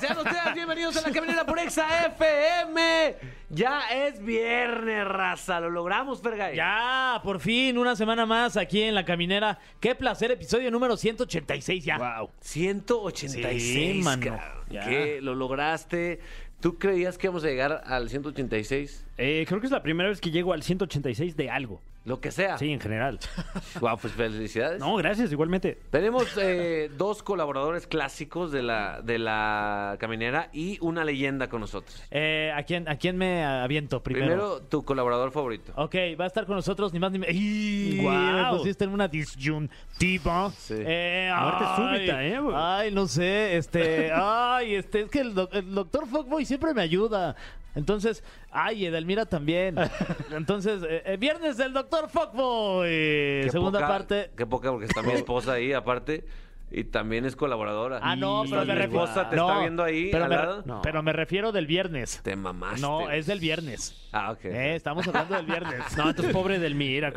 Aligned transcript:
Sean 0.00 0.16
ustedes 0.18 0.54
bienvenidos 0.54 0.96
a 0.96 1.00
la 1.08 1.12
caminera 1.12 1.44
por 1.44 1.58
Exa 1.58 2.06
FM. 2.06 3.16
Ya 3.50 3.80
es 3.90 4.22
viernes, 4.22 5.04
raza. 5.06 5.58
Lo 5.58 5.70
logramos, 5.70 6.22
Fergay. 6.22 6.54
Ya, 6.54 7.20
por 7.24 7.40
fin, 7.40 7.76
una 7.78 7.96
semana 7.96 8.24
más 8.24 8.56
aquí 8.56 8.82
en 8.82 8.94
La 8.94 9.04
Caminera. 9.04 9.58
Qué 9.80 9.94
placer, 9.96 10.30
episodio 10.30 10.70
número 10.70 10.96
186 10.96 11.84
ya. 11.84 11.98
Wow. 11.98 12.30
186, 12.40 13.62
Sí, 13.62 14.00
mano. 14.04 14.38
Ya. 14.70 14.84
¿Qué? 14.84 15.18
Lo 15.20 15.34
lograste. 15.34 16.20
¿Tú 16.60 16.78
creías 16.78 17.18
que 17.18 17.26
íbamos 17.26 17.42
a 17.42 17.48
llegar 17.48 17.82
al 17.84 18.08
186? 18.08 19.04
Eh, 19.18 19.44
creo 19.48 19.60
que 19.60 19.66
es 19.66 19.72
la 19.72 19.82
primera 19.82 20.08
vez 20.08 20.20
que 20.20 20.30
llego 20.30 20.52
al 20.52 20.62
186 20.62 21.36
de 21.36 21.50
algo. 21.50 21.80
Lo 22.04 22.20
que 22.20 22.30
sea. 22.30 22.56
Sí, 22.56 22.72
en 22.72 22.80
general. 22.80 23.18
Wow, 23.80 23.98
pues 23.98 24.12
felicidades. 24.14 24.78
No, 24.80 24.94
gracias, 24.96 25.30
igualmente. 25.30 25.78
Tenemos 25.90 26.26
eh, 26.40 26.90
dos 26.96 27.22
colaboradores 27.22 27.86
clásicos 27.86 28.50
de 28.50 28.62
la, 28.62 29.02
de 29.02 29.18
la 29.18 29.96
caminera 30.00 30.48
y 30.52 30.78
una 30.80 31.04
leyenda 31.04 31.48
con 31.48 31.60
nosotros. 31.60 32.02
Eh, 32.10 32.50
¿a, 32.56 32.62
quién, 32.62 32.88
¿A 32.88 32.96
quién 32.96 33.18
me 33.18 33.44
aviento 33.44 34.02
primero? 34.02 34.26
Primero, 34.26 34.60
tu 34.62 34.84
colaborador 34.84 35.32
favorito. 35.32 35.72
Ok, 35.76 35.94
va 36.18 36.24
a 36.24 36.28
estar 36.28 36.46
con 36.46 36.56
nosotros 36.56 36.92
ni 36.94 36.98
más 36.98 37.12
ni 37.12 37.18
menos. 37.18 38.02
Guau. 38.02 38.52
Me 38.52 38.58
pusiste 38.58 38.84
en 38.84 38.90
una 38.90 39.06
disyuntiva. 39.08 40.50
Sí. 40.56 40.74
Eh, 40.78 41.30
Muerte 41.38 41.64
ay, 41.66 41.76
súbita, 41.98 42.24
¿eh, 42.24 42.40
güey? 42.40 42.56
Ay, 42.58 42.90
no 42.92 43.06
sé, 43.06 43.56
este. 43.56 44.10
ay, 44.14 44.74
este, 44.76 45.00
es 45.02 45.10
que 45.10 45.20
el, 45.20 45.34
doc- 45.34 45.52
el 45.54 45.74
doctor 45.74 46.06
Fuckboy 46.06 46.44
siempre 46.44 46.72
me 46.72 46.82
ayuda. 46.82 47.36
Entonces, 47.78 48.24
ay, 48.50 48.86
Edelmira 48.86 49.24
también. 49.26 49.76
Entonces, 50.32 50.82
eh, 50.82 51.02
eh, 51.06 51.16
viernes 51.16 51.56
del 51.56 51.72
doctor 51.72 52.08
Fuckboy. 52.10 52.88
Qué 52.88 53.48
Segunda 53.52 53.78
poca- 53.78 53.88
parte. 53.88 54.30
Qué 54.36 54.44
poca, 54.46 54.70
porque 54.70 54.86
está 54.86 55.02
mi 55.02 55.12
esposa 55.12 55.52
ahí, 55.52 55.72
aparte. 55.72 56.24
Y 56.70 56.84
también 56.84 57.24
es 57.24 57.34
colaboradora. 57.34 57.98
Ah, 58.02 58.14
no, 58.14 58.44
pero 58.48 58.60
me 58.66 58.74
mi 58.74 58.78
refiero. 58.78 59.04
esposa 59.04 59.30
te 59.30 59.36
no, 59.36 59.48
está 59.48 59.60
viendo 59.60 59.82
ahí 59.82 60.10
pero 60.12 60.24
al 60.24 60.30
me, 60.30 60.36
lado. 60.36 60.62
No. 60.66 60.82
pero 60.82 61.02
me 61.02 61.12
refiero 61.14 61.50
del 61.50 61.66
viernes. 61.66 62.20
Te 62.22 62.36
mamaste. 62.36 62.80
No, 62.82 63.10
es 63.10 63.24
del 63.26 63.40
viernes. 63.40 64.06
Ah, 64.12 64.32
ok. 64.32 64.44
Eh, 64.44 64.74
estamos 64.76 65.06
hablando 65.08 65.34
del 65.36 65.46
viernes. 65.46 65.78
No, 65.96 66.10
entonces 66.10 66.32
pobre 66.34 66.58
del 66.58 66.74
Mira. 66.74 67.10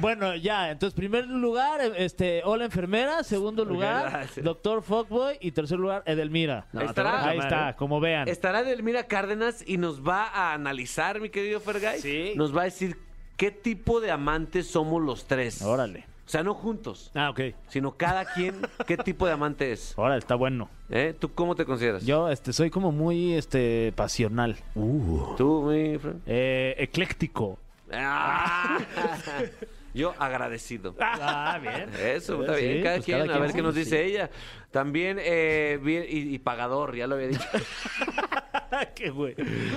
bueno, 0.00 0.34
ya, 0.36 0.70
entonces, 0.70 0.94
primer 0.96 1.26
lugar, 1.26 1.80
este, 1.96 2.42
hola 2.44 2.64
enfermera, 2.64 3.22
segundo 3.22 3.64
lugar, 3.64 4.26
doctor 4.42 4.82
Fuckboy 4.82 5.38
y 5.40 5.52
tercer 5.52 5.78
lugar, 5.78 6.02
Edelmira. 6.06 6.66
No, 6.72 6.80
Estará- 6.82 7.24
Ahí 7.26 7.36
llamar, 7.36 7.52
está, 7.52 7.70
¿eh? 7.70 7.74
como 7.76 8.00
vean. 8.00 8.28
Estará 8.28 8.62
Delmira 8.62 9.04
Cárdenas 9.04 9.64
y 9.66 9.78
nos 9.78 10.06
va 10.06 10.24
a 10.28 10.52
analizar, 10.54 11.20
mi 11.20 11.30
querido 11.30 11.60
Fergay. 11.60 12.00
Sí. 12.00 12.32
Nos 12.36 12.56
va 12.56 12.62
a 12.62 12.64
decir 12.64 12.98
qué 13.36 13.50
tipo 13.50 14.00
de 14.00 14.10
amantes 14.10 14.70
somos 14.70 15.02
los 15.02 15.26
tres. 15.26 15.62
Órale. 15.62 16.04
O 16.26 16.28
sea, 16.28 16.42
no 16.42 16.54
juntos, 16.54 17.12
Ah, 17.14 17.30
ok. 17.30 17.40
sino 17.68 17.96
cada 17.96 18.24
quien 18.24 18.56
qué 18.86 18.96
tipo 18.96 19.26
de 19.26 19.32
amante 19.32 19.70
es. 19.70 19.94
Órale, 19.96 20.18
está 20.18 20.34
bueno. 20.34 20.68
¿Eh? 20.90 21.14
¿Tú 21.16 21.32
cómo 21.32 21.54
te 21.54 21.64
consideras? 21.64 22.04
Yo, 22.04 22.28
este, 22.30 22.52
soy 22.52 22.68
como 22.68 22.90
muy, 22.90 23.34
este, 23.34 23.92
pasional. 23.94 24.56
¿Tú, 24.74 25.62
mi 25.70 25.96
Fran? 25.98 26.20
Eh, 26.26 26.74
ecléctico. 26.78 27.58
Ah. 27.92 28.78
Yo 29.96 30.14
agradecido. 30.18 30.94
Ah, 31.00 31.58
bien. 31.60 31.88
Eso, 32.00 32.40
está 32.42 32.56
Sí, 32.56 32.64
bien, 32.68 32.82
cada 32.82 32.96
pues 32.96 33.04
quien, 33.06 33.18
cada 33.18 33.24
a 33.30 33.32
quien, 33.32 33.42
ver 33.42 33.52
qué 33.56 33.62
nos 33.62 33.74
sí. 33.74 33.80
dice 33.80 34.04
ella. 34.04 34.30
También, 34.70 35.16
eh, 35.20 35.78
bien- 35.82 36.04
y, 36.08 36.34
y 36.34 36.38
pagador, 36.38 36.94
ya 36.94 37.06
lo 37.06 37.14
había 37.14 37.28
dicho. 37.28 37.42
Qué 38.94 39.10
güey. 39.10 39.34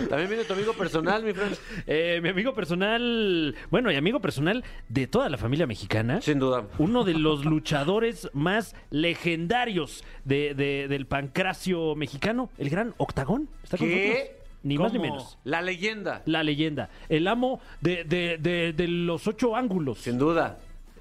También 0.09 0.27
viene 0.29 0.43
tu 0.43 0.53
amigo 0.53 0.73
personal, 0.73 1.23
mi 1.23 1.31
Fran. 1.33 1.51
Eh, 1.87 2.19
mi 2.21 2.29
amigo 2.29 2.53
personal, 2.53 3.55
bueno, 3.69 3.91
y 3.91 3.95
amigo 3.95 4.19
personal 4.19 4.63
de 4.89 5.07
toda 5.07 5.29
la 5.29 5.37
familia 5.37 5.67
mexicana. 5.67 6.21
Sin 6.21 6.39
duda. 6.39 6.67
Uno 6.79 7.03
de 7.03 7.13
los 7.13 7.45
luchadores 7.45 8.29
más 8.33 8.75
legendarios 8.89 10.03
de- 10.25 10.53
de- 10.53 10.87
del 10.89 11.05
pancracio 11.05 11.95
mexicano, 11.95 12.49
el 12.57 12.69
gran 12.69 12.93
Octagón. 12.97 13.47
¿Está 13.63 13.77
con 13.77 13.87
¿Qué? 13.87 14.38
Ni 14.63 14.77
más 14.77 14.91
ni 14.93 14.99
menos. 14.99 15.37
La 15.43 15.61
leyenda. 15.61 16.21
La 16.25 16.43
leyenda. 16.43 16.89
El 17.07 17.27
amo 17.27 17.59
de, 17.81 18.03
de- 18.03 18.37
de- 18.37 18.73
de 18.73 18.87
los 18.87 19.25
ocho 19.27 19.55
ángulos. 19.55 19.99
Sin 19.99 20.17
duda. 20.17 20.59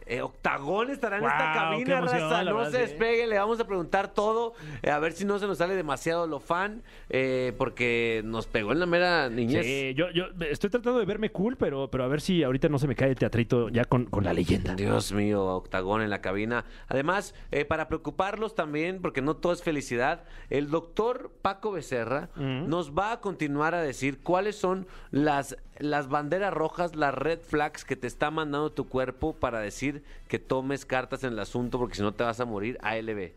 Eh, 0.09 0.23
Octagón 0.23 0.91
estará 0.91 1.19
en 1.19 1.25
esta 1.25 1.53
cabina, 1.53 1.99
emoción, 1.99 2.21
raza. 2.21 2.45
No 2.45 2.57
verdad, 2.57 2.71
se 2.71 2.77
sí. 2.79 2.83
despegue, 2.83 3.27
le 3.27 3.39
vamos 3.39 3.61
a 3.61 3.67
preguntar 3.67 4.15
todo. 4.15 4.55
eh, 4.83 4.91
a 4.91 4.99
ver 4.99 5.13
si 5.13 5.25
no 5.25 5.39
se 5.39 5.47
nos 5.47 5.59
sale 5.59 5.75
demasiado 5.77 6.27
lo 6.27 6.41
fan. 6.41 6.83
eh, 7.11 7.53
porque 7.59 8.23
nos 8.25 8.47
pegó 8.47 8.73
en 8.73 8.81
la 8.81 8.87
mera 8.87 9.29
niñez. 9.29 9.65
Sí, 9.65 9.95
yo, 9.95 10.11
yo 10.11 10.25
estoy 10.51 10.71
tratando 10.71 10.99
de 10.99 11.05
verme 11.05 11.31
cool, 11.31 11.57
pero, 11.57 11.91
pero 11.91 12.05
a 12.05 12.09
ver 12.09 12.21
si 12.21 12.43
ahorita 12.43 12.69
no 12.69 12.79
se 12.79 12.87
me 12.89 12.95
cae 12.95 13.11
el 13.11 13.17
teatrito 13.17 13.69
ya 13.69 13.85
con, 13.85 14.07
con 14.07 14.25
la 14.25 14.33
leyenda. 14.33 14.75
Dios 14.75 15.13
mío, 15.13 15.45
Octagón 15.45 16.03
en 16.03 16.11
la 16.11 16.21
cabina. 16.21 16.65
Además, 16.89 17.35
eh, 17.51 17.65
para 17.65 17.89
preocuparlos 17.89 18.55
también, 18.55 19.01
porque 19.03 19.21
no 19.23 19.37
todo 19.37 19.53
es 19.53 19.63
felicidad, 19.63 20.25
el 20.51 20.71
doctor 20.71 21.33
Paco 21.43 21.73
Becerra 21.73 22.31
nos 22.37 22.93
va 22.97 23.13
a 23.13 23.21
continuar 23.21 23.75
a 23.75 23.83
decir 23.83 24.21
cuáles 24.23 24.57
son 24.57 24.87
las, 25.11 25.57
las 25.79 26.09
banderas 26.09 26.53
rojas, 26.53 26.97
las 26.97 27.15
red 27.15 27.41
flags 27.41 27.85
que 27.85 27.97
te 27.97 28.07
está 28.07 28.31
mandando 28.31 28.71
tu 28.71 28.89
cuerpo 28.89 29.35
para 29.35 29.61
decir 29.61 30.03
que 30.29 30.39
tomes 30.39 30.85
cartas 30.85 31.25
en 31.25 31.33
el 31.33 31.39
asunto, 31.39 31.79
porque 31.79 31.97
si 31.97 32.03
no 32.03 32.13
te 32.13 32.25
vas 32.25 32.41
a 32.41 32.45
morir 32.45 32.79
ALB. 32.83 33.33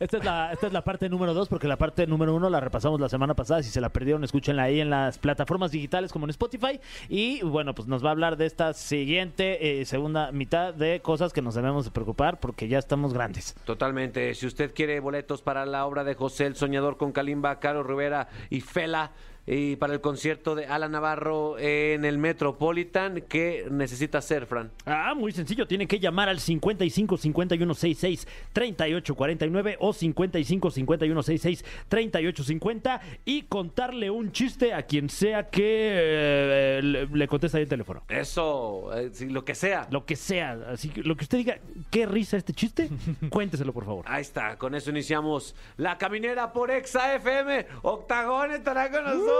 esta, 0.00 0.18
es 0.18 0.24
la, 0.24 0.52
esta 0.52 0.66
es 0.66 0.72
la 0.72 0.82
parte 0.82 1.08
número 1.08 1.34
dos, 1.34 1.48
porque 1.48 1.68
la 1.68 1.76
parte 1.76 2.06
número 2.06 2.34
uno 2.34 2.50
la 2.50 2.60
repasamos 2.60 3.00
la 3.00 3.08
semana 3.08 3.34
pasada. 3.34 3.62
Si 3.62 3.70
se 3.70 3.80
la 3.80 3.90
perdieron, 3.90 4.24
escúchenla 4.24 4.64
ahí 4.64 4.80
en 4.80 4.90
las 4.90 5.18
plataformas 5.18 5.70
digitales 5.70 6.12
como 6.12 6.26
en 6.26 6.30
Spotify. 6.30 6.80
Y 7.08 7.42
bueno, 7.42 7.74
pues 7.74 7.88
nos 7.88 8.04
va 8.04 8.08
a 8.08 8.12
hablar 8.12 8.36
de 8.36 8.46
esta 8.46 8.72
siguiente 8.72 9.80
eh, 9.80 9.84
segunda 9.84 10.32
mitad 10.32 10.74
de 10.74 11.00
cosas 11.00 11.32
que 11.32 11.42
nos 11.42 11.54
debemos 11.54 11.84
de 11.84 11.90
preocupar 11.90 12.40
porque 12.40 12.68
ya 12.68 12.78
estamos 12.78 13.14
grandes. 13.14 13.54
Totalmente. 13.64 14.34
Si 14.34 14.46
usted 14.46 14.74
quiere 14.74 15.00
boletos 15.00 15.42
para 15.42 15.66
la 15.66 15.86
obra 15.86 16.04
de 16.04 16.14
José 16.14 16.46
el 16.46 16.56
Soñador 16.56 16.96
con 16.96 17.12
Kalimba, 17.12 17.60
Caro 17.60 17.82
Rivera 17.82 18.28
y 18.50 18.60
Fela, 18.60 19.12
y 19.46 19.76
para 19.76 19.92
el 19.92 20.00
concierto 20.00 20.54
de 20.54 20.66
Ala 20.66 20.88
Navarro 20.88 21.58
en 21.58 22.04
el 22.04 22.18
Metropolitan, 22.18 23.22
¿qué 23.28 23.66
necesita 23.70 24.18
hacer, 24.18 24.46
Fran? 24.46 24.70
Ah, 24.86 25.14
muy 25.14 25.32
sencillo. 25.32 25.66
Tienen 25.66 25.86
que 25.86 26.00
llamar 26.00 26.28
al 26.30 26.40
55 26.40 27.18
51 27.18 27.74
66 27.74 28.26
38 28.52 29.14
49 29.14 29.76
o 29.80 29.92
55 29.92 30.70
51 30.70 31.22
66 31.22 31.64
38 31.88 32.44
50 32.44 33.00
y 33.24 33.42
contarle 33.42 34.10
un 34.10 34.32
chiste 34.32 34.72
a 34.72 34.82
quien 34.82 35.10
sea 35.10 35.50
que 35.50 35.62
eh, 35.62 36.80
le, 36.82 37.06
le 37.06 37.28
conteste 37.28 37.58
ahí 37.58 37.64
el 37.64 37.68
teléfono. 37.68 38.02
Eso, 38.08 38.90
eh, 38.94 39.10
sí, 39.12 39.28
lo 39.28 39.44
que 39.44 39.54
sea. 39.54 39.86
Lo 39.90 40.06
que 40.06 40.16
sea. 40.16 40.58
Así 40.68 40.88
que 40.88 41.02
lo 41.02 41.16
que 41.16 41.24
usted 41.24 41.38
diga, 41.38 41.58
qué 41.90 42.06
risa 42.06 42.38
este 42.38 42.54
chiste, 42.54 42.88
cuénteselo, 43.28 43.74
por 43.74 43.84
favor. 43.84 44.04
Ahí 44.08 44.22
está, 44.22 44.56
con 44.56 44.74
eso 44.74 44.90
iniciamos 44.90 45.54
la 45.76 45.98
caminera 45.98 46.52
por 46.52 46.70
Exa 46.70 47.14
FM. 47.16 47.66
Octagón 47.82 48.52
estará 48.52 48.90
con 48.90 49.04
nosotros. 49.04 49.33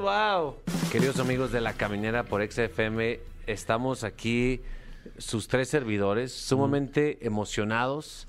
Wow. 0.00 0.56
Queridos 0.90 1.18
amigos 1.18 1.52
de 1.52 1.60
la 1.60 1.74
caminera 1.74 2.24
por 2.24 2.42
Exa 2.42 2.64
FM, 2.64 3.20
estamos 3.46 4.04
aquí, 4.04 4.60
sus 5.18 5.48
tres 5.48 5.68
servidores, 5.68 6.32
sumamente 6.32 7.18
emocionados. 7.24 8.28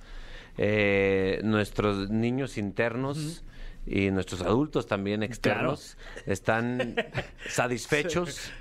Eh, 0.57 1.41
nuestros 1.43 2.09
niños 2.09 2.57
internos. 2.57 3.43
Y 3.85 4.11
nuestros 4.11 4.41
adultos 4.41 4.87
también 4.87 5.23
externos 5.23 5.97
están 6.25 6.95
satisfechos, 7.49 8.51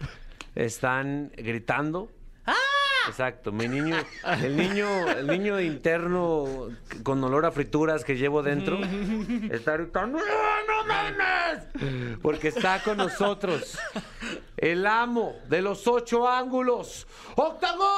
están 0.56 1.30
gritando. 1.36 2.10
Exacto, 3.08 3.52
mi 3.52 3.68
niño, 3.68 3.96
el 4.42 4.56
niño, 4.56 5.08
el 5.08 5.26
niño 5.26 5.60
interno 5.60 6.68
con 7.02 7.22
olor 7.24 7.46
a 7.46 7.50
frituras 7.50 8.04
que 8.04 8.16
llevo 8.16 8.42
dentro 8.42 8.78
está 9.50 9.76
gritando, 9.76 10.18
¡No, 10.18 10.24
no 10.24 10.86
mames! 10.86 12.18
Porque 12.22 12.48
está 12.48 12.82
con 12.82 12.98
nosotros 12.98 13.78
el 14.56 14.86
amo 14.86 15.36
de 15.48 15.62
los 15.62 15.86
ocho 15.88 16.28
ángulos, 16.28 17.06
Octagón. 17.34 17.88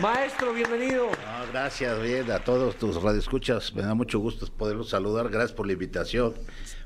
Maestro, 0.00 0.52
bienvenido. 0.52 1.06
No, 1.06 1.52
gracias, 1.52 2.00
bien, 2.00 2.30
a 2.30 2.38
todos 2.38 2.76
tus 2.76 3.02
radioescuchas. 3.02 3.74
Me 3.74 3.82
da 3.82 3.94
mucho 3.94 4.20
gusto 4.20 4.46
poderlos 4.46 4.90
saludar. 4.90 5.28
Gracias 5.28 5.52
por 5.52 5.66
la 5.66 5.72
invitación. 5.72 6.34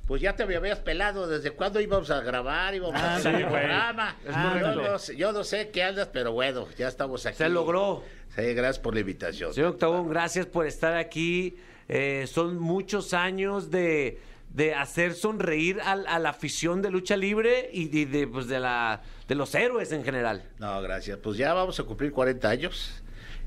Pues 0.06 0.20
ya 0.20 0.34
te 0.34 0.44
me 0.46 0.56
habías 0.56 0.80
pelado. 0.80 1.26
¿Desde 1.26 1.52
cuándo 1.52 1.80
íbamos 1.80 2.10
a 2.10 2.20
grabar? 2.20 2.74
Íbamos 2.74 3.00
a 3.00 3.16
hacer 3.16 3.34
el 3.36 3.46
programa. 3.46 4.16
yo, 4.26 4.74
no, 4.82 4.98
sé- 4.98 5.16
yo 5.16 5.32
no 5.32 5.44
sé 5.44 5.70
qué 5.70 5.82
andas, 5.84 6.08
pero 6.12 6.32
bueno, 6.32 6.66
ya 6.76 6.88
estamos 6.88 7.24
aquí. 7.26 7.36
Se 7.38 7.48
logró. 7.48 8.02
Sí, 8.34 8.42
gracias 8.54 8.78
por 8.78 8.94
la 8.94 9.00
invitación. 9.00 9.52
Señor 9.54 9.70
Octagón, 9.70 10.08
gracias 10.08 10.46
por 10.46 10.66
estar 10.66 10.96
aquí. 10.96 11.56
Eh, 11.88 12.26
son 12.26 12.58
muchos 12.58 13.12
años 13.14 13.70
de, 13.70 14.20
de 14.50 14.74
hacer 14.74 15.14
sonreír 15.14 15.80
al- 15.84 16.06
a, 16.06 16.18
la 16.18 16.30
afición 16.30 16.80
de 16.82 16.90
lucha 16.90 17.16
libre 17.16 17.68
y, 17.72 17.96
y 17.96 18.04
de, 18.06 18.26
pues, 18.26 18.48
de, 18.48 18.58
la, 18.60 19.02
de 19.28 19.34
los 19.34 19.54
héroes 19.54 19.92
en 19.92 20.02
general. 20.02 20.42
No, 20.58 20.80
gracias. 20.82 21.18
Pues 21.18 21.36
ya 21.36 21.52
vamos 21.54 21.78
a 21.78 21.84
cumplir 21.84 22.10
40 22.12 22.48
años. 22.48 23.02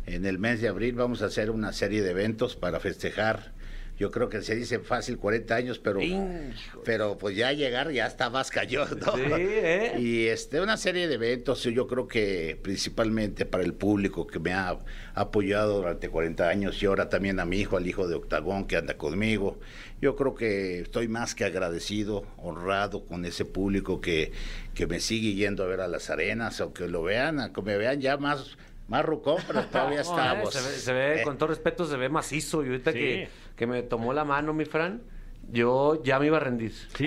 En 0.06 0.24
el 0.28 0.38
mes 0.38 0.62
de 0.62 0.68
abril 0.68 0.94
vamos 0.94 1.24
a 1.24 1.26
hacer 1.26 1.50
una 1.50 1.74
serie 1.74 2.04
de 2.04 2.12
eventos 2.12 2.56
para 2.56 2.80
festejar 2.80 3.54
yo 3.98 4.12
creo 4.12 4.28
que 4.28 4.42
se 4.42 4.56
dice 4.56 4.80
fácil 4.80 5.18
40 5.18 5.56
años, 5.56 5.80
pero, 5.80 6.02
pero 6.84 7.18
pues 7.18 7.36
ya 7.36 7.54
llegar 7.54 7.92
ya 7.92 8.08
está 8.08 8.30
más 8.30 8.52
cayó, 8.52 8.86
¿no? 8.86 9.16
Sí, 9.16 9.22
¿eh? 9.26 9.94
Y 9.98 10.26
este, 10.28 10.60
una 10.60 10.76
serie 10.76 11.08
de 11.08 11.16
eventos, 11.16 11.64
yo 11.64 11.88
creo 11.88 12.08
que 12.08 12.60
principalmente 12.62 13.46
para 13.46 13.64
el 13.64 13.74
público 13.74 14.28
que 14.28 14.40
me 14.40 14.52
ha 14.52 14.78
apoyado 15.14 15.78
durante 15.78 16.10
40 16.10 16.48
años 16.48 16.84
y 16.84 16.86
ahora 16.88 17.08
también 17.08 17.40
a 17.40 17.46
mi 17.46 17.60
hijo, 17.60 17.78
al 17.78 17.88
hijo 17.88 18.08
de 18.08 18.16
Octagón 18.16 18.66
que 18.66 18.76
anda 18.76 18.98
conmigo. 18.98 19.60
Yo 20.02 20.18
creo 20.18 20.36
que 20.36 20.82
estoy 20.82 21.08
más 21.08 21.34
que 21.34 21.46
agradecido, 21.46 22.26
honrado 22.38 23.06
con 23.06 23.24
ese 23.24 23.46
público 23.46 24.02
que, 24.02 24.34
que 24.74 24.88
me 24.88 25.00
sigue 25.00 25.36
yendo 25.36 25.64
a 25.64 25.68
ver 25.68 25.80
a 25.80 25.88
las 25.88 26.10
arenas, 26.10 26.60
aunque 26.60 26.90
lo 26.90 27.02
vean, 27.04 27.40
aunque 27.40 27.62
me 27.62 27.78
vean 27.78 28.02
ya 28.02 28.18
más 28.18 28.58
más 28.88 29.04
rucón, 29.04 29.38
pero 29.48 29.64
todavía 29.66 30.02
estamos. 30.02 30.54
se 30.54 30.94
ve, 30.94 31.22
con 31.24 31.38
todo 31.38 31.50
respeto, 31.50 31.86
se 31.86 31.98
ve 31.98 32.10
macizo. 32.10 32.64
Y 32.64 32.68
ahorita 32.68 32.94
que, 32.94 33.30
que 33.56 33.68
me 33.68 33.84
tomó 33.84 34.14
la 34.14 34.26
mano, 34.26 34.54
mi 34.54 34.66
Fran, 34.66 35.02
yo 35.52 36.02
ya 36.04 36.20
me 36.20 36.28
iba 36.28 36.38
a 36.38 36.40
rendir. 36.40 36.72
Sí, 36.96 37.06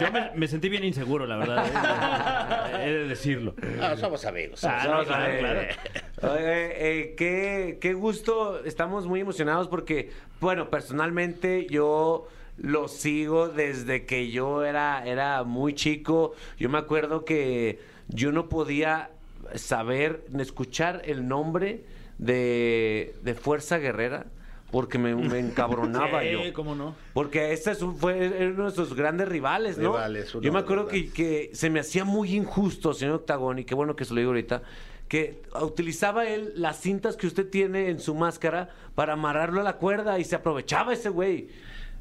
yo, 0.00 0.08
me, 0.34 0.48
sentí 0.48 0.68
bien 0.68 0.84
inseguro, 0.84 1.26
la 1.26 1.36
verdad. 1.36 1.66
¿eh? 1.66 2.84
He 2.84 2.92
de 2.92 3.08
decirlo. 3.08 3.54
somos 3.98 4.24
amigos. 4.24 4.62
Ah, 4.64 5.02
claro, 5.06 6.36
eh, 6.38 7.14
qué, 7.16 7.78
qué 7.80 7.92
gusto. 7.94 8.64
Estamos 8.64 9.06
muy 9.06 9.20
emocionados 9.20 9.68
porque, 9.68 10.10
bueno, 10.40 10.68
personalmente 10.68 11.66
yo 11.70 12.28
lo 12.58 12.88
sigo 12.88 13.48
desde 13.48 14.04
que 14.04 14.30
yo 14.30 14.64
era, 14.64 15.02
era 15.06 15.42
muy 15.44 15.74
chico. 15.74 16.34
Yo 16.58 16.68
me 16.68 16.78
acuerdo 16.78 17.24
que 17.24 17.80
yo 18.08 18.32
no 18.32 18.48
podía 18.48 19.10
saber, 19.54 20.24
escuchar 20.38 21.02
el 21.06 21.26
nombre 21.26 21.84
de, 22.18 23.14
de 23.22 23.34
Fuerza 23.34 23.78
Guerrera 23.78 24.26
porque 24.70 24.98
me, 24.98 25.10
encabronaba 25.38 26.24
yo. 26.30 26.40
¿cómo 26.52 26.74
no? 26.74 26.94
Porque 27.12 27.52
este 27.52 27.74
fue 27.74 28.52
uno 28.54 28.70
de 28.70 28.76
sus 28.76 28.94
grandes 28.94 29.28
rivales, 29.28 29.78
¿no? 29.78 29.96
yo 30.40 30.52
me 30.52 30.58
acuerdo 30.58 30.86
que, 30.86 31.10
que, 31.10 31.50
se 31.52 31.70
me 31.70 31.80
hacía 31.80 32.04
muy 32.04 32.34
injusto, 32.34 32.94
señor 32.94 33.16
Octagón, 33.16 33.58
y 33.58 33.64
qué 33.64 33.74
bueno 33.74 33.96
que 33.96 34.04
se 34.04 34.14
lo 34.14 34.20
digo 34.20 34.30
ahorita, 34.30 34.62
que 35.08 35.42
utilizaba 35.60 36.26
él 36.26 36.52
las 36.54 36.80
cintas 36.80 37.16
que 37.16 37.26
usted 37.26 37.48
tiene 37.48 37.88
en 37.88 37.98
su 37.98 38.14
máscara 38.14 38.70
para 38.94 39.14
amarrarlo 39.14 39.60
a 39.60 39.64
la 39.64 39.76
cuerda 39.76 40.18
y 40.18 40.24
se 40.24 40.36
aprovechaba 40.36 40.92
ese 40.92 41.08
güey. 41.08 41.48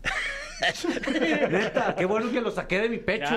Neta, 1.50 1.96
qué 1.98 2.06
bueno 2.06 2.32
que 2.32 2.42
lo 2.42 2.52
saqué 2.52 2.80
de 2.80 2.90
mi 2.90 2.98
pecho. 2.98 3.36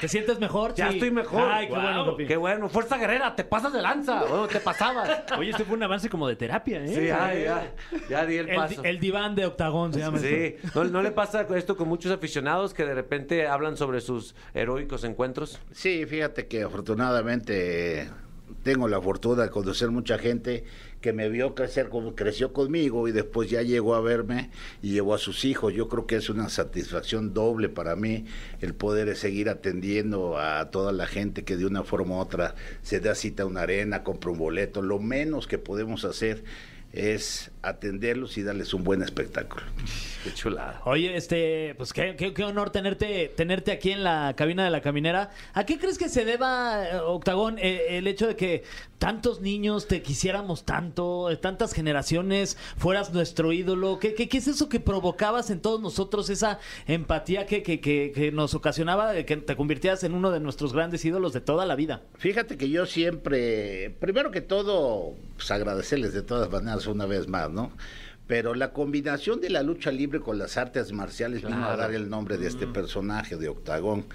¿Te 0.00 0.08
sientes 0.08 0.38
mejor? 0.38 0.74
Ya 0.74 0.90
estoy 0.90 1.10
mejor. 1.10 1.48
Ay, 1.50 1.68
qué 1.68 1.74
bueno, 1.74 2.06
papi. 2.06 2.26
Qué 2.26 2.36
bueno. 2.36 2.68
Fuerza 2.68 2.96
guerrera, 2.96 3.34
te 3.34 3.44
pasas 3.44 3.72
de 3.72 3.82
lanza. 3.82 4.24
Bueno, 4.24 4.48
te 4.48 4.60
pasabas. 4.60 5.24
Oye, 5.38 5.50
este 5.50 5.64
fue 5.64 5.76
un 5.76 5.82
avance 5.82 6.08
como 6.08 6.28
de 6.28 6.36
terapia, 6.36 6.84
¿eh? 6.84 6.88
Sí, 6.88 7.06
ya, 7.06 7.34
ya. 7.34 7.74
Ya 8.08 8.26
di 8.26 8.38
el 8.38 8.54
paso. 8.54 8.82
El, 8.82 8.98
diván 8.98 9.34
de 9.34 9.46
octagón 9.46 9.92
se 9.92 10.00
llama. 10.00 10.18
Sí. 10.18 10.56
¿No, 10.74 10.84
¿No, 10.84 11.02
le 11.02 11.10
pasa 11.10 11.46
esto 11.54 11.76
con 11.76 11.88
muchos 11.88 12.10
aficionados 12.12 12.74
que 12.74 12.84
de 12.84 12.94
repente 12.94 13.46
hablan 13.46 13.76
sobre 13.76 14.00
sus 14.00 14.34
heroicos 14.54 15.04
encuentros? 15.04 15.60
Sí, 15.72 16.06
fíjate 16.06 16.46
que 16.46 16.62
afortunadamente 16.62 18.08
tengo 18.62 18.88
la 18.88 19.00
fortuna 19.00 19.44
de 19.44 19.50
conocer 19.50 19.90
mucha 19.90 20.18
gente 20.18 20.64
que 21.04 21.12
me 21.12 21.28
vio 21.28 21.54
crecer 21.54 21.90
creció 22.14 22.54
conmigo 22.54 23.06
y 23.08 23.12
después 23.12 23.50
ya 23.50 23.60
llegó 23.60 23.94
a 23.94 24.00
verme 24.00 24.48
y 24.80 24.92
llevó 24.92 25.12
a 25.12 25.18
sus 25.18 25.44
hijos. 25.44 25.74
Yo 25.74 25.86
creo 25.86 26.06
que 26.06 26.16
es 26.16 26.30
una 26.30 26.48
satisfacción 26.48 27.34
doble 27.34 27.68
para 27.68 27.94
mí 27.94 28.24
el 28.62 28.72
poder 28.72 29.14
seguir 29.14 29.50
atendiendo 29.50 30.38
a 30.38 30.70
toda 30.70 30.92
la 30.92 31.06
gente 31.06 31.44
que 31.44 31.58
de 31.58 31.66
una 31.66 31.84
forma 31.84 32.16
u 32.16 32.20
otra 32.20 32.54
se 32.80 33.00
da 33.00 33.14
cita 33.14 33.42
a 33.42 33.46
una 33.46 33.60
arena, 33.60 34.02
compra 34.02 34.30
un 34.30 34.38
boleto. 34.38 34.80
Lo 34.80 34.98
menos 34.98 35.46
que 35.46 35.58
podemos 35.58 36.06
hacer 36.06 36.42
es 36.94 37.50
atenderlos 37.68 38.38
y 38.38 38.42
darles 38.42 38.74
un 38.74 38.84
buen 38.84 39.02
espectáculo. 39.02 39.62
Qué 40.24 40.32
chulada. 40.32 40.80
Oye, 40.86 41.16
este, 41.16 41.74
pues 41.76 41.92
qué, 41.92 42.16
qué, 42.16 42.44
honor 42.44 42.70
tenerte, 42.70 43.30
tenerte 43.36 43.72
aquí 43.72 43.90
en 43.90 44.02
la 44.02 44.34
cabina 44.36 44.64
de 44.64 44.70
la 44.70 44.80
caminera. 44.80 45.30
¿A 45.52 45.64
qué 45.66 45.78
crees 45.78 45.98
que 45.98 46.08
se 46.08 46.24
deba, 46.24 46.88
eh, 46.88 46.96
Octagón, 46.98 47.58
eh, 47.58 47.98
el 47.98 48.06
hecho 48.06 48.26
de 48.26 48.34
que 48.34 48.64
tantos 48.98 49.42
niños 49.42 49.86
te 49.86 50.00
quisiéramos 50.00 50.64
tanto, 50.64 51.30
eh, 51.30 51.36
tantas 51.36 51.74
generaciones, 51.74 52.56
fueras 52.78 53.12
nuestro 53.12 53.52
ídolo? 53.52 53.98
¿Qué, 53.98 54.14
qué, 54.14 54.28
es 54.34 54.48
eso 54.48 54.70
que 54.70 54.80
provocabas 54.80 55.50
en 55.50 55.60
todos 55.60 55.80
nosotros, 55.80 56.30
esa 56.30 56.58
empatía 56.86 57.44
que, 57.44 57.62
que, 57.62 57.80
que 57.80 58.32
nos 58.32 58.54
ocasionaba 58.54 59.12
de 59.12 59.26
que 59.26 59.36
te 59.36 59.56
convirtieras 59.56 60.04
en 60.04 60.14
uno 60.14 60.30
de 60.30 60.40
nuestros 60.40 60.72
grandes 60.72 61.04
ídolos 61.04 61.34
de 61.34 61.42
toda 61.42 61.66
la 61.66 61.76
vida? 61.76 62.00
Fíjate 62.16 62.56
que 62.56 62.70
yo 62.70 62.86
siempre, 62.86 63.94
primero 64.00 64.30
que 64.30 64.40
todo, 64.40 65.14
pues 65.36 65.50
agradecerles 65.50 66.14
de 66.14 66.22
todas 66.22 66.50
maneras 66.50 66.86
una 66.86 67.04
vez 67.06 67.28
más, 67.28 67.50
¿no? 67.54 67.72
Pero 68.26 68.54
la 68.54 68.72
combinación 68.72 69.40
de 69.40 69.50
la 69.50 69.62
lucha 69.62 69.90
libre 69.90 70.20
con 70.20 70.38
las 70.38 70.56
artes 70.56 70.92
marciales 70.92 71.42
vino 71.42 71.66
a 71.68 71.76
dar 71.76 71.92
el 71.92 72.08
nombre 72.08 72.38
de 72.38 72.46
este 72.46 72.66
mm. 72.66 72.72
personaje, 72.72 73.36
de 73.36 73.48
Octagón. 73.48 74.06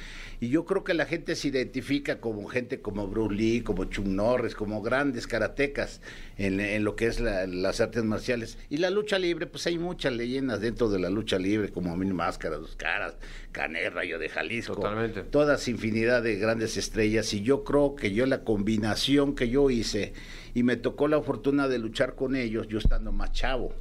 Y 0.41 0.49
yo 0.49 0.65
creo 0.65 0.83
que 0.83 0.95
la 0.95 1.05
gente 1.05 1.35
se 1.35 1.49
identifica 1.49 2.19
como 2.19 2.47
gente 2.47 2.81
como 2.81 3.07
Bruce 3.07 3.35
Lee, 3.35 3.61
como 3.61 3.85
Chuck 3.85 4.05
Norris, 4.05 4.55
como 4.55 4.81
grandes 4.81 5.27
karatecas 5.27 6.01
en, 6.37 6.83
lo 6.83 6.95
que 6.95 7.05
es 7.07 7.19
las 7.19 7.81
artes 7.81 8.03
marciales. 8.03 8.57
Y 8.69 8.77
la 8.77 8.89
lucha 8.89 9.19
libre, 9.19 9.45
pues 9.45 9.67
hay 9.67 9.77
muchas 9.77 10.13
leyendas 10.13 10.61
dentro 10.61 10.89
de 10.89 10.97
la 10.97 11.09
lucha 11.09 11.37
libre, 11.37 11.69
como 11.69 11.95
Mil 11.95 12.13
Máscaras, 12.13 12.61
Dos 12.61 12.75
Caras, 12.77 13.17
Caner, 13.51 13.93
Rayo 13.93 14.17
de 14.17 14.29
Jalisco. 14.29 14.75
Totalmente. 14.75 15.23
Todas 15.23 15.67
infinidad 15.67 16.23
de 16.23 16.37
grandes 16.37 16.77
estrellas. 16.77 17.31
Y 17.33 17.43
yo 17.43 17.63
creo 17.63 17.95
que 17.95 18.11
yo 18.13 18.25
la 18.25 18.43
combinación 18.43 19.35
que 19.35 19.49
yo 19.49 19.69
hice 19.69 20.13
y 20.53 20.63
me 20.63 20.75
tocó 20.75 21.07
la 21.07 21.21
fortuna 21.21 21.67
de 21.67 21.79
luchar 21.79 22.15
con 22.15 22.35
ellos, 22.35 22.67
yo 22.67 22.79
estando 22.79 23.11
más 23.11 23.31
chavo. 23.31 23.73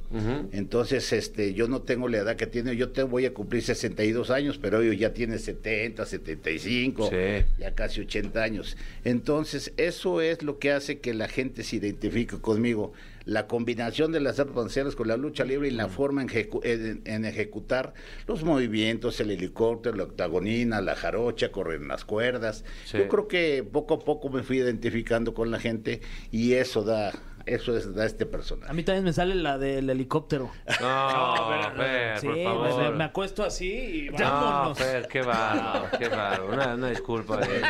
Entonces, 0.51 1.11
este, 1.13 1.53
yo 1.53 1.67
no 1.67 1.81
tengo 1.81 2.07
la 2.07 2.17
edad 2.19 2.35
que 2.35 2.47
tiene, 2.47 2.75
yo 2.75 2.89
te 2.89 3.03
voy 3.03 3.25
a 3.25 3.33
cumplir 3.33 3.63
62 3.63 4.29
años, 4.29 4.57
pero 4.57 4.81
ellos 4.81 4.97
ya 4.97 5.13
tienen 5.13 5.39
70, 5.39 6.05
75, 6.05 7.09
ya 7.57 7.75
casi 7.75 8.01
80 8.01 8.41
años. 8.41 8.77
Entonces, 9.03 9.73
eso 9.77 10.21
es 10.21 10.43
lo 10.43 10.59
que 10.59 10.71
hace 10.71 10.99
que 10.99 11.13
la 11.13 11.27
gente 11.27 11.63
se 11.63 11.77
identifique 11.77 12.39
conmigo 12.39 12.93
la 13.25 13.47
combinación 13.47 14.11
de 14.11 14.19
las 14.19 14.39
artes 14.39 14.55
marciales 14.55 14.95
con 14.95 15.07
la 15.07 15.17
lucha 15.17 15.43
libre 15.43 15.67
y 15.67 15.71
la 15.71 15.87
forma 15.87 16.21
en, 16.21 17.25
ejecutar 17.25 17.93
los 18.27 18.43
movimientos, 18.43 19.19
el 19.19 19.31
helicóptero, 19.31 19.95
la 19.95 20.03
octagonina, 20.03 20.81
la 20.81 20.95
jarocha, 20.95 21.51
correr 21.51 21.81
las 21.81 22.05
cuerdas. 22.05 22.63
Yo 22.91 23.07
creo 23.07 23.27
que 23.27 23.63
poco 23.63 23.95
a 23.95 23.99
poco 23.99 24.29
me 24.29 24.43
fui 24.43 24.57
identificando 24.57 25.33
con 25.33 25.51
la 25.51 25.59
gente 25.59 26.01
y 26.31 26.53
eso 26.53 26.83
da 26.83 27.11
eso 27.53 27.75
es 27.75 27.93
da 27.93 28.05
este 28.05 28.25
personaje. 28.25 28.71
A 28.71 28.73
mí 28.73 28.83
también 28.83 29.03
me 29.03 29.13
sale 29.13 29.35
la 29.35 29.57
del 29.57 29.89
helicóptero. 29.89 30.49
No, 30.79 31.71
Fer, 31.75 32.17
sí, 32.19 32.27
por 32.27 32.43
favor. 32.43 32.91
Me, 32.91 32.97
me, 32.97 33.03
acuesto 33.03 33.43
así 33.43 33.69
y 33.69 34.09
vámonos. 34.09 34.69
No, 34.69 34.75
Fer, 34.75 35.07
qué 35.07 35.21
baro, 35.21 35.87
qué 35.97 36.07
baro. 36.07 36.47
Una, 36.51 36.75
una 36.75 36.89
disculpa. 36.89 37.37
De, 37.37 37.47
de, 37.47 37.61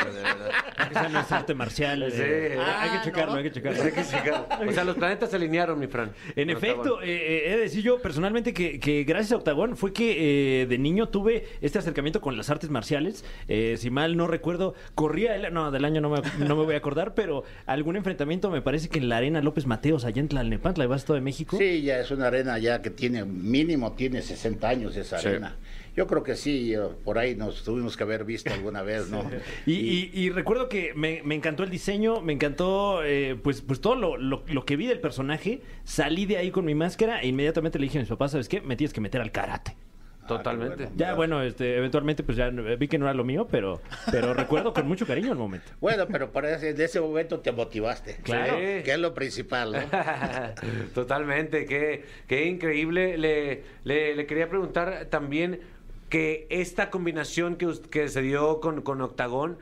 Esa 0.91 1.09
no 1.09 1.19
es 1.19 1.31
arte 1.31 1.53
marcial. 1.53 2.05
Sí. 2.11 2.21
Eh. 2.21 2.57
Ah, 2.59 2.81
hay 2.81 2.89
que 2.97 3.05
checarlo, 3.05 3.35
hay 3.35 3.43
que 3.43 3.51
checarlo. 3.51 3.83
Hay 3.83 3.91
que 3.91 4.03
checarlo. 4.03 4.47
O 4.69 4.71
sea, 4.71 4.83
los 4.83 4.95
planetas 4.95 5.29
se 5.29 5.35
alinearon, 5.35 5.79
mi 5.79 5.87
Fran. 5.87 6.11
En 6.35 6.49
efecto, 6.49 7.01
eh, 7.01 7.07
eh, 7.07 7.43
he 7.47 7.51
de 7.51 7.57
decir 7.57 7.83
yo 7.83 8.01
personalmente 8.01 8.53
que, 8.53 8.79
que, 8.79 9.03
gracias 9.03 9.31
a 9.33 9.37
Octagón 9.37 9.75
fue 9.77 9.93
que 9.93 10.61
eh, 10.61 10.65
de 10.65 10.77
niño 10.77 11.09
tuve 11.09 11.47
este 11.61 11.79
acercamiento 11.79 12.21
con 12.21 12.37
las 12.37 12.49
artes 12.49 12.69
marciales. 12.69 13.25
Eh, 13.47 13.75
si 13.77 13.89
mal 13.89 14.17
no 14.17 14.27
recuerdo, 14.27 14.75
corría, 14.95 15.35
el, 15.35 15.53
no, 15.53 15.71
del 15.71 15.85
año 15.85 16.01
no 16.01 16.09
me, 16.09 16.21
no 16.39 16.55
me 16.55 16.65
voy 16.65 16.75
a 16.75 16.77
acordar, 16.77 17.13
pero 17.13 17.43
algún 17.65 17.95
enfrentamiento 17.95 18.49
me 18.49 18.61
parece 18.61 18.89
que 18.89 18.99
en 18.99 19.09
la 19.09 19.17
Arena 19.17 19.41
López 19.41 19.65
Mateos, 19.69 20.03
allá 20.03 20.19
en 20.19 20.27
Tlalnepantla, 20.27 20.83
el 20.83 20.89
Basto 20.89 21.13
de 21.13 21.21
México. 21.21 21.57
Sí, 21.57 21.81
ya 21.83 21.99
es 21.99 22.11
una 22.11 22.27
arena 22.27 22.57
ya 22.59 22.81
que 22.81 22.89
tiene, 22.89 23.23
mínimo 23.23 23.93
tiene 23.93 24.21
60 24.21 24.67
años 24.67 24.97
esa 24.97 25.17
arena. 25.17 25.55
Yo 25.95 26.07
creo 26.07 26.23
que 26.23 26.35
sí, 26.35 26.73
por 27.03 27.17
ahí 27.17 27.35
nos 27.35 27.63
tuvimos 27.63 27.97
que 27.97 28.03
haber 28.03 28.23
visto 28.23 28.53
alguna 28.53 28.81
vez, 28.83 29.09
¿no? 29.09 29.23
Y, 29.65 30.29
recuerdo 30.31 30.69
que 30.69 30.93
me, 30.93 31.19
encantó 31.33 31.63
el 31.63 31.69
diseño, 31.69 32.21
me 32.21 32.33
encantó 32.33 33.03
eh, 33.03 33.37
pues, 33.41 33.61
pues 33.61 33.81
todo 33.81 33.95
lo, 33.95 34.17
lo, 34.17 34.65
que 34.65 34.75
vi 34.75 34.87
del 34.87 34.99
personaje. 34.99 35.61
Salí 35.83 36.25
de 36.25 36.37
ahí 36.37 36.51
con 36.51 36.65
mi 36.65 36.75
máscara 36.75 37.21
e 37.21 37.27
inmediatamente 37.27 37.79
le 37.79 37.85
dije 37.85 37.99
a 37.99 38.01
mis 38.01 38.09
papás, 38.09 38.31
¿sabes 38.31 38.49
qué? 38.49 38.61
Me 38.61 38.75
tienes 38.75 38.93
que 38.93 39.01
meter 39.01 39.21
al 39.21 39.31
karate. 39.31 39.75
Totalmente. 40.37 40.89
ya, 40.95 41.13
bueno, 41.13 41.41
este, 41.41 41.77
eventualmente 41.77 42.23
pues 42.23 42.37
ya 42.37 42.49
vi 42.49 42.87
que 42.87 42.97
no 42.97 43.05
era 43.05 43.13
lo 43.13 43.23
mío, 43.23 43.47
pero, 43.49 43.81
pero 44.11 44.33
recuerdo 44.33 44.73
con 44.73 44.87
mucho 44.87 45.05
cariño 45.05 45.31
el 45.31 45.37
momento. 45.37 45.71
Bueno, 45.81 46.07
pero 46.07 46.31
para 46.31 46.55
ese, 46.55 46.73
de 46.73 46.85
ese 46.85 47.01
momento 47.01 47.39
te 47.39 47.51
motivaste. 47.51 48.17
Claro. 48.23 48.57
Que 48.57 48.91
es 48.91 48.99
lo 48.99 49.13
principal, 49.13 49.71
¿no? 49.71 49.79
Totalmente, 50.93 51.65
qué, 51.65 52.05
qué 52.27 52.45
increíble. 52.45 53.17
Le, 53.17 53.63
le, 53.83 54.25
quería 54.25 54.49
preguntar 54.49 55.07
también 55.09 55.59
que 56.09 56.47
esta 56.49 56.89
combinación 56.89 57.55
que, 57.55 57.71
que 57.89 58.07
se 58.07 58.21
dio 58.21 58.59
con, 58.59 58.81
con 58.81 59.01
Octagón, 59.01 59.57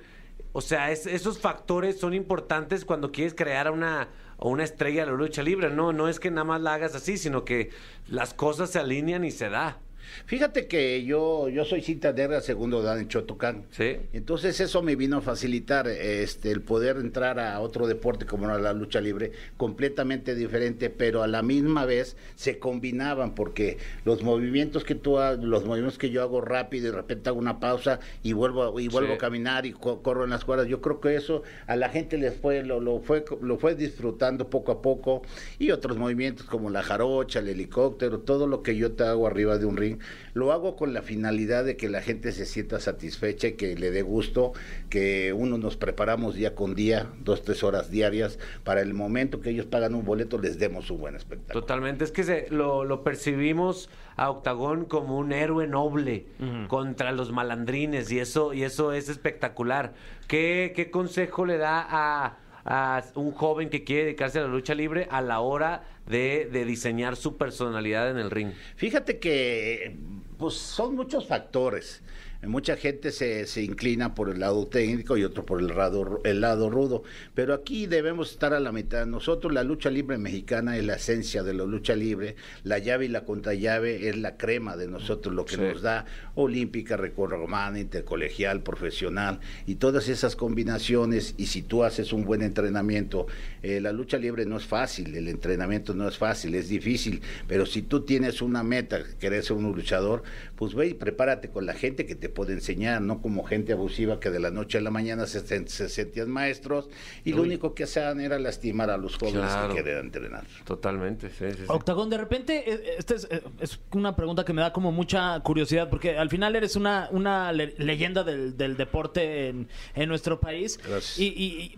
o 0.53 0.61
sea, 0.61 0.91
esos 0.91 1.39
factores 1.39 1.99
son 1.99 2.13
importantes 2.13 2.85
cuando 2.85 3.11
quieres 3.11 3.33
crear 3.35 3.69
una, 3.69 4.07
una 4.39 4.63
estrella 4.63 5.05
de 5.05 5.11
la 5.11 5.17
lucha 5.17 5.43
libre. 5.43 5.69
No, 5.69 5.93
no 5.93 6.07
es 6.07 6.19
que 6.19 6.31
nada 6.31 6.45
más 6.45 6.61
la 6.61 6.73
hagas 6.73 6.95
así, 6.95 7.17
sino 7.17 7.45
que 7.45 7.69
las 8.07 8.33
cosas 8.33 8.71
se 8.71 8.79
alinean 8.79 9.23
y 9.23 9.31
se 9.31 9.49
da. 9.49 9.79
Fíjate 10.25 10.67
que 10.67 11.03
yo, 11.05 11.49
yo 11.49 11.65
soy 11.65 11.81
cinta 11.81 12.11
negra 12.13 12.41
segundo 12.41 12.81
dan 12.81 12.99
en 12.99 13.07
Chotocán. 13.07 13.65
Sí. 13.71 13.97
Entonces 14.13 14.59
eso 14.59 14.81
me 14.81 14.95
vino 14.95 15.17
a 15.17 15.21
facilitar 15.21 15.87
este, 15.87 16.51
el 16.51 16.61
poder 16.61 16.97
entrar 16.97 17.39
a 17.39 17.59
otro 17.59 17.87
deporte 17.87 18.25
como 18.25 18.47
la 18.47 18.73
lucha 18.73 19.01
libre, 19.01 19.31
completamente 19.57 20.35
diferente, 20.35 20.89
pero 20.89 21.23
a 21.23 21.27
la 21.27 21.41
misma 21.43 21.85
vez 21.85 22.15
se 22.35 22.59
combinaban 22.59 23.35
porque 23.35 23.77
los 24.05 24.23
movimientos 24.23 24.83
que 24.83 24.95
tú 24.95 25.17
los 25.41 25.65
movimientos 25.65 25.97
que 25.97 26.09
yo 26.09 26.21
hago 26.21 26.41
rápido 26.41 26.87
y 26.87 26.91
de 26.91 26.95
repente 26.95 27.29
hago 27.29 27.39
una 27.39 27.59
pausa 27.59 27.99
y 28.23 28.33
vuelvo 28.33 28.79
y 28.79 28.87
vuelvo 28.87 29.09
Sí. 29.09 29.13
a 29.15 29.17
caminar 29.17 29.65
y 29.65 29.71
co- 29.73 30.01
corro 30.01 30.23
en 30.23 30.29
las 30.29 30.45
cuerdas, 30.45 30.67
yo 30.67 30.81
creo 30.81 30.99
que 31.01 31.15
eso 31.15 31.43
a 31.65 31.75
la 31.75 31.89
gente 31.89 32.17
les 32.17 32.35
fue 32.35 32.63
lo, 32.63 32.79
lo 32.79 32.99
fue 32.99 33.23
lo 33.41 33.57
fue 33.57 33.75
disfrutando 33.75 34.49
poco 34.49 34.71
a 34.71 34.81
poco 34.81 35.21
y 35.59 35.71
otros 35.71 35.97
movimientos 35.97 36.45
como 36.45 36.69
la 36.69 36.83
jarocha, 36.83 37.39
el 37.39 37.49
helicóptero, 37.49 38.19
todo 38.19 38.47
lo 38.47 38.63
que 38.63 38.75
yo 38.75 38.91
te 38.93 39.03
hago 39.03 39.27
arriba 39.27 39.57
de 39.57 39.65
un 39.65 39.75
ring, 39.77 39.96
lo 40.33 40.51
hago 40.51 40.75
con 40.75 40.93
la 40.93 41.01
finalidad 41.01 41.63
de 41.65 41.77
que 41.77 41.89
la 41.89 42.01
gente 42.01 42.31
se 42.31 42.45
sienta 42.45 42.79
satisfecha 42.79 43.47
y 43.47 43.53
que 43.53 43.75
le 43.75 43.91
dé 43.91 44.01
gusto, 44.01 44.53
que 44.89 45.33
uno 45.33 45.57
nos 45.57 45.77
preparamos 45.77 46.35
día 46.35 46.55
con 46.55 46.75
día, 46.75 47.07
dos, 47.23 47.41
tres 47.43 47.63
horas 47.63 47.91
diarias, 47.91 48.39
para 48.63 48.81
el 48.81 48.93
momento 48.93 49.41
que 49.41 49.49
ellos 49.51 49.65
pagan 49.65 49.95
un 49.95 50.05
boleto 50.05 50.37
les 50.37 50.59
demos 50.59 50.89
un 50.91 50.99
buen 50.99 51.15
espectáculo. 51.15 51.61
Totalmente, 51.61 52.03
es 52.03 52.11
que 52.11 52.23
se- 52.23 52.47
lo, 52.49 52.83
lo 52.85 53.03
percibimos 53.03 53.89
a 54.15 54.29
Octagón 54.31 54.85
como 54.85 55.17
un 55.17 55.31
héroe 55.31 55.67
noble 55.67 56.25
contra 56.67 57.11
los 57.11 57.31
malandrines 57.31 58.11
y 58.11 58.19
eso, 58.19 58.53
y 58.53 58.63
eso 58.63 58.93
es 58.93 59.09
espectacular. 59.09 59.93
¿Qué, 60.27 60.73
qué 60.75 60.89
consejo 60.91 61.45
le 61.45 61.57
da 61.57 61.85
a, 61.87 62.37
a 62.67 63.01
un 63.15 63.31
joven 63.31 63.69
que 63.69 63.83
quiere 63.83 64.03
dedicarse 64.03 64.39
a 64.39 64.41
la 64.41 64.49
lucha 64.49 64.75
libre 64.75 65.07
a 65.09 65.21
la 65.21 65.39
hora 65.39 65.83
de, 66.05 66.49
de 66.51 66.65
diseñar 66.65 67.15
su 67.15 67.37
personalidad 67.37 68.11
en 68.11 68.17
el 68.17 68.29
ring? 68.29 68.51
Fíjate 68.75 69.19
que 69.19 69.95
pues 70.37 70.55
son 70.55 70.95
muchos 70.95 71.25
factores. 71.25 72.03
Mucha 72.47 72.75
gente 72.77 73.11
se, 73.11 73.45
se 73.45 73.61
inclina 73.63 74.15
por 74.15 74.29
el 74.29 74.39
lado 74.39 74.65
técnico 74.67 75.17
y 75.17 75.23
otro 75.23 75.45
por 75.45 75.59
el 75.61 75.67
lado, 75.67 76.21
el 76.23 76.41
lado 76.41 76.69
rudo. 76.69 77.03
Pero 77.33 77.53
aquí 77.53 77.85
debemos 77.87 78.31
estar 78.31 78.53
a 78.53 78.59
la 78.59 78.71
mitad. 78.71 79.05
Nosotros, 79.05 79.53
la 79.53 79.63
lucha 79.63 79.89
libre 79.89 80.17
mexicana 80.17 80.77
es 80.77 80.85
la 80.85 80.95
esencia 80.95 81.43
de 81.43 81.53
la 81.53 81.65
lucha 81.65 81.95
libre. 81.95 82.35
La 82.63 82.77
llave 82.79 83.05
y 83.05 83.09
la 83.09 83.25
contrallave 83.25 84.09
es 84.09 84.17
la 84.17 84.37
crema 84.37 84.75
de 84.77 84.87
nosotros, 84.87 85.33
lo 85.35 85.45
que 85.45 85.55
Sí. 85.55 85.61
nos 85.61 85.81
da 85.81 86.05
olímpica, 86.35 86.97
romana, 86.97 87.79
intercolegial, 87.79 88.61
profesional 88.61 89.39
y 89.65 89.75
todas 89.75 90.07
esas 90.09 90.35
combinaciones. 90.35 91.33
Y 91.37 91.47
si 91.47 91.61
tú 91.61 91.83
haces 91.83 92.13
un 92.13 92.25
buen 92.25 92.41
entrenamiento, 92.41 93.27
eh, 93.63 93.79
la 93.81 93.91
lucha 93.91 94.17
libre 94.17 94.45
no 94.45 94.57
es 94.57 94.65
fácil, 94.65 95.15
el 95.15 95.27
entrenamiento 95.27 95.93
no 95.93 96.07
es 96.07 96.17
fácil, 96.17 96.55
es 96.55 96.69
difícil. 96.69 97.21
Pero 97.47 97.65
si 97.65 97.81
tú 97.81 98.01
tienes 98.01 98.41
una 98.41 98.63
meta, 98.63 99.01
que 99.19 99.27
eres 99.27 99.49
un 99.51 99.63
luchador, 99.73 100.23
pues 100.55 100.73
ve 100.73 100.87
y 100.87 100.93
prepárate 100.93 101.49
con 101.49 101.65
la 101.65 101.73
gente 101.73 102.05
que 102.05 102.15
te 102.15 102.29
puede 102.37 102.53
enseñar, 102.53 103.01
no 103.01 103.19
como 103.19 103.43
gente 103.43 103.73
abusiva 103.73 104.19
que 104.19 104.29
de 104.29 104.39
la 104.39 104.51
noche 104.51 104.77
a 104.77 104.81
la 104.81 104.91
mañana 104.91 105.25
se, 105.25 105.39
se 105.67 105.89
sentían 105.89 106.29
maestros 106.29 106.87
y 107.25 107.31
lo 107.31 107.41
Uy. 107.41 107.47
único 107.47 107.73
que 107.73 107.85
hacían 107.85 108.21
era 108.21 108.37
lastimar 108.37 108.91
a 108.91 108.97
los 108.97 109.17
jóvenes 109.17 109.41
Claro. 109.49 109.73
que 109.73 109.81
querían 109.83 110.05
entrenar. 110.05 110.43
Totalmente, 110.63 111.29
sí, 111.31 111.45
sí, 111.49 111.57
sí. 111.57 111.63
Octagón, 111.67 112.11
de 112.11 112.17
repente, 112.19 112.63
eh, 112.71 112.95
esta 112.99 113.15
es, 113.15 113.27
eh, 113.31 113.41
es 113.59 113.79
una 113.91 114.15
pregunta 114.15 114.45
que 114.45 114.53
me 114.53 114.61
da 114.61 114.71
como 114.71 114.91
mucha 114.91 115.39
curiosidad, 115.39 115.89
porque 115.89 116.15
al 116.15 116.29
final 116.29 116.55
eres 116.55 116.75
una, 116.75 117.09
una 117.11 117.51
le- 117.51 117.73
leyenda 117.79 118.23
del, 118.23 118.55
del 118.55 118.77
deporte 118.77 119.47
en, 119.47 119.67
en 119.95 120.07
nuestro 120.07 120.39
país. 120.39 120.77
Gracias. 120.87 121.17
Y, 121.17 121.25
y- 121.29 121.61
y- 121.63 121.75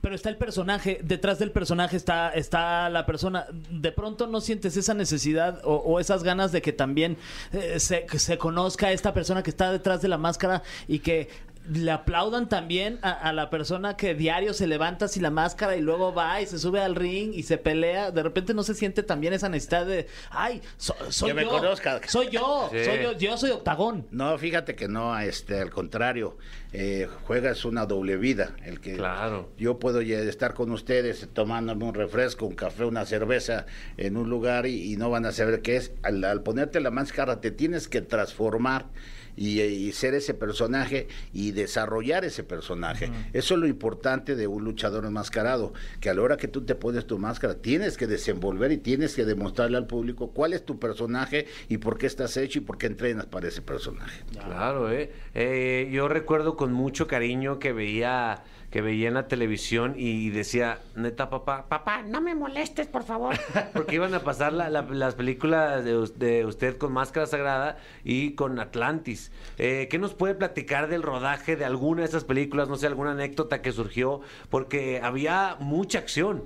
pero 0.00 0.14
está 0.14 0.28
el 0.28 0.36
personaje, 0.36 1.00
detrás 1.02 1.38
del 1.38 1.50
personaje 1.50 1.96
está, 1.96 2.30
está 2.30 2.88
la 2.88 3.04
persona. 3.04 3.46
De 3.70 3.92
pronto 3.92 4.26
no 4.26 4.40
sientes 4.40 4.76
esa 4.76 4.94
necesidad 4.94 5.60
o, 5.64 5.76
o 5.76 6.00
esas 6.00 6.22
ganas 6.22 6.52
de 6.52 6.62
que 6.62 6.72
también 6.72 7.16
eh, 7.52 7.80
se, 7.80 8.06
se 8.18 8.38
conozca 8.38 8.92
esta 8.92 9.12
persona 9.12 9.42
que 9.42 9.50
está 9.50 9.72
detrás 9.72 10.00
de 10.00 10.08
la 10.08 10.18
máscara 10.18 10.62
y 10.86 11.00
que 11.00 11.28
le 11.70 11.90
aplaudan 11.90 12.48
también 12.48 12.98
a, 13.02 13.10
a 13.12 13.32
la 13.32 13.50
persona 13.50 13.96
que 13.96 14.14
diario 14.14 14.54
se 14.54 14.66
levanta 14.66 15.08
sin 15.08 15.22
la 15.22 15.30
máscara 15.30 15.76
y 15.76 15.80
luego 15.80 16.14
va 16.14 16.40
y 16.40 16.46
se 16.46 16.58
sube 16.58 16.80
al 16.80 16.94
ring 16.94 17.32
y 17.34 17.42
se 17.42 17.58
pelea. 17.58 18.10
De 18.10 18.22
repente 18.22 18.54
no 18.54 18.62
se 18.62 18.74
siente 18.74 19.02
también 19.02 19.32
esa 19.32 19.48
necesidad 19.48 19.86
de, 19.86 20.06
ay, 20.30 20.62
so- 20.76 20.94
soy 21.10 21.32
yo. 21.34 21.48
conozca. 21.48 22.00
Soy 22.06 22.28
yo, 22.30 22.68
Sí. 22.72 22.84
soy 22.84 23.02
yo, 23.02 23.12
yo 23.18 23.36
soy 23.36 23.50
octagón. 23.50 24.06
No, 24.10 24.36
fíjate 24.38 24.74
que 24.74 24.88
no, 24.88 25.18
este, 25.18 25.60
al 25.60 25.70
contrario, 25.70 26.36
eh, 26.72 27.08
juegas 27.24 27.64
una 27.64 27.86
doble 27.86 28.16
vida. 28.16 28.56
El 28.64 28.80
que 28.80 28.96
Claro. 28.96 29.50
yo 29.58 29.78
puedo 29.78 30.00
estar 30.00 30.54
con 30.54 30.70
ustedes 30.72 31.28
tomándome 31.32 31.84
un 31.84 31.94
refresco, 31.94 32.46
un 32.46 32.54
café, 32.54 32.84
una 32.84 33.04
cerveza 33.06 33.66
en 33.96 34.16
un 34.16 34.28
lugar 34.30 34.66
y, 34.66 34.92
y 34.92 34.96
no 34.96 35.10
van 35.10 35.26
a 35.26 35.32
saber 35.32 35.62
qué 35.62 35.76
es. 35.76 35.92
Al, 36.02 36.22
al 36.24 36.42
ponerte 36.42 36.80
la 36.80 36.90
máscara 36.90 37.40
te 37.40 37.50
tienes 37.50 37.88
que 37.88 38.00
transformar. 38.00 38.86
Y, 39.38 39.60
y 39.60 39.92
ser 39.92 40.14
ese 40.14 40.34
personaje 40.34 41.06
y 41.32 41.52
desarrollar 41.52 42.24
ese 42.24 42.42
personaje. 42.42 43.08
Eso 43.32 43.54
es 43.54 43.60
lo 43.60 43.68
importante 43.68 44.34
de 44.34 44.48
un 44.48 44.64
luchador 44.64 45.04
enmascarado, 45.04 45.72
que 46.00 46.10
a 46.10 46.14
la 46.14 46.22
hora 46.22 46.36
que 46.36 46.48
tú 46.48 46.64
te 46.64 46.74
pones 46.74 47.06
tu 47.06 47.18
máscara 47.18 47.54
tienes 47.54 47.96
que 47.96 48.08
desenvolver 48.08 48.72
y 48.72 48.78
tienes 48.78 49.14
que 49.14 49.24
demostrarle 49.24 49.76
al 49.76 49.86
público 49.86 50.32
cuál 50.32 50.54
es 50.54 50.64
tu 50.64 50.80
personaje 50.80 51.46
y 51.68 51.78
por 51.78 51.98
qué 51.98 52.06
estás 52.06 52.36
hecho 52.36 52.58
y 52.58 52.62
por 52.62 52.78
qué 52.78 52.86
entrenas 52.86 53.26
para 53.26 53.46
ese 53.46 53.62
personaje. 53.62 54.22
Claro, 54.32 54.90
¿eh? 54.90 55.12
Eh, 55.34 55.88
Yo 55.92 56.08
recuerdo 56.08 56.56
con 56.56 56.72
mucho 56.72 57.06
cariño 57.06 57.60
que 57.60 57.72
veía 57.72 58.42
que 58.70 58.82
veía 58.82 59.08
en 59.08 59.14
la 59.14 59.28
televisión 59.28 59.94
y 59.96 60.28
decía, 60.30 60.78
neta, 60.94 61.30
papá, 61.30 61.66
papá, 61.68 62.02
no 62.02 62.20
me 62.20 62.34
molestes, 62.34 62.86
por 62.86 63.02
favor. 63.04 63.34
Porque 63.72 63.94
iban 63.94 64.12
a 64.14 64.20
pasar 64.20 64.52
la- 64.52 64.68
la- 64.68 64.82
las 64.82 65.14
películas 65.14 65.84
de, 65.84 65.96
us- 65.96 66.18
de 66.18 66.44
usted 66.44 66.76
con 66.76 66.92
Máscara 66.92 67.26
Sagrada 67.26 67.78
y 68.04 68.32
con 68.32 68.58
Atlantis. 68.60 69.32
Eh, 69.56 69.88
¿Qué 69.90 69.98
nos 69.98 70.12
puede 70.14 70.34
platicar 70.34 70.88
del 70.88 71.02
rodaje 71.02 71.56
de 71.56 71.64
alguna 71.64 72.02
de 72.02 72.08
esas 72.08 72.24
películas? 72.24 72.68
No 72.68 72.76
sé, 72.76 72.86
alguna 72.86 73.12
anécdota 73.12 73.62
que 73.62 73.72
surgió, 73.72 74.20
porque 74.50 75.00
había 75.02 75.56
mucha 75.60 75.98
acción. 75.98 76.44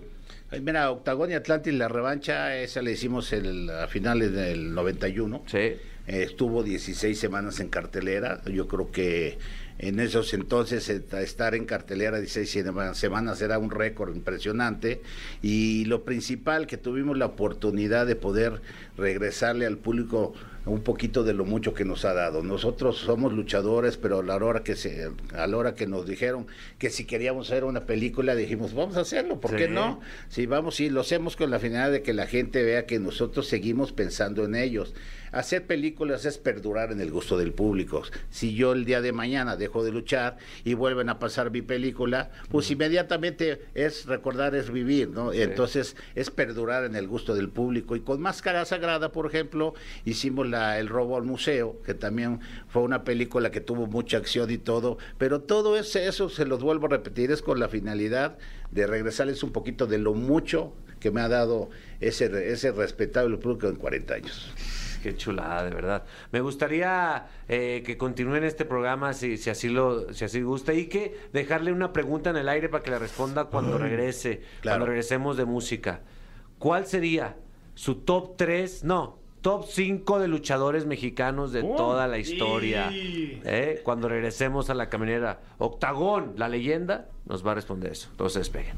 Mira, 0.61 0.91
Octagón 0.91 1.31
y 1.31 1.35
Atlantis, 1.35 1.73
la 1.75 1.89
revancha, 1.89 2.55
esa 2.57 2.83
la 2.83 2.91
hicimos 2.91 3.33
el- 3.33 3.69
a 3.71 3.89
finales 3.89 4.33
del 4.33 4.75
91. 4.75 5.43
Sí. 5.47 5.57
Eh, 5.59 5.79
estuvo 6.07 6.63
16 6.63 7.19
semanas 7.19 7.59
en 7.61 7.69
cartelera. 7.69 8.43
Yo 8.45 8.69
creo 8.69 8.91
que 8.93 9.39
en 9.83 9.99
esos 9.99 10.33
entonces 10.33 10.89
estar 10.89 11.57
en 11.57 11.65
cartelera 11.67 12.19
16 12.21 12.49
sema- 12.51 12.95
semanas 12.95 13.43
era 13.43 13.59
un 13.59 13.69
récord 13.71 14.15
impresionante. 14.15 15.03
Y 15.43 15.85
lo 15.87 16.05
principal, 16.05 16.69
que 16.69 16.77
tuvimos 16.79 17.19
la 17.19 17.27
oportunidad 17.27 18.07
de 18.07 18.15
poder 18.15 18.63
regresarle 18.97 19.67
al 19.67 19.79
público 19.79 20.35
un 20.65 20.83
poquito 20.83 21.25
de 21.25 21.35
lo 21.35 21.45
mucho 21.45 21.75
que 21.75 21.85
nos 21.85 22.05
ha 22.05 22.15
dado. 22.15 22.43
Nosotros 22.43 22.99
somos 22.99 23.33
luchadores, 23.33 23.97
pero 23.97 24.21
a 24.21 24.23
la 24.23 24.37
hora 24.37 24.63
que 24.63 24.77
se, 24.77 25.11
a 25.35 25.47
la 25.47 25.57
hora 25.57 25.75
que 25.75 25.87
nos 25.87 26.07
dijeron 26.07 26.47
que 26.79 26.91
si 26.91 27.05
queríamos 27.05 27.51
hacer 27.51 27.65
una 27.65 27.85
película, 27.85 28.35
dijimos, 28.35 28.75
vamos 28.75 28.97
a 28.97 29.01
hacerlo, 29.01 29.41
¿por 29.41 29.57
qué 29.57 29.69
no? 29.69 30.01
Sí, 30.29 30.47
vamos, 30.47 30.77
sí, 30.77 30.89
lo 30.89 31.01
hacemos 31.01 31.37
con 31.37 31.51
la 31.51 31.59
finalidad 31.59 31.93
de 31.93 32.03
que 32.03 32.13
la 32.13 32.27
gente 32.27 32.63
vea 32.63 32.87
que 32.87 32.99
nosotros 32.99 33.47
seguimos 33.47 33.93
pensando 33.93 34.45
en 34.45 34.55
ellos. 34.55 34.95
Hacer 35.33 35.67
películas 35.67 36.27
es 36.27 36.37
perdurar 36.37 36.93
en 36.93 37.01
el 37.01 37.11
gusto 37.11 37.39
del 37.39 37.55
público. 37.55 38.03
Si 38.29 38.55
yo 38.55 38.73
el 38.73 38.85
día 38.85 39.01
de 39.01 39.13
mañana 39.13 39.57
dejo 39.57 39.83
de 39.83 39.91
luchar 39.91 40.37
y 40.63 40.75
vuelven 40.75 41.09
a 41.09 41.19
pasar 41.19 41.51
mi 41.51 41.63
película, 41.63 42.31
pues 42.51 42.71
inmediatamente 42.71 43.63
es 43.75 44.05
recordar, 44.05 44.55
es 44.55 44.71
vivir, 44.71 45.09
¿no? 45.09 45.33
Entonces 45.33 45.97
es 46.15 46.31
perdurar 46.31 46.85
en 46.85 46.97
el 46.97 47.09
gusto 47.09 47.35
del 47.35 47.49
público. 47.49 47.97
Y 47.97 48.01
con 48.01 48.21
Máscara 48.21 48.67
Sagrada, 48.67 49.11
por 49.11 49.25
ejemplo, 49.25 49.73
hicimos 50.05 50.47
la, 50.53 50.79
El 50.79 50.89
robo 50.89 51.17
al 51.17 51.25
museo, 51.25 51.83
que 51.85 51.95
también 51.95 52.41
fue 52.69 52.83
una 52.83 53.03
película 53.03 53.51
que 53.51 53.61
tuvo 53.61 53.87
mucha 53.87 54.19
acción 54.19 54.51
y 54.51 54.59
todo, 54.59 54.99
pero 55.19 55.41
todo 55.41 55.77
ese, 55.77 56.07
eso 56.07 56.29
se 56.29 56.45
los 56.47 56.63
vuelvo 56.63 56.87
a 56.87 56.91
repetir, 56.91 57.33
es 57.33 57.43
con 57.43 57.59
la 57.59 57.69
finalidad 57.69 58.39
de 58.71 58.87
regresarles 58.87 59.43
un 59.43 59.51
poquito 59.51 59.87
de 59.87 59.99
lo 59.99 60.15
mucho 60.15 60.73
que 61.01 61.11
me 61.11 61.21
ha 61.21 61.29
dado 61.29 61.71
ese, 62.01 62.53
ese 62.53 62.71
respetable 62.71 63.37
público 63.37 63.69
en 63.69 63.77
40 63.77 64.15
años. 64.15 64.53
Qué 65.03 65.17
chulada, 65.17 65.65
de 65.65 65.75
verdad. 65.75 66.05
Me 66.31 66.41
gustaría 66.41 67.27
eh, 67.49 67.83
que 67.85 67.99
continúen 67.99 68.45
este 68.45 68.65
programa 68.65 69.13
si, 69.15 69.37
si 69.37 69.51
así 69.51 69.69
lo, 69.69 70.13
si 70.15 70.25
así 70.25 70.43
gusta, 70.43 70.73
y 70.75 70.87
que 70.87 71.19
dejarle 71.33 71.73
una 71.73 71.93
pregunta 71.93 72.31
en 72.31 72.37
el 72.37 72.49
aire 72.49 72.69
para 72.69 72.85
que 72.85 72.93
le 72.93 73.01
responda 73.01 73.47
cuando 73.47 73.79
regrese, 73.79 74.43
claro. 74.61 74.77
cuando 74.77 74.87
regresemos 74.87 75.37
de 75.37 75.45
música. 75.45 76.03
¿Cuál 76.59 76.87
sería 76.87 77.37
su 77.75 77.97
top 77.97 78.37
3, 78.37 78.85
no, 78.85 79.19
top 79.43 79.67
5 79.67 80.21
de 80.21 80.29
luchadores 80.29 80.87
mexicanos 80.87 81.53
de 81.53 81.63
toda 81.63 82.07
la 82.07 82.19
historia? 82.19 82.89
¿Eh? 82.93 83.81
Cuando 83.85 84.09
regresemos 84.09 84.71
a 84.71 84.75
la 84.75 84.89
caminera. 84.89 85.41
Octagón, 85.59 86.35
la 86.37 86.49
leyenda, 86.49 87.09
nos 87.27 87.47
va 87.47 87.53
a 87.53 87.55
responder 87.57 87.93
eso. 87.93 88.09
Entonces 88.13 88.41
despeguen. 88.41 88.77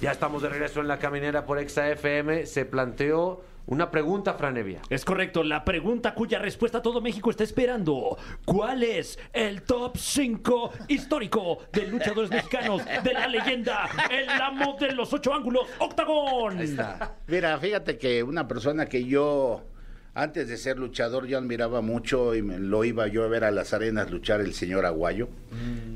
Ya 0.00 0.12
estamos 0.12 0.42
de 0.42 0.48
regreso 0.48 0.80
en 0.80 0.88
la 0.88 0.98
caminera 0.98 1.44
por 1.44 1.58
Exa 1.58 1.90
FM. 1.90 2.46
Se 2.46 2.64
planteó 2.64 3.42
una 3.70 3.90
pregunta, 3.90 4.34
Franevia. 4.34 4.82
Es 4.90 5.04
correcto, 5.04 5.42
la 5.42 5.64
pregunta 5.64 6.12
cuya 6.14 6.38
respuesta 6.38 6.82
todo 6.82 7.00
México 7.00 7.30
está 7.30 7.44
esperando. 7.44 8.18
¿Cuál 8.44 8.82
es 8.82 9.18
el 9.32 9.62
top 9.62 9.96
5 9.96 10.72
histórico 10.88 11.58
de 11.72 11.86
luchadores 11.86 12.30
mexicanos 12.30 12.82
de 12.84 13.12
la 13.12 13.28
leyenda, 13.28 13.88
el 14.10 14.28
amo 14.28 14.76
de 14.78 14.92
los 14.92 15.12
ocho 15.12 15.32
ángulos, 15.32 15.68
Octagón? 15.78 16.58
Ahí 16.58 16.64
está. 16.64 17.16
Mira, 17.26 17.56
fíjate 17.58 17.96
que 17.96 18.22
una 18.22 18.46
persona 18.46 18.86
que 18.86 19.04
yo 19.04 19.62
Antes 20.12 20.48
de 20.48 20.56
ser 20.56 20.78
luchador 20.78 21.26
yo 21.26 21.38
admiraba 21.38 21.80
mucho 21.82 22.34
y 22.34 22.42
me- 22.42 22.58
lo 22.58 22.84
iba 22.84 23.06
yo 23.06 23.22
a 23.24 23.28
ver 23.28 23.44
a 23.44 23.50
las 23.52 23.72
arenas 23.72 24.10
luchar 24.10 24.40
el 24.40 24.54
señor 24.54 24.84
Aguayo. 24.84 25.28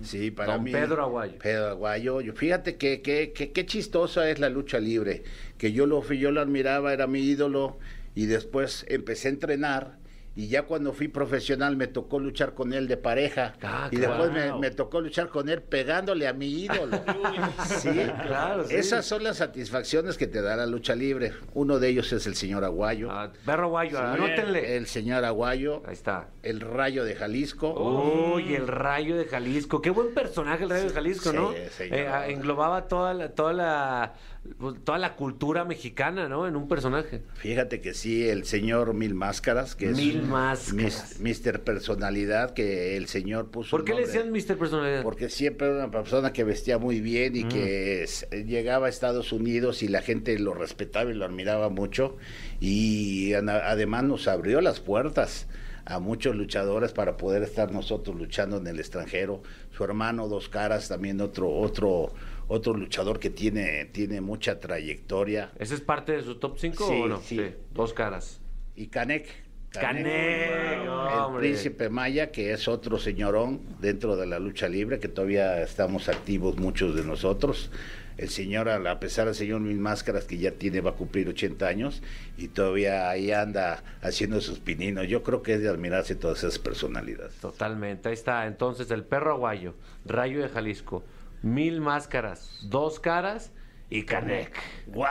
Sí, 0.02 0.30
para 0.30 0.52
Don 0.54 0.62
mí. 0.64 0.70
Pedro 0.72 1.02
Aguayo. 1.02 1.34
Pedro 1.42 1.66
Aguayo. 1.70 2.20
Yo- 2.20 2.32
Fíjate 2.34 2.76
que, 2.76 3.02
que, 3.02 3.32
chistosa 3.66 4.30
es 4.30 4.38
la 4.38 4.50
lucha 4.50 4.78
libre. 4.78 5.24
Que 5.58 5.72
yo 5.72 5.86
lo 5.86 6.02
yo 6.12 6.30
lo 6.30 6.40
admiraba, 6.40 6.92
era 6.92 7.06
mi 7.08 7.20
ídolo 7.20 7.78
y 8.14 8.26
después 8.26 8.86
empecé 8.88 9.28
a 9.28 9.32
entrenar. 9.32 9.98
Y 10.36 10.48
ya 10.48 10.62
cuando 10.62 10.92
fui 10.92 11.06
profesional 11.08 11.76
me 11.76 11.86
tocó 11.86 12.18
luchar 12.18 12.54
con 12.54 12.72
él 12.72 12.88
de 12.88 12.96
pareja. 12.96 13.54
Ah, 13.62 13.88
y 13.90 13.96
después 13.96 14.30
me, 14.58 14.70
tocó 14.70 15.00
luchar 15.00 15.28
con 15.28 15.48
él 15.48 15.62
pegándole 15.62 16.26
a 16.26 16.32
mi 16.32 16.48
ídolo. 16.64 17.00
sí, 17.66 17.90
Claro, 18.26 18.64
sí. 18.64 18.74
Esas 18.74 19.06
son 19.06 19.22
las 19.22 19.36
satisfacciones 19.36 20.18
que 20.18 20.26
te 20.26 20.42
da 20.42 20.56
la 20.56 20.66
lucha 20.66 20.96
libre. 20.96 21.32
Uno 21.54 21.78
de 21.78 21.88
ellos 21.88 22.12
es 22.12 22.26
el 22.26 22.34
señor 22.34 22.64
Aguayo. 22.64 23.10
Ah, 23.10 23.30
perro 23.46 23.68
guayo, 23.68 23.98
anótenle. 24.00 24.76
El 24.76 24.86
señor 24.86 25.24
Aguayo. 25.24 25.82
Ahí 25.86 25.92
está. 25.92 26.28
El 26.42 26.60
rayo 26.60 27.04
de 27.04 27.14
Jalisco. 27.14 28.34
Uy, 28.34 28.54
el 28.54 28.66
Rayo 28.66 29.16
de 29.16 29.26
Jalisco. 29.26 29.80
Qué 29.80 29.90
buen 29.90 30.14
personaje 30.14 30.64
el 30.64 30.70
Rayo 30.70 30.84
de 30.84 30.90
Jalisco, 30.90 31.30
Sí, 31.30 31.36
¿no? 31.36 31.52
señor. 31.70 31.98
Eh, 31.98 32.08
ah, 32.08 32.28
englobaba 32.28 32.88
toda 32.88 33.14
la, 33.14 33.28
toda 33.30 33.52
la 33.52 34.14
pues, 34.58 34.76
toda 34.84 34.98
la 34.98 35.16
cultura 35.16 35.64
mexicana, 35.64 36.28
¿no? 36.28 36.46
En 36.46 36.54
un 36.56 36.68
personaje. 36.68 37.22
Fíjate 37.34 37.80
que 37.80 37.94
sí, 37.94 38.28
el 38.28 38.44
señor 38.44 38.92
Mil 38.94 39.14
Máscaras, 39.14 39.74
que 39.74 39.90
es 39.90 39.96
Mil 39.96 40.22
Máscaras. 40.22 41.18
mis- 41.20 41.44
Mr. 41.46 41.60
Personalidad, 41.60 42.52
que 42.54 42.96
el 42.96 43.06
señor 43.08 43.50
puso. 43.50 43.70
¿Por 43.70 43.84
qué 43.84 43.94
le 43.94 44.02
decían 44.06 44.30
Mr. 44.30 44.56
Personalidad? 44.58 45.02
Porque 45.02 45.28
siempre 45.28 45.66
era 45.68 45.76
una 45.76 45.90
persona 45.90 46.32
que 46.32 46.44
vestía 46.44 46.78
muy 46.78 47.00
bien 47.00 47.36
y 47.36 47.44
que 47.44 48.02
es- 48.02 48.26
llegaba 48.30 48.86
a 48.86 48.90
Estados 48.90 49.32
Unidos 49.32 49.82
y 49.82 49.88
la 49.88 50.02
gente 50.02 50.38
lo 50.38 50.52
respetaba 50.54 51.10
y 51.10 51.14
lo 51.14 51.24
admiraba 51.24 51.68
mucho. 51.70 52.16
Y 52.60 53.32
además 53.34 54.04
nos 54.04 54.28
abrió 54.28 54.60
las 54.60 54.80
puertas 54.80 55.46
a 55.86 55.98
muchos 55.98 56.34
luchadores 56.34 56.92
para 56.92 57.16
poder 57.18 57.42
estar 57.42 57.70
nosotros 57.70 58.16
luchando 58.16 58.56
en 58.56 58.66
el 58.66 58.78
extranjero. 58.78 59.42
Su 59.76 59.84
hermano 59.84 60.28
Dos 60.28 60.48
Caras, 60.48 60.88
también 60.88 61.20
otro, 61.20 61.50
otro, 61.50 62.14
otro 62.48 62.74
luchador 62.74 63.18
que 63.18 63.30
tiene, 63.30 63.84
tiene 63.86 64.20
mucha 64.20 64.60
trayectoria. 64.60 65.52
¿Ese 65.58 65.74
es 65.74 65.80
parte 65.80 66.12
de 66.12 66.22
su 66.22 66.36
top 66.36 66.58
5 66.58 66.86
Sí, 66.88 67.00
o 67.02 67.08
no? 67.08 67.20
sí. 67.20 67.40
Dos 67.72 67.92
caras. 67.92 68.40
Y 68.76 68.88
Canek. 68.88 69.26
Canek, 69.70 70.06
el 70.06 70.88
hombre. 70.88 71.48
príncipe 71.48 71.88
Maya, 71.88 72.30
que 72.30 72.52
es 72.52 72.68
otro 72.68 72.96
señorón 72.96 73.60
dentro 73.80 74.14
de 74.16 74.24
la 74.26 74.38
lucha 74.38 74.68
libre, 74.68 75.00
que 75.00 75.08
todavía 75.08 75.60
estamos 75.62 76.08
activos 76.08 76.56
muchos 76.58 76.94
de 76.94 77.02
nosotros. 77.02 77.72
El 78.16 78.28
señor, 78.28 78.68
a 78.68 78.76
a 78.88 79.00
pesar 79.00 79.26
del 79.26 79.34
señor 79.34 79.60
Mil 79.60 79.80
Máscaras, 79.80 80.26
que 80.26 80.38
ya 80.38 80.52
tiene, 80.52 80.80
va 80.80 80.90
a 80.90 80.94
cumplir 80.94 81.28
80 81.28 81.66
años, 81.66 82.02
y 82.38 82.46
todavía 82.46 83.10
ahí 83.10 83.32
anda 83.32 83.82
haciendo 84.02 84.40
sus 84.40 84.60
pininos. 84.60 85.08
Yo 85.08 85.24
creo 85.24 85.42
que 85.42 85.54
es 85.54 85.60
de 85.62 85.68
admirarse 85.68 86.14
todas 86.14 86.38
esas 86.38 86.60
personalidades. 86.60 87.34
Totalmente. 87.40 88.08
Ahí 88.08 88.14
está. 88.14 88.46
Entonces, 88.46 88.88
el 88.92 89.02
perro 89.02 89.32
aguayo, 89.32 89.74
Rayo 90.06 90.40
de 90.40 90.48
Jalisco, 90.48 91.02
Mil 91.44 91.80
Máscaras, 91.82 92.58
Dos 92.62 92.98
Caras 93.00 93.52
y 93.90 94.04
Canek. 94.04 94.58
¡Wow! 94.86 95.04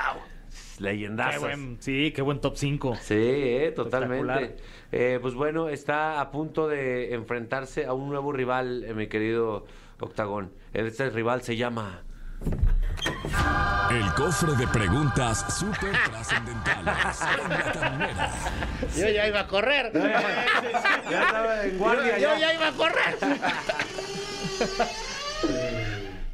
Qué 0.78 0.84
Leyendazas. 0.84 1.40
buen- 1.42 1.78
sí, 1.80 2.12
qué 2.12 2.24
buen 2.24 2.42
top 2.42 2.58
5. 2.58 2.96
Sí, 3.02 3.14
eh, 3.16 3.72
totalmente. 3.76 4.58
Eh, 4.92 5.20
pues 5.22 5.36
bueno, 5.36 5.70
está 5.70 6.20
a 6.20 6.32
punto 6.32 6.68
de 6.68 7.14
enfrentarse 7.14 7.86
a 7.86 7.94
un 7.94 8.10
nuevo 8.10 8.32
rival, 8.34 8.84
eh, 8.84 8.96
mi 8.96 9.06
querido 9.08 9.68
Octagón. 10.00 10.52
Este 10.74 11.08
rival 11.12 11.44
se 11.44 11.56
llama... 11.56 12.02
El 13.92 14.12
cofre 14.16 14.54
de 14.56 14.68
preguntas 14.68 15.46
súper 15.60 15.92
trascendentales. 16.10 17.20
Yo 18.98 19.08
ya 19.10 19.28
iba 19.28 19.42
a 19.42 19.48
correr. 19.48 19.92
Ya 19.94 21.24
estaba 21.26 21.64
en 21.64 21.78
guardia. 21.78 22.18
Yo 22.18 22.30
ya. 22.30 22.40
ya 22.40 22.54
iba 22.56 22.68
a 22.70 22.72
correr. 22.74 23.18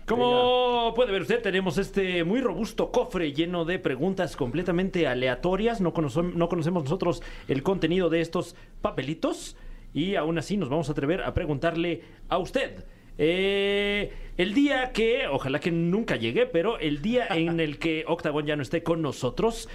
Como 0.10 0.94
puede 0.96 1.12
ver 1.12 1.22
usted, 1.22 1.42
tenemos 1.42 1.78
este 1.78 2.24
muy 2.24 2.42
robusto 2.42 2.92
cofre 2.92 3.32
lleno 3.34 3.64
de 3.66 3.80
preguntas 3.80 4.36
completamente 4.36 5.08
aleatorias. 5.08 5.82
No, 5.82 5.94
conoce- 5.94 6.34
no 6.34 6.50
conocemos 6.50 6.84
nosotros 6.84 7.22
el 7.48 7.62
contenido 7.64 8.10
de 8.10 8.22
estos 8.22 8.56
papelitos 8.82 9.56
y 9.94 10.16
aún 10.16 10.38
así 10.38 10.58
nos 10.58 10.70
vamos 10.70 10.90
a 10.90 10.94
atrever 10.94 11.22
a 11.24 11.34
preguntarle 11.34 12.02
a 12.28 12.38
usted. 12.38 12.84
eh, 13.22 14.14
el 14.38 14.54
día 14.54 14.92
que, 14.94 15.28
ojalá 15.28 15.60
que 15.60 15.72
nunca 15.72 16.16
llegue, 16.16 16.46
pero 16.46 16.80
el 16.80 17.02
día 17.02 17.28
en 17.30 17.60
el 17.60 17.78
que 17.78 18.06
Octagon 18.08 18.46
ya 18.46 18.56
no 18.56 18.62
esté 18.62 18.82
con 18.82 19.02
nosotros, 19.02 19.68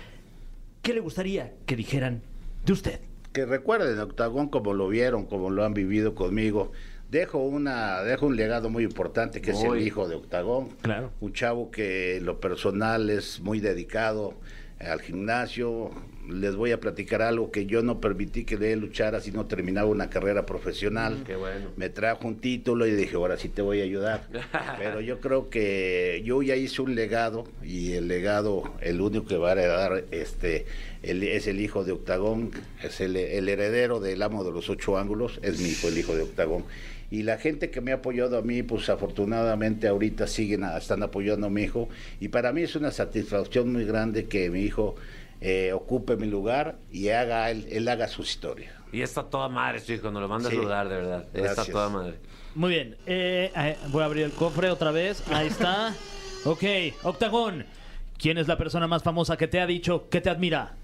¿qué 0.83 0.95
le 0.95 1.01
gustaría 1.01 1.53
que 1.67 1.77
dijeran 1.77 2.23
de 2.65 2.73
usted? 2.73 3.01
que 3.35 3.45
recuerden 3.47 3.99
Octagón 3.99 4.49
como 4.49 4.73
lo 4.75 4.87
vieron, 4.89 5.27
como 5.27 5.51
lo 5.51 5.65
han 5.65 5.75
vivido 5.75 6.15
conmigo. 6.15 6.71
Dejo 7.11 7.39
una, 7.39 8.03
dejo 8.03 8.27
un 8.27 8.37
legado 8.37 8.71
muy 8.71 8.83
importante 8.85 9.41
que 9.41 9.53
es 9.53 9.63
el 9.63 9.87
hijo 9.87 10.09
de 10.09 10.17
Octagón. 10.17 10.71
Claro. 10.83 11.13
Un 11.21 11.33
chavo 11.33 11.71
que 11.71 12.17
en 12.17 12.27
lo 12.27 12.41
personal 12.41 13.09
es 13.11 13.41
muy 13.41 13.61
dedicado 13.61 14.35
al 14.81 15.01
gimnasio. 15.01 15.91
Les 16.29 16.57
voy 16.57 16.73
a 16.73 16.81
platicar 16.81 17.21
algo 17.21 17.51
que 17.51 17.67
yo 17.67 17.83
no 17.83 18.01
permití 18.01 18.45
que 18.45 18.55
él 18.73 18.81
luchara 18.81 19.21
si 19.21 19.31
no 19.31 19.45
terminaba 19.47 19.89
una 19.89 20.09
carrera 20.11 20.47
profesional. 20.47 21.23
Qué 21.27 21.37
bueno. 21.37 21.69
Me 21.77 21.91
trajo 21.91 22.27
un 22.27 22.37
título 22.41 22.87
y 22.87 22.93
dije, 22.93 23.15
ahora 23.17 23.37
sí 23.37 23.49
te 23.51 23.61
voy 23.63 23.81
a 23.81 23.85
ayudar. 23.85 24.27
Pero 24.79 25.01
yo 25.03 25.21
creo 25.21 25.51
que 25.51 26.23
yo 26.25 26.43
ya 26.43 26.57
hice 26.57 26.81
un 26.83 26.95
legado 26.95 27.45
y 27.63 27.93
el 27.93 28.09
legado, 28.09 28.63
el 28.81 29.01
único 29.03 29.27
que 29.27 29.37
va 29.37 29.51
a 29.51 29.53
heredar 29.53 30.05
este, 30.11 30.65
el- 31.03 31.23
es 31.23 31.47
el 31.47 31.61
hijo 31.61 31.85
de 31.85 31.93
Octagón, 31.93 32.51
es 32.83 33.01
el, 33.03 33.17
el 33.17 33.49
heredero 33.51 34.01
del 34.01 34.23
amo 34.23 34.43
de 34.45 34.51
los 34.53 34.71
ocho 34.71 34.97
ángulos, 34.97 35.39
es 35.43 35.61
mi 35.61 35.69
hijo, 35.69 35.89
el 35.89 35.99
hijo 35.99 36.17
de 36.17 36.23
Octagón. 36.23 36.65
Y 37.15 37.23
la 37.23 37.39
gente 37.39 37.71
que 37.71 37.81
me 37.81 37.93
ha 37.93 37.97
apoyado 37.97 38.37
a 38.39 38.43
mí, 38.43 38.65
pues 38.65 38.89
afortunadamente 38.89 39.87
ahorita 39.87 40.27
siguen, 40.27 40.65
a- 40.65 40.77
están 40.79 41.03
apoyando 41.05 41.47
a 41.47 41.51
mi 41.51 41.63
hijo. 41.63 41.89
Y 42.19 42.27
para 42.29 42.53
mí 42.53 42.63
es 42.63 42.75
una 42.75 42.91
satisfacción 42.91 43.73
muy 43.73 43.85
grande 43.85 44.27
que 44.27 44.51
mi 44.51 44.63
hijo 44.63 44.97
eh, 45.41 45.73
ocupe 45.73 46.17
mi 46.17 46.27
lugar 46.27 46.77
y 46.91 47.11
haga 47.11 47.51
él, 47.51 47.67
él 47.71 47.87
haga 47.89 48.09
su 48.09 48.23
historia. 48.23 48.73
Y 48.93 49.03
está 49.03 49.23
toda 49.23 49.49
madre, 49.49 49.79
su 49.79 49.93
hijo. 49.93 50.11
Nos 50.11 50.23
lo 50.23 50.29
manda 50.29 50.49
Sí. 50.51 50.57
a 50.57 50.59
saludar, 50.59 50.89
de 50.89 50.95
verdad. 50.97 51.27
Está 51.35 51.65
toda 51.65 51.89
madre. 51.89 52.15
Muy 52.57 52.71
bien. 52.71 52.97
eh, 53.07 53.53
eh, 53.55 53.77
voy 53.91 54.03
a 54.03 54.07
abrir 54.07 54.25
el 54.25 54.33
cofre 54.33 54.71
otra 54.71 54.91
vez. 54.91 55.23
Ahí 55.31 55.47
está. 55.49 55.95
Ok, 56.47 56.63
Octagón. 57.05 57.65
¿Quién 58.19 58.37
es 58.39 58.49
la 58.49 58.59
persona 58.59 58.87
más 58.87 59.03
famosa 59.03 59.37
que 59.37 59.49
te 59.49 59.61
ha 59.61 59.67
dicho 59.67 60.09
que 60.11 60.21
te 60.21 60.29
admira? 60.31 60.75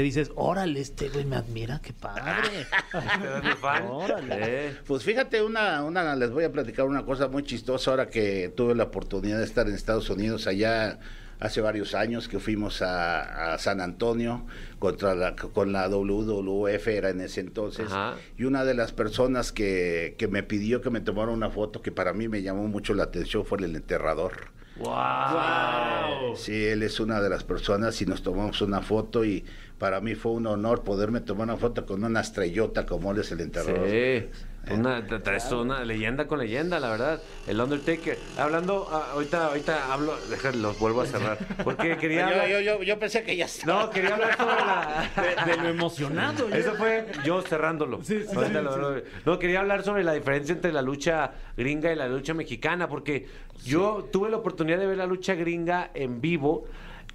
Que 0.00 0.04
dices, 0.04 0.32
órale, 0.34 0.80
este 0.80 1.10
güey 1.10 1.26
me 1.26 1.36
admira, 1.36 1.78
qué 1.82 1.92
padre. 1.92 2.66
Órale. 3.86 4.68
Eh, 4.68 4.76
Pues 4.86 5.04
fíjate, 5.04 5.42
una, 5.42 5.84
una, 5.84 6.16
les 6.16 6.30
voy 6.30 6.44
a 6.44 6.50
platicar 6.50 6.86
una 6.86 7.04
cosa 7.04 7.28
muy 7.28 7.42
chistosa 7.42 7.90
ahora 7.90 8.08
que 8.08 8.50
tuve 8.56 8.74
la 8.74 8.84
oportunidad 8.84 9.36
de 9.36 9.44
estar 9.44 9.68
en 9.68 9.74
Estados 9.74 10.08
Unidos 10.08 10.46
allá 10.46 11.00
hace 11.38 11.60
varios 11.60 11.94
años 11.94 12.28
que 12.28 12.38
fuimos 12.38 12.80
a, 12.80 13.52
a 13.52 13.58
San 13.58 13.82
Antonio 13.82 14.46
contra 14.78 15.14
la, 15.14 15.36
con 15.36 15.70
la 15.70 15.86
WWF 15.90 16.88
era 16.88 17.10
en 17.10 17.20
ese 17.20 17.40
entonces 17.42 17.92
Ajá. 17.92 18.14
y 18.38 18.44
una 18.44 18.64
de 18.64 18.72
las 18.72 18.92
personas 18.92 19.52
que, 19.52 20.14
que 20.18 20.28
me 20.28 20.42
pidió 20.42 20.80
que 20.80 20.88
me 20.88 21.02
tomara 21.02 21.30
una 21.30 21.50
foto 21.50 21.82
que 21.82 21.92
para 21.92 22.14
mí 22.14 22.26
me 22.26 22.40
llamó 22.40 22.68
mucho 22.68 22.94
la 22.94 23.02
atención 23.02 23.44
fue 23.44 23.58
el 23.58 23.76
enterrador. 23.76 24.32
¡Wow! 24.76 26.36
Sí, 26.36 26.64
él 26.64 26.82
es 26.82 27.00
una 27.00 27.20
de 27.20 27.28
las 27.28 27.44
personas 27.44 28.00
y 28.00 28.06
nos 28.06 28.22
tomamos 28.22 28.62
una 28.62 28.80
foto 28.80 29.26
y 29.26 29.44
para 29.80 30.00
mí 30.00 30.14
fue 30.14 30.32
un 30.32 30.46
honor 30.46 30.84
poderme 30.84 31.20
tomar 31.22 31.44
una 31.48 31.56
foto 31.56 31.84
con 31.86 32.04
una 32.04 32.20
estrellota 32.20 32.86
como 32.86 33.10
él 33.10 33.18
es 33.20 33.32
el 33.32 33.40
enterrador. 33.40 33.88
Sí. 33.88 34.28
Una, 34.74 35.04
tra- 35.08 35.22
traes 35.22 35.50
una 35.52 35.82
leyenda 35.86 36.26
con 36.26 36.38
leyenda, 36.38 36.78
la 36.78 36.90
verdad. 36.90 37.22
El 37.48 37.58
Undertaker. 37.58 38.18
Hablando, 38.38 38.86
ah, 38.92 39.12
ahorita, 39.14 39.46
ahorita 39.46 39.90
hablo, 39.90 40.12
los 40.60 40.78
vuelvo 40.78 41.00
a 41.00 41.06
cerrar. 41.06 41.38
Porque 41.64 41.96
quería 42.00 42.20
Yo, 42.20 42.26
hablar. 42.26 42.48
yo, 42.50 42.60
yo, 42.60 42.82
yo 42.82 42.98
pensé 42.98 43.22
que 43.22 43.34
ya 43.36 43.46
estaba. 43.46 43.84
No, 43.84 43.90
quería 43.90 44.12
hablar 44.16 44.36
sobre 44.36 44.56
la. 44.56 45.10
De, 45.46 45.50
de 45.50 45.62
lo 45.62 45.68
emocionado. 45.70 46.48
Eso 46.50 46.74
fue 46.74 47.06
yo 47.24 47.40
cerrándolo. 47.40 48.00
Ahorita 48.36 48.60
lo- 48.60 49.00
No, 49.24 49.38
quería 49.38 49.60
hablar 49.60 49.82
sobre 49.82 50.04
la 50.04 50.12
diferencia 50.12 50.52
entre 50.52 50.72
la 50.74 50.82
lucha 50.82 51.32
gringa 51.56 51.90
y 51.90 51.96
la 51.96 52.06
lucha 52.06 52.34
mexicana, 52.34 52.86
porque 52.86 53.26
yo 53.64 54.10
tuve 54.12 54.28
la 54.28 54.36
oportunidad 54.36 54.78
de 54.78 54.86
ver 54.86 54.98
la 54.98 55.06
lucha 55.06 55.34
gringa 55.36 55.90
en 55.94 56.20
vivo 56.20 56.66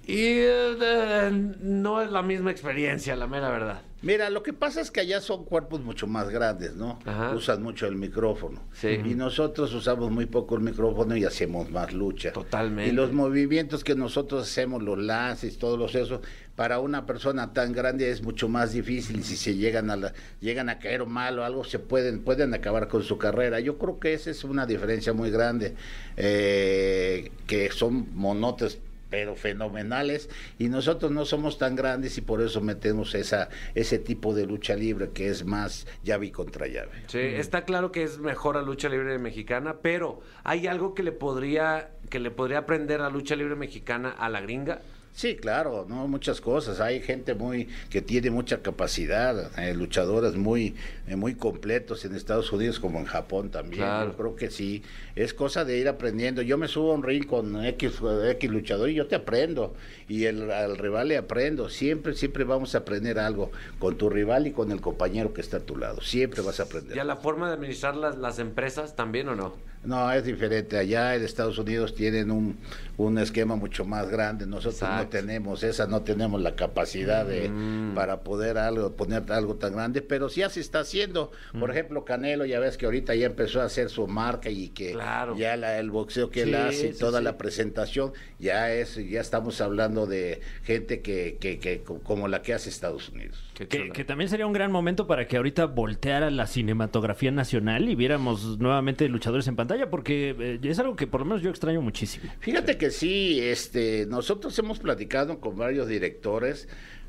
y 0.06 0.38
eh, 0.40 1.30
no 1.60 2.00
es 2.02 2.10
la 2.10 2.22
misma 2.22 2.50
experiencia, 2.50 3.16
la 3.16 3.26
mera 3.26 3.50
verdad. 3.50 3.82
Mira, 4.02 4.30
lo 4.30 4.42
que 4.42 4.52
pasa 4.52 4.80
es 4.82 4.90
que 4.92 5.00
allá 5.00 5.20
son 5.20 5.44
cuerpos 5.44 5.80
mucho 5.80 6.06
más 6.06 6.28
grandes, 6.28 6.76
¿no? 6.76 6.98
Ajá. 7.06 7.32
Usan 7.34 7.62
mucho 7.62 7.86
el 7.86 7.96
micrófono. 7.96 8.62
Sí. 8.72 8.88
Y 9.04 9.14
nosotros 9.14 9.72
usamos 9.74 10.10
muy 10.12 10.26
poco 10.26 10.54
el 10.54 10.60
micrófono 10.60 11.16
y 11.16 11.24
hacemos 11.24 11.70
más 11.70 11.92
lucha. 11.92 12.30
Totalmente. 12.32 12.90
Y 12.90 12.94
los 12.94 13.12
movimientos 13.12 13.82
que 13.82 13.96
nosotros 13.96 14.42
hacemos, 14.44 14.82
los 14.82 14.98
lances, 14.98 15.58
todos 15.58 15.78
los 15.78 15.94
eso, 15.96 16.20
para 16.54 16.78
una 16.78 17.04
persona 17.04 17.52
tan 17.52 17.72
grande 17.72 18.10
es 18.10 18.22
mucho 18.22 18.48
más 18.48 18.72
difícil. 18.74 19.24
Si 19.24 19.34
se 19.36 19.56
llegan 19.56 19.90
a 19.90 19.96
la- 19.96 20.12
llegan 20.40 20.68
a 20.68 20.78
caer 20.78 21.04
mal 21.06 21.38
o 21.40 21.44
algo, 21.44 21.64
se 21.64 21.78
pueden 21.80 22.22
pueden 22.22 22.54
acabar 22.54 22.86
con 22.88 23.02
su 23.02 23.18
carrera. 23.18 23.58
Yo 23.60 23.76
creo 23.78 23.98
que 23.98 24.12
esa 24.12 24.30
es 24.30 24.44
una 24.44 24.66
diferencia 24.66 25.14
muy 25.14 25.30
grande, 25.30 25.74
eh, 26.16 27.32
que 27.46 27.70
son 27.72 28.08
monotes 28.14 28.78
pero 29.16 29.34
fenomenales 29.34 30.28
y 30.58 30.68
nosotros 30.68 31.10
no 31.10 31.24
somos 31.24 31.56
tan 31.56 31.74
grandes 31.74 32.18
y 32.18 32.20
por 32.20 32.42
eso 32.42 32.60
metemos 32.60 33.14
esa 33.14 33.48
ese 33.74 33.98
tipo 33.98 34.34
de 34.34 34.44
lucha 34.44 34.76
libre 34.76 35.08
que 35.14 35.28
es 35.28 35.46
más 35.46 35.86
llave 36.04 36.26
y 36.26 36.30
contra 36.30 36.66
llave. 36.66 36.90
Sí, 37.06 37.20
está 37.20 37.64
claro 37.64 37.92
que 37.92 38.02
es 38.02 38.18
mejor 38.18 38.56
la 38.56 38.62
lucha 38.62 38.90
libre 38.90 39.18
mexicana, 39.18 39.76
pero 39.80 40.20
¿hay 40.44 40.66
algo 40.66 40.92
que 40.92 41.02
le 41.02 41.12
podría 41.12 41.92
que 42.10 42.20
le 42.20 42.30
podría 42.30 42.58
aprender 42.58 43.00
la 43.00 43.08
lucha 43.08 43.36
libre 43.36 43.56
mexicana 43.56 44.10
a 44.10 44.28
la 44.28 44.42
gringa? 44.42 44.82
Sí, 45.16 45.34
claro, 45.34 45.86
no 45.88 46.06
muchas 46.08 46.42
cosas. 46.42 46.78
Hay 46.78 47.00
gente 47.00 47.34
muy 47.34 47.68
que 47.88 48.02
tiene 48.02 48.30
mucha 48.30 48.60
capacidad, 48.60 49.50
eh, 49.58 49.72
luchadores 49.72 50.36
muy 50.36 50.74
eh, 51.06 51.16
muy 51.16 51.34
completos 51.34 52.04
en 52.04 52.14
Estados 52.14 52.52
Unidos 52.52 52.78
como 52.78 52.98
en 52.98 53.06
Japón 53.06 53.48
también. 53.48 53.82
Claro. 53.82 54.10
Yo 54.10 54.16
creo 54.18 54.36
que 54.36 54.50
sí, 54.50 54.82
es 55.14 55.32
cosa 55.32 55.64
de 55.64 55.78
ir 55.78 55.88
aprendiendo. 55.88 56.42
Yo 56.42 56.58
me 56.58 56.68
subo 56.68 56.92
a 56.92 56.96
un 56.96 57.02
ring 57.02 57.24
con 57.24 57.64
X, 57.64 57.98
X 58.30 58.50
luchador 58.50 58.90
y 58.90 58.94
yo 58.94 59.06
te 59.06 59.14
aprendo 59.14 59.74
y 60.06 60.26
el 60.26 60.50
al 60.50 60.76
rival 60.76 61.08
le 61.08 61.16
aprendo. 61.16 61.70
Siempre 61.70 62.12
siempre 62.12 62.44
vamos 62.44 62.74
a 62.74 62.78
aprender 62.78 63.18
algo 63.18 63.50
con 63.78 63.96
tu 63.96 64.10
rival 64.10 64.46
y 64.46 64.52
con 64.52 64.70
el 64.70 64.82
compañero 64.82 65.32
que 65.32 65.40
está 65.40 65.56
a 65.56 65.60
tu 65.60 65.78
lado. 65.78 66.02
Siempre 66.02 66.42
vas 66.42 66.60
a 66.60 66.64
aprender. 66.64 66.94
¿Y 66.94 67.00
a 67.00 67.04
la 67.04 67.16
forma 67.16 67.48
de 67.48 67.54
administrar 67.54 67.96
las, 67.96 68.18
las 68.18 68.38
empresas 68.38 68.94
también 68.94 69.30
o 69.30 69.34
no? 69.34 69.54
No, 69.86 70.10
es 70.12 70.24
diferente. 70.24 70.76
Allá 70.76 71.14
en 71.14 71.22
Estados 71.22 71.58
Unidos 71.58 71.94
tienen 71.94 72.30
un, 72.32 72.58
un 72.96 73.18
esquema 73.18 73.54
mucho 73.54 73.84
más 73.84 74.08
grande. 74.08 74.44
Nosotros 74.46 74.90
no 74.90 75.06
tenemos 75.08 75.62
esa, 75.62 75.86
no 75.86 76.02
tenemos 76.02 76.40
la 76.42 76.56
capacidad 76.56 77.24
de 77.24 77.48
Mm. 77.48 77.94
para 77.94 78.20
poder 78.20 78.58
algo, 78.58 78.96
poner 78.96 79.30
algo 79.30 79.54
tan 79.54 79.74
grande, 79.74 80.02
pero 80.02 80.28
sí 80.28 80.40
ya 80.40 80.50
se 80.50 80.58
está 80.60 80.80
haciendo. 80.80 81.30
Por 81.58 81.70
ejemplo, 81.70 82.04
Canelo, 82.04 82.44
ya 82.44 82.58
ves 82.58 82.76
que 82.76 82.86
ahorita 82.86 83.14
ya 83.14 83.26
empezó 83.26 83.60
a 83.60 83.64
hacer 83.64 83.88
su 83.88 84.06
marca 84.08 84.50
y 84.50 84.70
que 84.70 84.92
Claro. 84.92 85.36
ya 85.36 85.56
la- 85.56 85.78
el 85.78 85.90
boxeo 85.92 86.30
que 86.30 86.42
él 86.42 86.54
hace, 86.56 86.92
sí, 86.92 86.98
toda 86.98 87.18
sí. 87.20 87.24
la 87.24 87.38
presentación, 87.38 88.12
ya 88.40 88.72
es, 88.72 88.96
ya 88.96 89.20
estamos 89.20 89.60
hablando 89.60 90.06
de 90.06 90.40
gente 90.64 91.00
que, 91.00 91.36
que, 91.40 91.60
que 91.60 91.82
co- 91.82 92.00
como 92.00 92.26
la 92.26 92.42
que 92.42 92.54
hace 92.54 92.68
Estados 92.70 93.08
Unidos. 93.10 93.45
Que, 93.64 93.88
que 93.90 94.04
también 94.04 94.28
sería 94.28 94.46
un 94.46 94.52
gran 94.52 94.70
momento 94.70 95.06
para 95.06 95.26
que 95.26 95.38
ahorita 95.38 95.64
volteara 95.64 96.30
la 96.30 96.46
cinematografía 96.46 97.30
nacional 97.30 97.88
y 97.88 97.94
viéramos 97.94 98.58
nuevamente 98.58 99.08
luchadores 99.08 99.48
en 99.48 99.56
pantalla, 99.56 99.88
porque 99.88 100.36
eh, 100.38 100.58
es 100.62 100.78
algo 100.78 100.94
que 100.94 101.06
por 101.06 101.20
lo 101.20 101.26
menos 101.26 101.42
yo 101.42 101.48
extraño 101.48 101.80
muchísimo. 101.80 102.30
Fíjate 102.40 102.76
que 102.76 102.90
sí, 102.90 103.40
este, 103.40 104.04
nosotros 104.06 104.58
hemos 104.58 104.78
platicado 104.78 105.40
con 105.40 105.56
varios 105.56 105.88
directores, 105.88 106.68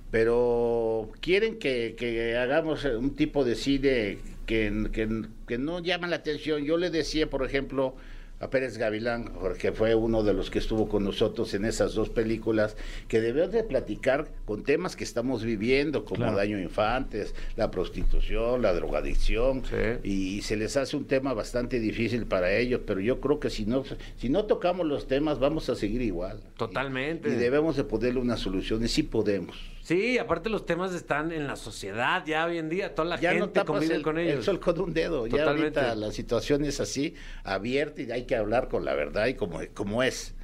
pero 0.09 1.11
quieren 1.19 1.59
que, 1.59 1.95
que 1.97 2.37
hagamos 2.37 2.85
eh, 2.85 2.95
un 2.95 3.13
tipo 3.15 3.43
de 3.43 3.55
cine 3.55 4.19
que, 4.45 4.87
que, 4.93 5.09
que 5.45 5.57
no 5.57 5.81
llama 5.81 6.07
la 6.07 6.15
atención. 6.15 6.63
Yo 6.63 6.77
le 6.77 6.89
decía, 6.89 7.29
por 7.29 7.45
ejemplo, 7.45 7.97
a 8.39 8.49
Pérez 8.49 8.77
Gavilán, 8.77 9.33
porque 9.41 9.71
fue 9.71 9.95
uno 9.95 10.21
de 10.23 10.33
los 10.33 10.49
que 10.51 10.59
estuvo 10.59 10.87
con 10.87 11.03
nosotros 11.03 11.53
en 11.53 11.65
esas 11.65 11.93
dos 11.95 12.09
películas, 12.09 12.77
que 13.07 13.19
debemos 13.19 13.51
de 13.51 13.63
platicar 13.63 14.27
con 14.45 14.63
temas 14.63 14.95
que 14.95 15.03
estamos 15.03 15.43
viviendo, 15.43 16.05
como 16.05 16.17
Claro. 16.17 16.37
daño 16.37 16.57
a 16.57 16.61
infantes, 16.61 17.33
la 17.55 17.71
prostitución, 17.71 18.61
la 18.61 18.73
drogadicción, 18.73 19.63
Sí. 19.65 20.09
y 20.37 20.41
se 20.43 20.55
les 20.55 20.77
hace 20.77 20.95
un 20.97 21.05
tema 21.05 21.33
bastante 21.33 21.79
difícil 21.79 22.25
para 22.27 22.51
ellos, 22.55 22.81
pero 22.85 22.99
yo 22.99 23.19
creo 23.19 23.39
que 23.39 23.49
si 23.49 23.65
no, 23.65 23.83
si 24.17 24.29
no 24.29 24.45
tocamos 24.45 24.85
los 24.85 25.07
temas 25.07 25.39
vamos 25.39 25.69
a 25.69 25.75
seguir 25.75 26.01
igual. 26.01 26.41
Totalmente. 26.57 27.29
Y, 27.29 27.33
y 27.33 27.35
debemos 27.35 27.75
de 27.75 27.83
ponerle 27.85 28.19
una 28.19 28.37
solución, 28.37 28.83
y 28.83 28.87
sí 28.87 29.03
podemos. 29.03 29.57
Sí, 29.87 30.17
aparte 30.17 30.49
los 30.49 30.65
temas 30.65 30.93
están 30.93 31.31
en 31.31 31.47
la 31.47 31.55
sociedad 31.55 32.25
ya 32.25 32.45
hoy 32.45 32.57
en 32.57 32.67
día, 32.67 32.93
toda 32.93 33.07
la 33.07 33.17
ya 33.21 33.31
gente 33.31 33.63
convive 33.63 33.95
el, 33.95 34.01
con 34.01 34.17
el 34.17 34.27
ellos. 34.27 34.43
sol 34.43 34.59
con 34.59 34.77
un 34.81 34.93
dedo, 34.93 35.27
ya 35.27 35.37
Totalmente. 35.37 35.79
ahorita 35.79 35.95
la 35.95 36.11
situación 36.11 36.65
es 36.65 36.81
así, 36.81 37.15
abierta 37.45 38.01
y 38.01 38.11
hay 38.11 38.25
que 38.25 38.35
hablar 38.35 38.67
con 38.67 38.83
la 38.83 38.93
verdad 38.95 39.27
y 39.27 39.35
como, 39.35 39.61
como 39.73 40.03
es. 40.03 40.35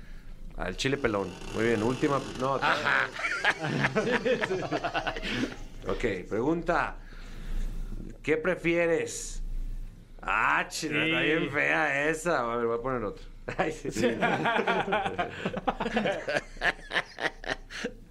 Al 0.55 0.77
chile 0.77 0.95
pelón. 0.95 1.27
Muy 1.55 1.65
bien, 1.65 1.83
última. 1.83 2.21
No, 2.39 2.53
ok, 5.89 6.05
pregunta. 6.29 6.95
¿Qué 8.21 8.37
prefieres? 8.37 9.43
Ah, 10.21 10.67
chile, 10.69 11.07
está 11.07 11.19
bien 11.19 11.51
fea 11.51 12.09
esa. 12.09 12.49
A 12.49 12.55
ver, 12.55 12.65
voy 12.65 12.77
a 12.77 12.81
poner 12.81 13.03
otra. 13.03 13.25
Ay, 13.57 13.73
sí, 13.73 13.91
sí. 13.91 14.07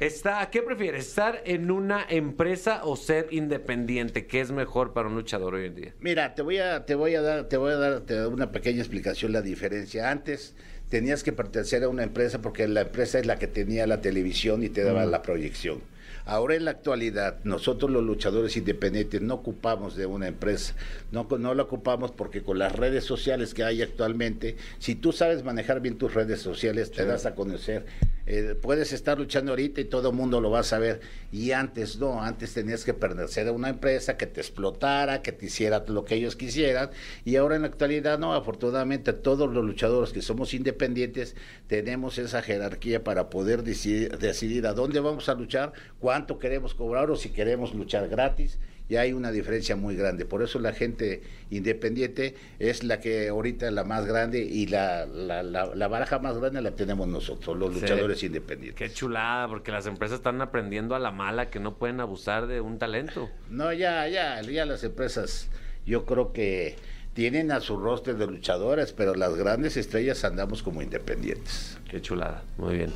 Está, 0.00 0.50
¿Qué 0.50 0.62
prefieres? 0.62 1.06
¿Estar 1.06 1.42
en 1.44 1.70
una 1.70 2.04
empresa 2.08 2.84
o 2.84 2.96
ser 2.96 3.28
independiente? 3.30 4.26
¿Qué 4.26 4.40
es 4.40 4.50
mejor 4.50 4.92
para 4.92 5.08
un 5.08 5.14
luchador 5.14 5.54
hoy 5.54 5.66
en 5.66 5.74
día? 5.74 5.94
Mira, 6.00 6.34
te 6.34 6.42
voy 6.42 6.58
a, 6.58 6.84
te 6.84 6.94
voy 6.94 7.14
a 7.14 7.22
dar, 7.22 7.44
te 7.48 7.56
voy 7.56 7.72
a 7.72 7.76
dar, 7.76 8.00
te 8.00 8.26
una 8.26 8.50
pequeña 8.50 8.80
explicación 8.80 9.32
la 9.32 9.40
diferencia. 9.40 10.10
Antes 10.10 10.54
tenías 10.88 11.22
que 11.22 11.32
pertenecer 11.32 11.84
a 11.84 11.88
una 11.88 12.02
empresa 12.02 12.40
porque 12.40 12.66
la 12.66 12.82
empresa 12.82 13.18
es 13.18 13.26
la 13.26 13.38
que 13.38 13.46
tenía 13.46 13.86
la 13.86 14.00
televisión 14.00 14.64
y 14.64 14.68
te 14.68 14.82
daba 14.82 15.06
la 15.06 15.22
proyección. 15.22 15.80
Ahora 16.26 16.54
en 16.54 16.64
la 16.64 16.70
actualidad, 16.70 17.40
nosotros 17.44 17.90
los 17.90 18.02
luchadores 18.02 18.56
independientes 18.56 19.20
no 19.20 19.34
ocupamos 19.34 19.94
de 19.94 20.06
una 20.06 20.26
empresa, 20.26 20.74
no, 21.12 21.28
no 21.38 21.54
la 21.54 21.64
ocupamos 21.64 22.12
porque 22.12 22.42
con 22.42 22.58
las 22.58 22.72
redes 22.72 23.04
sociales 23.04 23.52
que 23.52 23.62
hay 23.62 23.82
actualmente, 23.82 24.56
si 24.78 24.94
tú 24.94 25.12
sabes 25.12 25.44
manejar 25.44 25.80
bien 25.80 25.98
tus 25.98 26.14
redes 26.14 26.40
sociales, 26.40 26.90
te 26.90 27.04
das 27.04 27.26
a 27.26 27.34
conocer. 27.34 27.84
Eh, 28.26 28.56
puedes 28.60 28.92
estar 28.92 29.18
luchando 29.18 29.52
ahorita 29.52 29.82
y 29.82 29.84
todo 29.84 30.10
el 30.10 30.16
mundo 30.16 30.40
lo 30.40 30.50
va 30.50 30.60
a 30.60 30.64
saber. 30.64 31.00
Y 31.30 31.52
antes 31.52 31.98
no, 31.98 32.22
antes 32.22 32.54
tenías 32.54 32.84
que 32.84 32.94
pertenecer 32.94 33.48
a 33.48 33.52
una 33.52 33.68
empresa 33.68 34.16
que 34.16 34.26
te 34.26 34.40
explotara, 34.40 35.22
que 35.22 35.32
te 35.32 35.46
hiciera 35.46 35.84
lo 35.88 36.04
que 36.04 36.14
ellos 36.14 36.36
quisieran. 36.36 36.90
Y 37.24 37.36
ahora 37.36 37.56
en 37.56 37.62
la 37.62 37.68
actualidad 37.68 38.18
no, 38.18 38.34
afortunadamente 38.34 39.12
todos 39.12 39.52
los 39.52 39.64
luchadores 39.64 40.12
que 40.12 40.22
somos 40.22 40.54
independientes 40.54 41.36
tenemos 41.66 42.18
esa 42.18 42.42
jerarquía 42.42 43.04
para 43.04 43.30
poder 43.30 43.62
decidir, 43.62 44.16
decidir 44.18 44.66
a 44.66 44.72
dónde 44.72 45.00
vamos 45.00 45.28
a 45.28 45.34
luchar, 45.34 45.72
cuánto 45.98 46.38
queremos 46.38 46.74
cobrar 46.74 47.10
o 47.10 47.16
si 47.16 47.30
queremos 47.30 47.74
luchar 47.74 48.08
gratis. 48.08 48.58
Y 48.88 48.96
hay 48.96 49.14
una 49.14 49.30
diferencia 49.32 49.76
muy 49.76 49.96
grande. 49.96 50.26
Por 50.26 50.42
eso 50.42 50.58
la 50.58 50.72
gente 50.72 51.22
independiente 51.50 52.34
es 52.58 52.84
la 52.84 53.00
que 53.00 53.28
ahorita 53.28 53.66
es 53.68 53.72
la 53.72 53.82
más 53.84 54.04
grande 54.04 54.40
y 54.40 54.66
la, 54.66 55.06
la, 55.06 55.42
la- 55.42 55.74
la 55.74 55.88
baraja 55.88 56.18
más 56.18 56.36
grande 56.38 56.60
la 56.60 56.72
tenemos 56.72 57.08
nosotros, 57.08 57.56
los 57.56 57.72
Sí. 57.74 57.80
luchadores 57.80 58.22
independientes. 58.22 58.76
Qué 58.88 58.92
chulada, 58.94 59.48
porque 59.48 59.72
las 59.72 59.86
empresas 59.86 60.18
están 60.18 60.40
aprendiendo 60.42 60.94
a 60.94 60.98
la 60.98 61.10
mala 61.10 61.48
que 61.48 61.60
no 61.60 61.78
pueden 61.78 62.00
abusar 62.00 62.46
de 62.46 62.60
un 62.60 62.78
talento. 62.78 63.30
No, 63.48 63.72
ya, 63.72 64.06
ya, 64.08 64.42
ya 64.42 64.66
las 64.66 64.84
empresas, 64.84 65.48
yo 65.86 66.04
creo 66.04 66.32
que 66.34 66.76
tienen 67.14 67.52
a 67.52 67.60
su 67.60 67.76
roster 67.78 68.16
de 68.16 68.26
luchadores, 68.26 68.92
pero 68.92 69.14
las 69.14 69.34
grandes 69.36 69.76
estrellas 69.76 70.24
andamos 70.24 70.62
como 70.62 70.82
independientes. 70.82 71.78
Qué 71.88 72.02
chulada, 72.02 72.42
muy 72.58 72.74
bien. 72.76 72.90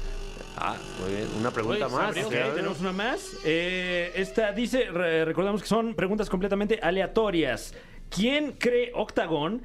Ah, 0.56 0.76
muy 1.00 1.14
bien. 1.14 1.28
Una 1.38 1.52
pregunta 1.52 1.86
Oye, 1.86 1.94
más. 1.96 2.08
abrió, 2.08 2.26
Ok, 2.26 2.32
ok, 2.34 2.40
a 2.40 2.44
ver. 2.46 2.54
tenemos 2.56 2.80
una 2.80 2.92
más. 2.92 3.36
Eh, 3.44 4.10
esta 4.16 4.50
dice, 4.52 4.86
re- 4.90 5.24
recordamos 5.24 5.62
que 5.62 5.68
son 5.68 5.94
preguntas 5.94 6.28
completamente 6.28 6.80
aleatorias. 6.82 7.74
¿Quién 8.10 8.52
cree 8.52 8.90
Octagon 8.94 9.62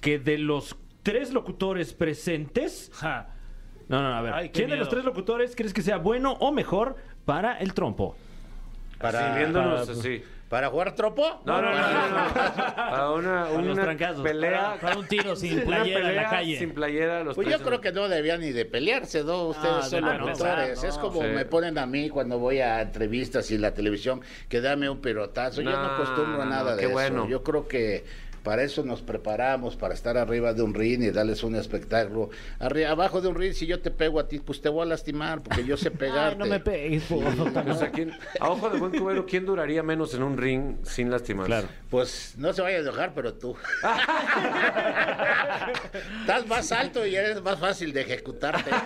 que 0.00 0.18
de 0.18 0.38
los 0.38 0.74
tres 1.04 1.32
locutores 1.32 1.92
presentes... 1.92 2.90
Ja. 2.94 3.28
No, 3.88 4.00
no, 4.02 4.14
a 4.16 4.22
ver. 4.22 4.32
Ay, 4.34 4.48
¿Quién 4.50 4.70
de 4.70 4.76
los 4.76 4.88
tres 4.88 5.04
locutores 5.04 5.54
crees 5.54 5.72
que 5.72 5.82
sea 5.82 5.98
bueno 5.98 6.32
o 6.40 6.50
mejor 6.50 6.96
para 7.24 7.58
el 7.58 7.72
trompo? 7.74 8.16
Así, 8.98 9.16
viéndonos 9.38 9.86
para- 9.86 9.98
así. 10.00 10.22
¿Para 10.52 10.68
jugar 10.68 10.94
tropo? 10.94 11.40
No, 11.46 11.62
no, 11.62 11.70
no, 11.72 11.78
no, 11.80 12.08
no. 12.10 12.34
Para 12.76 13.10
una, 13.12 13.48
los 13.48 13.72
una 13.72 13.82
trancazos. 13.84 14.22
pelea. 14.22 14.60
Para, 14.74 14.80
para 14.80 14.98
un 14.98 15.06
tiro 15.08 15.34
sin 15.34 15.54
una 15.66 15.78
playera 15.78 15.98
en 15.98 16.04
la 16.04 16.08
pelea 16.10 16.28
calle. 16.30 16.58
Sin 16.58 16.74
playera, 16.74 17.24
los 17.24 17.34
Pues 17.36 17.46
tres 17.48 17.58
yo 17.58 17.64
creo 17.66 17.80
que 17.80 17.90
no 17.92 18.06
debían 18.06 18.40
ni 18.40 18.52
de 18.52 18.66
pelearse, 18.66 19.24
¿no? 19.24 19.44
Ustedes 19.48 19.74
Ah, 19.78 19.82
son 19.82 20.04
de 20.04 20.10
los 20.10 20.20
locutores. 20.20 20.82
no, 20.82 20.88
es 20.90 20.98
como 20.98 21.22
sí. 21.22 21.28
me 21.28 21.46
ponen 21.46 21.78
a 21.78 21.86
mí 21.86 22.10
cuando 22.10 22.38
voy 22.38 22.60
a 22.60 22.82
entrevistas 22.82 23.50
y 23.50 23.56
la 23.56 23.72
televisión 23.72 24.20
que 24.50 24.60
dame 24.60 24.90
un 24.90 25.00
pelotazo. 25.00 25.62
yo 25.62 25.70
no 25.70 25.82
No, 25.82 25.92
acostumbro 25.94 26.42
a 26.42 26.44
no, 26.44 26.50
nada 26.50 26.62
no, 26.72 26.76
de 26.76 26.80
qué 26.80 26.84
eso. 26.84 26.92
bueno. 26.92 27.26
Yo 27.28 27.42
creo 27.42 27.66
que 27.66 28.04
para 28.42 28.62
eso 28.62 28.84
nos 28.84 29.02
preparamos, 29.02 29.76
para 29.76 29.94
estar 29.94 30.16
arriba 30.16 30.52
de 30.54 30.62
un 30.62 30.74
ring 30.74 31.02
y 31.02 31.10
darles 31.10 31.42
un 31.42 31.56
espectáculo. 31.56 32.30
Arri- 32.60 32.86
abajo 32.86 33.20
de 33.20 33.28
un 33.28 33.34
ring, 33.36 33.52
si 33.52 33.66
yo 33.66 33.80
te 33.80 33.90
pego 33.90 34.20
a 34.20 34.28
ti, 34.28 34.38
pues 34.40 34.60
te 34.60 34.68
voy 34.68 34.82
a 34.82 34.86
lastimar, 34.86 35.42
porque 35.42 35.64
yo 35.64 35.76
sé 35.76 35.90
pegarte. 35.90 36.32
Ay, 36.32 36.38
no 36.38 36.46
me 36.46 36.60
pegues, 36.60 37.04
por 37.04 37.22
favor. 37.34 37.68
O 37.68 37.74
sea, 37.78 37.90
¿quién- 37.90 38.12
a 38.40 38.50
ojo 38.50 38.70
de 38.70 38.78
buen 38.78 38.92
cubero, 38.98 39.26
¿quién 39.26 39.44
duraría 39.46 39.82
menos 39.82 40.14
en 40.14 40.22
un 40.22 40.36
ring 40.36 40.76
sin 40.84 41.10
lastimarse? 41.10 41.46
Claro. 41.48 41.68
Pues 41.90 42.34
no 42.38 42.52
se 42.52 42.62
vaya 42.62 42.78
a 42.78 42.80
enojar, 42.80 43.12
pero 43.14 43.34
tú. 43.34 43.54
Estás 46.20 46.46
más 46.46 46.72
alto 46.72 47.06
y 47.06 47.16
eres 47.16 47.42
más 47.42 47.58
fácil 47.58 47.92
de 47.92 48.02
ejecutarte. 48.02 48.70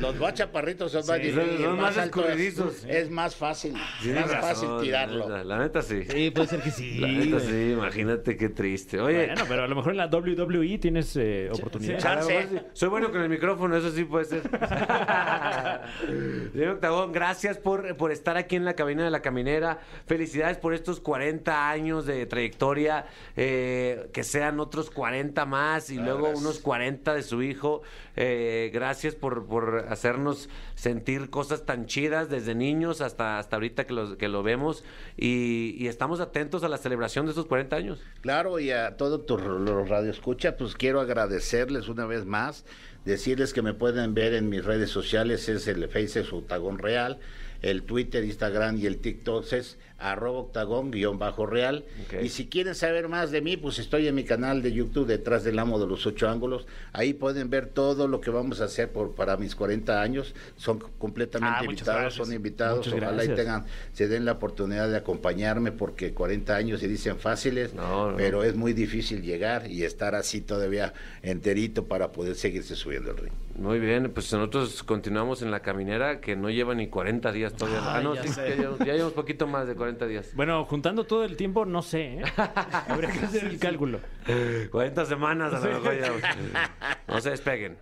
Los 0.00 0.16
más 0.16 0.34
chaparritos 0.34 0.92
son 0.92 1.06
más 1.06 1.16
Sí, 1.18 1.22
difíciles. 1.24 1.60
son- 1.60 1.80
más 1.80 1.98
alto 1.98 2.28
es- 2.28 3.10
más 3.10 3.34
fácil. 3.34 3.74
Tienes 4.02 4.26
más 4.26 4.40
fácil 4.40 4.68
tirarlo. 4.80 5.28
La, 5.28 5.44
la 5.44 5.58
neta 5.58 5.82
sí. 5.82 6.02
Sí, 6.08 6.30
puede 6.30 6.48
ser 6.48 6.60
que 6.60 6.70
sí. 6.70 6.98
La 6.98 7.08
neta 7.08 7.36
güey. 7.36 7.46
Sí, 7.58 7.72
imagínate 7.72 8.36
qué 8.36 8.48
triste. 8.48 9.00
Oye, 9.00 9.26
Bueno, 9.26 9.42
pero 9.48 9.64
a 9.64 9.68
lo 9.68 9.76
mejor 9.76 9.92
en 9.92 9.98
la 9.98 10.06
WWE 10.06 10.78
tienes 10.78 11.14
eh, 11.16 11.48
oportunidad. 11.52 11.98
chance. 11.98 12.64
soy 12.72 12.88
bueno 12.88 13.10
con 13.10 13.20
el 13.22 13.28
micrófono, 13.28 13.76
eso 13.76 13.90
sí 13.90 14.04
puede 14.04 14.24
ser. 14.26 14.42
Diego 16.54 16.72
Octagón, 16.72 17.12
gracias 17.12 17.58
por, 17.58 17.96
por 17.96 18.12
estar 18.12 18.36
aquí 18.36 18.56
en 18.56 18.64
la 18.64 18.74
cabina 18.74 19.04
de 19.04 19.10
la 19.10 19.22
caminera. 19.22 19.80
Felicidades 20.06 20.58
por 20.58 20.74
estos 20.74 21.00
40 21.00 21.70
años 21.70 22.06
de 22.06 22.26
trayectoria. 22.26 23.06
eh, 23.36 24.08
que 24.12 24.24
sean 24.24 24.60
otros 24.60 24.90
40 24.90 25.44
más 25.46 25.90
y 25.90 25.96
luego 25.98 26.30
unos 26.30 26.58
40 26.60 27.14
de 27.14 27.22
su 27.22 27.42
hijo. 27.42 27.82
Eh, 28.16 28.70
gracias 28.72 29.14
por, 29.14 29.46
por 29.46 29.86
hacernos 29.88 30.48
sentir 30.74 31.30
cosas 31.30 31.64
tan 31.64 31.86
chidas 31.86 32.28
desde 32.28 32.54
niños 32.54 33.00
hasta, 33.00 33.38
hasta 33.38 33.56
ahorita 33.56 33.86
que, 33.86 33.92
los, 33.94 34.16
que 34.16 34.28
lo 34.28 34.42
vemos. 34.42 34.84
Y, 35.16 35.76
y 35.78 35.88
estamos 35.88 36.20
atentos 36.20 36.64
a 36.64 36.68
la 36.68 36.78
celebración 36.78 37.26
de 37.26 37.30
estos 37.30 37.46
40 37.48 37.76
años. 37.76 38.00
Claro, 38.20 38.60
y 38.60 38.70
a 38.70 38.96
todos 38.96 39.20
los 39.40 39.88
radioescuchas, 39.88 40.54
pues 40.58 40.74
quiero 40.74 41.00
agradecerles 41.00 41.88
una 41.88 42.06
vez 42.06 42.24
más, 42.24 42.64
decirles 43.04 43.52
que 43.52 43.62
me 43.62 43.74
pueden 43.74 44.14
ver 44.14 44.34
en 44.34 44.48
mis 44.48 44.64
redes 44.64 44.90
sociales, 44.90 45.48
es 45.48 45.66
el 45.66 45.88
Facebook 45.88 46.42
Octagón 46.42 46.78
Real, 46.78 47.18
el 47.62 47.82
Twitter, 47.82 48.24
Instagram 48.24 48.76
y 48.78 48.86
el 48.86 48.98
TikTok 48.98 49.52
es 49.52 49.78
arroba 50.00 50.38
octagón 50.38 50.92
guion 50.92 51.18
bajo 51.18 51.44
real. 51.44 51.84
Y 52.22 52.28
si 52.28 52.46
quieren 52.46 52.76
saber 52.76 53.08
más 53.08 53.32
de 53.32 53.40
mí, 53.40 53.56
pues 53.56 53.80
estoy 53.80 54.06
en 54.06 54.14
mi 54.14 54.22
canal 54.22 54.62
de 54.62 54.72
YouTube, 54.72 55.08
Detrás 55.08 55.42
del 55.42 55.58
Amo 55.58 55.80
de 55.80 55.88
los 55.88 56.06
Ocho 56.06 56.28
Ángulos. 56.28 56.68
Ahí 56.92 57.14
pueden 57.14 57.50
ver 57.50 57.66
todo 57.66 58.06
lo 58.06 58.20
que 58.20 58.30
vamos 58.30 58.60
a 58.60 58.66
hacer 58.66 58.92
por, 58.92 59.16
para 59.16 59.36
mis 59.36 59.56
40 59.56 60.00
años. 60.00 60.36
Son 60.56 60.78
completamente 60.98 61.58
Ah, 61.60 61.64
invitados, 61.64 62.14
son 62.14 62.32
invitados. 62.32 62.86
Muchas 62.86 62.92
Ojalá 62.94 63.24
y 63.24 63.26
gracias. 63.26 63.36
tengan, 63.38 63.64
se 63.92 64.06
den 64.06 64.24
la 64.24 64.32
oportunidad 64.32 64.88
de 64.88 64.96
acompañarme 64.98 65.72
porque 65.72 66.12
40 66.14 66.54
años 66.54 66.78
se 66.78 66.86
dicen 66.86 67.18
fáciles, 67.18 67.74
No, 67.74 68.12
no. 68.12 68.16
pero 68.16 68.44
es 68.44 68.54
muy 68.54 68.74
difícil 68.74 69.20
llegar 69.22 69.68
y 69.68 69.82
estar 69.82 70.14
así 70.14 70.40
todavía 70.42 70.92
enterito 71.22 71.86
para 71.86 72.12
poder 72.12 72.36
seguirse 72.36 72.76
subiendo 72.76 73.10
el 73.10 73.16
ring. 73.16 73.32
Muy 73.58 73.80
bien, 73.80 74.12
pues 74.14 74.32
nosotros 74.32 74.84
continuamos 74.84 75.42
en 75.42 75.50
la 75.50 75.60
caminera 75.60 76.20
que 76.20 76.36
no 76.36 76.48
lleva 76.48 76.76
ni 76.76 76.86
40 76.86 77.32
días 77.32 77.54
todavía. 77.54 77.96
ah, 77.96 78.00
no, 78.00 78.14
ya 78.14 78.22
sí, 78.22 78.28
ya 78.36 78.54
llevamos, 78.54 78.78
ya 78.78 78.92
llevamos 78.92 79.12
poquito 79.14 79.48
más 79.48 79.66
de 79.66 79.74
40 79.74 80.06
días. 80.06 80.30
Bueno, 80.36 80.64
juntando 80.64 81.04
todo 81.04 81.24
el 81.24 81.36
tiempo, 81.36 81.64
no 81.64 81.82
sé. 81.82 82.20
¿eh? 82.20 82.22
Habría 82.88 83.10
que 83.10 83.18
hacer 83.18 83.44
el 83.46 83.58
cálculo. 83.58 83.98
40 84.70 85.04
semanas 85.06 85.52
a 85.52 85.58
lo 85.58 85.74
mejor 85.74 86.00
ya. 86.00 86.12
No 87.08 87.20
se 87.20 87.30
despeguen. 87.30 87.78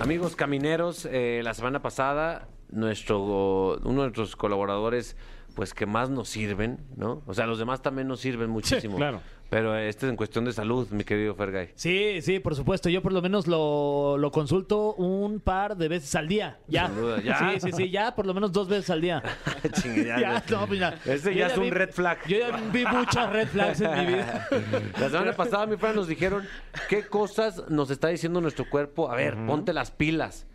Amigos 0.00 0.34
camineros, 0.34 1.06
eh, 1.08 1.40
la 1.44 1.54
semana 1.54 1.80
pasada 1.80 2.48
nuestro 2.70 3.76
uno 3.84 4.02
de 4.02 4.08
nuestros 4.08 4.34
colaboradores 4.34 5.16
pues 5.54 5.72
que 5.72 5.86
más 5.86 6.10
nos 6.10 6.28
sirven, 6.28 6.84
¿no? 6.96 7.22
O 7.26 7.34
sea, 7.34 7.46
los 7.46 7.60
demás 7.60 7.80
también 7.80 8.08
nos 8.08 8.18
sirven 8.18 8.50
muchísimo. 8.50 8.96
claro. 8.96 9.20
Pero 9.54 9.78
este 9.78 10.06
es 10.06 10.10
en 10.10 10.16
cuestión 10.16 10.44
de 10.46 10.52
salud, 10.52 10.88
mi 10.90 11.04
querido 11.04 11.32
Fergay. 11.36 11.70
Sí, 11.76 12.20
sí, 12.22 12.40
por 12.40 12.56
supuesto. 12.56 12.88
Yo 12.88 13.02
por 13.02 13.12
lo 13.12 13.22
menos 13.22 13.46
lo, 13.46 14.18
lo 14.18 14.32
consulto 14.32 14.94
un 14.94 15.38
par 15.38 15.76
de 15.76 15.86
veces 15.86 16.12
al 16.16 16.26
día. 16.26 16.58
Ya. 16.66 16.88
Duda, 16.88 17.22
¿ya? 17.22 17.38
Sí, 17.38 17.60
sí, 17.60 17.72
sí, 17.72 17.88
ya 17.88 18.16
por 18.16 18.26
lo 18.26 18.34
menos 18.34 18.50
dos 18.50 18.66
veces 18.66 18.90
al 18.90 19.00
día. 19.00 19.22
Chingue, 19.80 20.06
ya, 20.06 20.42
no, 20.50 20.74
ya. 20.74 20.98
Ese 21.04 21.32
Yo 21.32 21.38
ya 21.38 21.46
es 21.46 21.56
un 21.56 21.70
red 21.70 21.90
flag. 21.92 22.18
Yo 22.26 22.36
ya 22.36 22.56
vi 22.72 22.84
muchas 22.84 23.32
red 23.32 23.46
flags 23.46 23.80
en 23.80 23.96
mi 23.96 24.06
vida. 24.06 24.48
La 24.98 25.08
semana 25.08 25.36
pasada, 25.36 25.66
mi 25.66 25.76
Fran, 25.76 25.94
nos 25.94 26.08
dijeron 26.08 26.44
qué 26.88 27.06
cosas 27.06 27.62
nos 27.68 27.90
está 27.90 28.08
diciendo 28.08 28.40
nuestro 28.40 28.68
cuerpo. 28.68 29.08
A 29.08 29.14
ver, 29.14 29.36
ponte 29.46 29.72
las 29.72 29.92
pilas. 29.92 30.48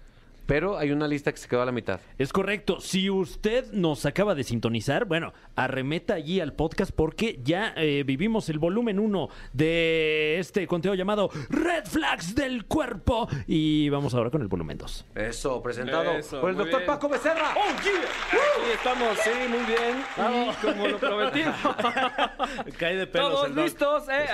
Pero 0.50 0.80
hay 0.80 0.92
una 0.92 1.08
lista 1.08 1.32
que 1.32 1.38
se 1.38 1.48
quedó 1.48 1.62
a 1.62 1.66
la 1.68 1.72
mitad. 1.72 2.00
Es 2.18 2.34
correcto. 2.34 2.82
Si 2.82 3.08
usted 3.08 3.72
nos 3.72 4.08
acaba 4.08 4.34
de 4.34 4.44
sintonizar, 4.44 5.06
bueno, 5.06 5.32
arremeta 5.56 6.16
allí 6.16 6.40
al 6.40 6.54
podcast 6.54 6.92
porque 6.92 7.40
ya 7.44 7.72
eh, 7.78 8.02
vivimos 8.04 8.50
el 8.50 8.58
volumen 8.58 8.98
1 8.98 9.30
de 9.54 10.40
este 10.40 10.66
conteo 10.66 10.96
llamado 10.96 11.30
Red 11.50 11.86
Flags 11.86 12.34
del 12.34 12.66
Cuerpo. 12.66 13.30
Y 13.46 13.90
vamos 13.90 14.16
ahora 14.16 14.32
con 14.32 14.42
el 14.42 14.48
volumen 14.48 14.80
2. 14.80 15.06
Eso, 15.14 15.62
presentado 15.62 16.14
Eso, 16.14 16.42
por 16.42 16.50
el 16.50 16.56
doctor 16.56 16.80
bien. 16.80 16.88
Paco 16.88 17.10
Becerra. 17.10 17.52
Aquí 17.52 17.90
estamos, 18.74 19.20
sí, 19.20 19.30
muy 19.48 19.66
bien. 19.68 20.04
Y 20.18 20.66
como 20.66 20.88
lo 20.88 20.98
prometimos, 20.98 21.56
Cae 22.80 22.96
de 22.96 23.06
pelos 23.06 23.30
todos 23.34 23.48
el 23.50 23.56
listos, 23.56 24.04
¿eh? 24.10 24.26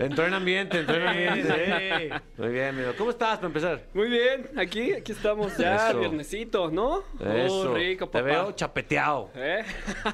Entró 0.00 0.26
en 0.26 0.32
ambiente, 0.32 0.80
entró 0.80 0.96
en 0.96 1.08
ambiente. 1.08 2.08
Sí. 2.08 2.22
Muy 2.38 2.52
bien, 2.54 2.68
amigo. 2.68 2.92
¿Cómo 2.96 3.10
estás 3.10 3.36
para 3.36 3.48
empezar? 3.48 3.82
Muy 3.92 4.08
bien, 4.08 4.61
aquí, 4.62 4.92
aquí 4.92 5.12
estamos 5.12 5.56
ya, 5.56 5.90
Eso. 5.90 5.98
viernesito, 6.00 6.70
¿no? 6.70 7.02
Eso. 7.20 7.70
Muy 7.70 7.80
rico, 7.84 8.06
Te 8.06 8.12
papá. 8.18 8.24
veo 8.24 8.52
chapeteado. 8.52 9.30
¿Eh? 9.34 9.62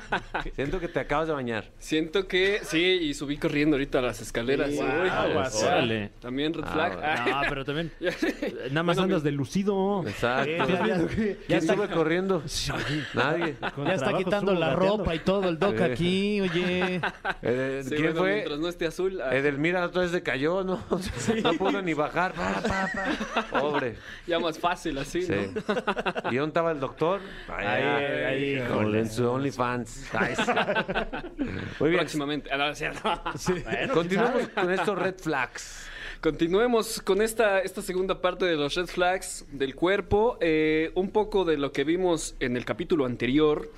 Siento 0.54 0.80
que 0.80 0.88
te 0.88 1.00
acabas 1.00 1.28
de 1.28 1.34
bañar. 1.34 1.70
Siento 1.78 2.26
que 2.26 2.60
sí, 2.62 2.82
y 2.82 3.14
subí 3.14 3.36
corriendo 3.38 3.76
ahorita 3.76 3.98
a 3.98 4.02
las 4.02 4.20
escaleras. 4.20 4.70
Sí, 4.70 4.80
Uy, 4.80 5.08
o 5.36 5.50
sea, 5.50 5.68
Órale. 5.68 6.10
También 6.20 6.54
red 6.54 6.64
Ah, 6.66 6.72
flag. 6.72 6.98
Ah, 7.02 7.24
No, 7.28 7.48
pero 7.48 7.64
también 7.64 7.92
nada 8.70 8.82
más 8.82 8.96
Bueno, 8.96 9.02
andas 9.02 9.22
de 9.22 9.32
lucido. 9.32 10.04
Exacto. 10.06 10.50
ya- 10.50 10.86
ya- 10.86 11.06
¿Quién 11.08 11.38
ya 11.48 11.60
sube 11.60 11.88
corriendo? 11.88 12.42
Nadie. 13.14 13.56
Ya 13.86 13.94
está 13.94 14.16
quitando 14.16 14.54
la 14.54 14.74
ropa 14.74 15.14
y 15.14 15.18
todo 15.20 15.48
el 15.48 15.58
doc 15.58 15.76
Sí. 15.78 15.82
aquí, 15.82 16.40
oye. 16.40 17.00
Eh, 17.42 17.82
Sí, 17.84 17.90
¿Quién 17.90 18.02
bueno, 18.02 18.20
fue? 18.20 18.32
mientras 18.34 18.58
no 18.58 18.68
esté 18.68 18.86
azul. 18.86 19.20
ah, 19.22 19.34
Edelmira 19.34 19.84
otra 19.84 20.02
vez 20.02 20.10
se 20.10 20.22
cayó, 20.22 20.64
¿no? 20.64 20.82
No 21.42 21.52
pudo 21.54 21.80
ni 21.82 21.94
bajar. 21.94 22.32
Pa, 22.32 22.60
pa, 22.62 22.88
pa. 23.50 23.60
Pobre. 23.60 23.96
Ya 24.26 24.37
más 24.40 24.58
fácil 24.58 24.98
así, 24.98 25.22
Sí. 25.22 25.32
¿no? 25.32 26.30
¿Y 26.32 26.36
dónde 26.36 26.48
estaba 26.48 26.72
el 26.72 26.80
doctor? 26.80 27.20
Ahí, 27.48 27.66
ahí, 28.56 28.68
Con 28.68 28.94
en 28.94 29.10
su 29.10 29.28
OnlyFans. 29.28 29.88
Sí. 29.90 30.08
Muy 31.80 31.90
bien. 31.90 32.00
Próximamente. 32.00 32.50
Ah, 32.52 32.56
no, 32.56 32.68
es 32.70 32.78
cierto. 32.78 33.00
Continuamos 33.94 34.48
con 34.48 34.72
estos 34.72 34.98
red 34.98 35.14
flags. 35.18 35.84
Continuemos 36.20 37.00
con 37.00 37.22
esta, 37.22 37.60
esta 37.60 37.80
segunda 37.80 38.20
parte 38.20 38.44
de 38.44 38.56
los 38.56 38.74
red 38.74 38.86
flags 38.86 39.46
del 39.52 39.76
cuerpo. 39.76 40.36
Eh, 40.40 40.90
un 40.96 41.10
poco 41.10 41.44
de 41.44 41.56
lo 41.56 41.70
que 41.70 41.84
vimos 41.84 42.34
en 42.40 42.56
el 42.56 42.64
capítulo 42.64 43.06
anterior. 43.06 43.70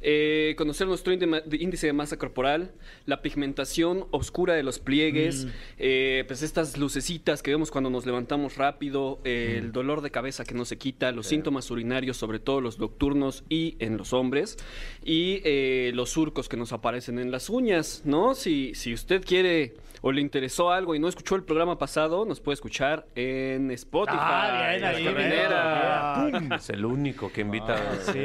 Eh, 0.00 0.54
conocer 0.56 0.86
nuestro 0.86 1.12
índice 1.12 1.86
de- 1.86 1.92
masa 1.92 2.16
corporal, 2.16 2.72
la 3.06 3.20
pigmentación 3.22 4.06
oscura 4.10 4.54
de 4.54 4.62
los 4.62 4.78
pliegues, 4.78 5.46
eh, 5.78 6.24
pues 6.26 6.42
estas 6.42 6.76
lucecitas 6.78 7.42
que 7.42 7.50
vemos 7.50 7.70
cuando 7.70 7.90
nos 7.90 8.06
levantamos 8.06 8.56
rápido, 8.56 9.20
eh, 9.24 9.56
el 9.58 9.72
dolor 9.72 10.00
de 10.00 10.10
cabeza 10.10 10.44
que 10.44 10.54
no 10.54 10.64
se 10.64 10.78
quita, 10.78 11.10
los 11.12 11.26
síntomas 11.26 11.70
urinarios, 11.70 12.16
sobre 12.16 12.38
todo 12.38 12.60
los 12.60 12.78
nocturnos 12.78 13.44
y 13.48 13.76
en 13.80 13.96
los 13.96 14.12
hombres, 14.12 14.56
y 15.04 15.40
eh, 15.44 15.90
los 15.94 16.10
surcos 16.10 16.48
que 16.48 16.56
nos 16.56 16.72
aparecen 16.72 17.18
en 17.18 17.30
las 17.30 17.50
uñas, 17.50 18.02
¿no? 18.04 18.34
Si, 18.34 18.74
si 18.74 18.92
usted 18.94 19.24
quiere 19.24 19.74
o 20.02 20.12
le 20.12 20.20
interesó 20.20 20.70
algo 20.70 20.94
y 20.94 20.98
no 20.98 21.08
escuchó 21.08 21.34
el 21.36 21.42
programa 21.44 21.78
pasado, 21.78 22.24
nos 22.24 22.40
puede 22.40 22.54
escuchar 22.54 23.06
en 23.14 23.70
Spotify. 23.72 24.16
Ah, 24.20 24.70
bien 24.72 24.84
ahí, 24.84 26.38
bien. 26.40 26.52
Es 26.52 26.70
el 26.70 26.84
único 26.84 27.32
que 27.32 27.40
invita. 27.42 27.76
Sí. 28.12 28.24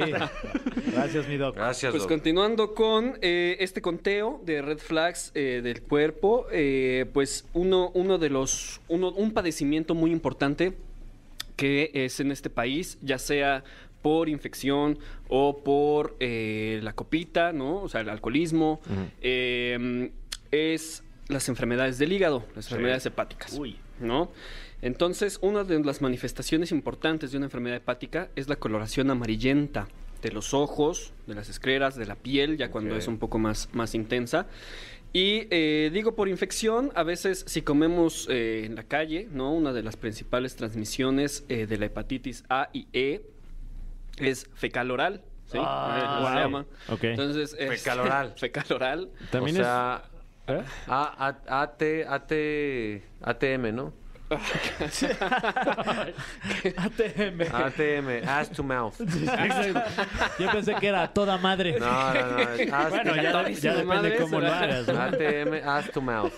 Gracias, 0.91 1.27
mi 1.27 1.37
doc. 1.37 1.55
Gracias, 1.55 1.91
Pues 1.91 2.03
doc. 2.03 2.09
continuando 2.11 2.73
con 2.73 3.17
eh, 3.21 3.57
este 3.59 3.81
conteo 3.81 4.41
de 4.45 4.61
red 4.61 4.77
flags 4.77 5.31
eh, 5.35 5.61
del 5.63 5.81
cuerpo, 5.81 6.45
eh, 6.51 7.05
pues 7.13 7.45
uno, 7.53 7.91
uno 7.93 8.17
de 8.17 8.29
los, 8.29 8.81
uno, 8.87 9.09
un 9.11 9.31
padecimiento 9.31 9.95
muy 9.95 10.11
importante 10.11 10.73
que 11.55 11.91
es 11.93 12.19
en 12.19 12.31
este 12.31 12.49
país, 12.49 12.97
ya 13.01 13.17
sea 13.19 13.63
por 14.01 14.27
infección 14.27 14.99
o 15.29 15.63
por 15.63 16.15
eh, 16.19 16.79
la 16.83 16.93
copita, 16.93 17.53
¿no? 17.53 17.81
O 17.81 17.87
sea, 17.89 18.01
el 18.01 18.09
alcoholismo, 18.09 18.81
eh, 19.21 20.11
es 20.51 21.03
las 21.29 21.47
enfermedades 21.49 21.97
del 21.97 22.11
hígado, 22.11 22.45
las 22.55 22.67
enfermedades 22.67 23.05
hepáticas, 23.05 23.59
¿no? 23.99 24.31
Entonces, 24.81 25.39
una 25.41 25.63
de 25.63 25.79
las 25.83 26.01
manifestaciones 26.01 26.71
importantes 26.71 27.31
de 27.31 27.37
una 27.37 27.45
enfermedad 27.45 27.77
hepática 27.77 28.29
es 28.35 28.49
la 28.49 28.57
coloración 28.57 29.09
amarillenta 29.09 29.87
de 30.21 30.31
los 30.31 30.53
ojos, 30.53 31.13
de 31.27 31.35
las 31.35 31.49
escleras, 31.49 31.95
de 31.95 32.05
la 32.05 32.15
piel, 32.15 32.57
ya 32.57 32.69
cuando 32.71 32.95
es 32.97 33.07
un 33.07 33.17
poco 33.17 33.39
más, 33.39 33.69
más 33.73 33.95
intensa. 33.95 34.47
Y 35.13 35.47
eh, 35.51 35.89
digo 35.93 36.15
por 36.15 36.27
infección, 36.27 36.91
a 36.95 37.03
veces 37.03 37.45
si 37.47 37.61
comemos 37.61 38.27
eh, 38.29 38.63
en 38.65 38.75
la 38.75 38.83
calle, 38.83 39.27
¿no? 39.31 39.53
Una 39.53 39.71
de 39.71 39.83
las 39.83 39.95
principales 39.95 40.55
transmisiones 40.55 41.45
eh, 41.49 41.67
de 41.67 41.77
la 41.77 41.85
hepatitis 41.85 42.43
A 42.49 42.69
y 42.73 42.87
E 42.93 43.21
es 44.17 44.49
fecal 44.55 44.91
oral. 44.91 45.21
¿sí? 45.45 45.59
Ah, 45.61 46.19
wow. 46.21 46.29
se 46.29 46.35
llama. 46.39 46.65
Ok. 46.89 47.03
Entonces, 47.03 47.55
es- 47.59 47.81
Fecal 47.83 47.99
oral. 47.99 48.33
fecal 48.37 48.65
oral. 48.71 49.11
También 49.31 49.57
o 49.57 49.59
sea, 49.59 50.03
es. 50.03 50.12
¿Eh? 50.47 50.61
A, 50.87 51.27
A, 51.47 51.61
AT, 51.61 51.81
AT, 52.07 52.31
ATM, 53.21 53.73
¿no? 53.75 53.93
ATM. 56.77 57.41
ATM, 57.53 58.27
ass 58.27 58.49
to 58.49 58.63
mouth. 58.63 58.95
Yo 60.39 60.51
pensé 60.51 60.73
que 60.79 60.87
era 60.87 61.07
toda 61.13 61.37
madre. 61.37 61.77
No, 61.79 61.85
no, 61.85 62.13
no. 62.13 62.37
ass- 62.75 62.89
Bueno, 62.89 63.15
ya, 63.15 63.31
ya 63.49 63.71
depende 63.73 63.83
madre 63.85 64.15
cómo 64.17 64.39
lo 64.39 64.47
hagas. 64.51 64.87
¿no? 64.87 64.99
ATM, 65.01 65.53
ass 65.67 65.91
to 65.91 66.01
mouth. 66.01 66.33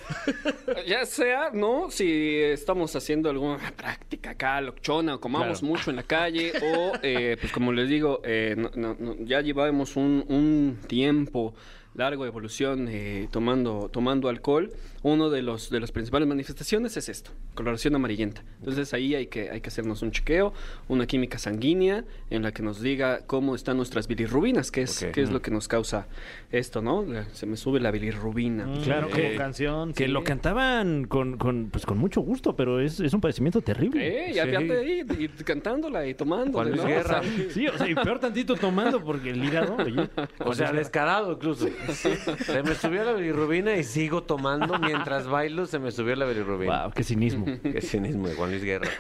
Ya 0.86 1.06
sea, 1.06 1.52
¿no? 1.54 1.90
Si 1.90 2.36
estamos 2.42 2.96
haciendo 2.96 3.30
alguna 3.30 3.60
práctica 3.76 4.32
acá, 4.32 4.60
lochona, 4.62 5.16
o 5.16 5.20
comamos 5.20 5.60
Claro. 5.60 5.74
mucho 5.74 5.90
en 5.90 5.96
la 5.98 6.04
calle, 6.04 6.52
o, 6.62 6.94
eh, 7.02 7.38
pues 7.40 7.52
como 7.52 7.72
les 7.72 7.88
digo, 7.90 8.22
eh, 8.24 8.56
no- 8.58 8.72
no- 8.76 8.96
no, 9.00 9.16
ya 9.20 9.42
llevábamos 9.42 9.96
un, 9.96 10.26
un 10.28 10.80
tiempo 10.88 11.54
largo 11.96 12.24
de 12.24 12.30
evolución 12.30 12.88
eh, 12.90 13.28
tomando, 13.32 13.90
tomando 13.92 14.30
alcohol. 14.30 14.72
Uno 15.06 15.30
de 15.30 15.44
los 15.44 15.70
de 15.70 15.80
las 15.80 15.92
principales 15.92 16.28
manifestaciones 16.28 16.98
es 16.98 17.10
esto, 17.10 17.30
coloración 17.54 17.94
amarillenta. 17.94 18.44
Entonces 18.58 18.92
ahí 18.92 19.14
hay 19.14 19.28
que, 19.28 19.52
hay 19.52 19.62
que 19.62 19.68
hacernos 19.68 20.02
un 20.02 20.10
chequeo, 20.10 20.52
una 20.88 21.06
química 21.06 21.38
sanguínea 21.38 22.06
en 22.32 22.42
la 22.42 22.52
que 22.52 22.64
nos 22.64 22.82
diga 22.82 23.20
cómo 23.28 23.54
están 23.54 23.78
nuestras 23.78 24.08
bilirrubinas, 24.08 24.72
que 24.72 24.82
es, 24.82 25.06
que 25.14 25.22
es 25.22 25.30
lo 25.30 25.44
que 25.44 25.52
nos 25.52 25.68
causa 25.68 26.08
esto, 26.52 26.82
¿no? 26.82 27.06
Se 27.34 27.46
me 27.46 27.56
sube 27.56 27.80
la 27.80 27.92
bilirrubina. 27.92 28.68
Claro, 28.84 29.10
Eh, 29.10 29.12
como 29.12 29.38
canción. 29.38 29.94
Que 29.94 30.06
sí. 30.06 30.12
lo 30.12 30.24
cantaban 30.24 31.06
con, 31.06 31.38
con, 31.38 31.70
pues, 31.70 31.86
con 31.86 32.00
mucho 32.00 32.22
gusto, 32.22 32.56
pero 32.56 32.80
es, 32.80 33.00
es 33.00 33.14
un 33.14 33.22
padecimiento 33.22 33.62
terrible. 33.62 34.30
Eh, 34.30 34.32
y 34.34 34.40
aparte 34.40 34.76
ahí, 34.76 35.06
y 35.20 35.28
cantándola 35.44 36.08
y 36.08 36.16
Luis 36.16 36.82
¿no? 36.82 36.88
Guerra. 36.88 37.20
O 37.20 37.24
sea, 37.24 37.50
Sí, 37.52 37.68
o 37.68 37.78
sea, 37.78 37.88
y 37.88 37.94
peor 37.94 38.18
tantito 38.18 38.56
tomando 38.56 39.04
porque 39.04 39.30
el 39.30 39.44
hígado, 39.44 39.76
oye. 39.76 40.10
O 40.40 40.56
sea, 40.56 40.72
descarado 40.72 41.34
incluso. 41.34 41.68
Se 41.94 42.64
me 42.64 42.74
subió 42.74 43.04
la 43.04 43.14
bilirrubina 43.14 43.76
y 43.76 43.84
sigo 43.84 44.24
tomando 44.24 44.80
mientras 44.80 44.95
bailo. 45.30 45.66
Se 45.66 45.80
me 45.80 45.92
subió 45.92 46.16
la 46.16 46.26
bilirrubina. 46.26 46.84
Wow, 46.84 46.94
qué 46.94 47.04
cinismo. 47.04 47.46
Qué 47.64 47.82
cinismo 47.82 48.28
de 48.28 48.36
Juan 48.36 48.52
Luis 48.52 48.64
Guerra. 48.64 48.90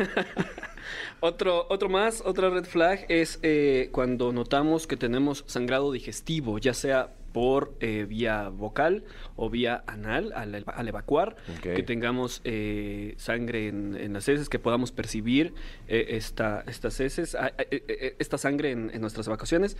Otro, 1.20 1.66
otro 1.70 1.90
más, 1.90 2.22
otra 2.24 2.50
red 2.52 2.66
flag 2.66 3.06
es 3.10 3.40
eh, 3.42 3.90
cuando 3.92 4.32
notamos 4.32 4.86
que 4.86 4.98
tenemos 4.98 5.44
sangrado 5.48 5.92
digestivo, 5.92 6.60
ya 6.60 6.76
sea 6.76 7.10
por 7.32 7.76
eh, 7.82 8.06
vía 8.08 8.48
vocal 8.50 9.04
o 9.36 9.50
vía 9.50 9.84
anal 9.88 10.32
al, 10.36 10.64
al 10.66 10.88
evacuar, 10.88 11.36
que 11.62 11.84
tengamos 11.84 12.40
eh, 12.46 13.16
sangre 13.18 13.68
en, 13.68 13.98
en 13.98 14.14
las 14.14 14.30
heces, 14.30 14.48
que 14.48 14.60
podamos 14.60 14.92
percibir 14.92 15.54
eh, 15.88 16.06
esta, 16.12 16.64
estas 16.68 17.00
heces, 17.00 17.36
ah, 17.36 17.52
eh, 17.58 17.84
eh, 17.88 18.16
esta 18.20 18.38
sangre 18.38 18.72
en, 18.72 18.90
en 18.94 19.02
nuestras 19.02 19.28
evacuaciones. 19.28 19.76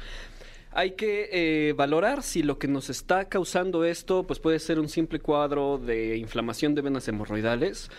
Hay 0.78 0.92
que 0.92 1.30
eh, 1.32 1.74
valorar 1.74 2.22
si 2.22 2.44
lo 2.44 2.60
que 2.60 2.68
nos 2.68 2.90
está 2.90 3.30
causando 3.30 3.86
esto 3.86 4.24
pues 4.28 4.40
puede 4.40 4.60
ser 4.60 4.78
un 4.78 4.90
simple 4.90 5.20
cuadro 5.20 5.78
de 5.78 6.18
inflamación 6.18 6.76
de 6.76 6.82
venas 6.82 7.08
hemorroidales 7.08 7.90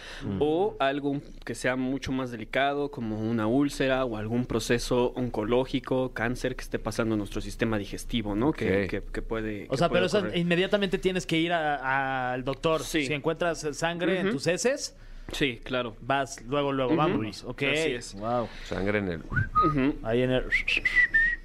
o 0.40 0.76
algo 0.78 1.22
que 1.46 1.54
sea 1.54 1.74
mucho 1.76 2.12
más 2.12 2.30
delicado 2.30 2.90
como 2.90 3.18
una 3.18 3.46
úlcera 3.46 4.04
o 4.04 4.18
algún 4.18 4.44
proceso 4.44 5.12
oncológico, 5.16 6.12
cáncer 6.12 6.54
que 6.54 6.62
esté 6.62 6.78
pasando 6.78 7.14
en 7.14 7.18
nuestro 7.20 7.40
sistema 7.40 7.78
digestivo, 7.78 8.34
¿no? 8.34 8.52
Que, 8.52 8.84
Ok. 8.84 8.90
que- 8.90 9.02
que 9.10 9.22
puede... 9.22 9.64
O 9.68 9.70
que 9.70 9.76
sea, 9.78 9.88
puede 9.88 10.06
pero 10.08 10.26
eso 10.28 10.36
inmediatamente 10.36 10.98
tienes 10.98 11.24
que 11.26 11.38
ir 11.38 11.54
al 11.54 12.44
doctor. 12.44 12.82
Sí. 12.82 13.06
Si 13.06 13.12
encuentras 13.14 13.66
sangre 13.72 14.20
en 14.20 14.26
Ujú. 14.26 14.36
tus 14.36 14.46
heces, 14.48 14.94
Sí, 15.32 15.60
claro. 15.64 15.96
vas 16.02 16.40
luego, 16.46 16.72
luego, 16.72 16.90
Ujú. 16.92 16.98
vamos. 16.98 17.42
Ok. 17.44 17.62
Así 17.62 17.90
es. 17.92 18.14
Wow. 18.14 18.48
Sangre 18.64 18.98
en 18.98 19.08
el. 19.08 19.20
Ujú. 19.20 19.94
Ahí 20.02 20.22
en 20.22 20.30
el... 20.30 20.44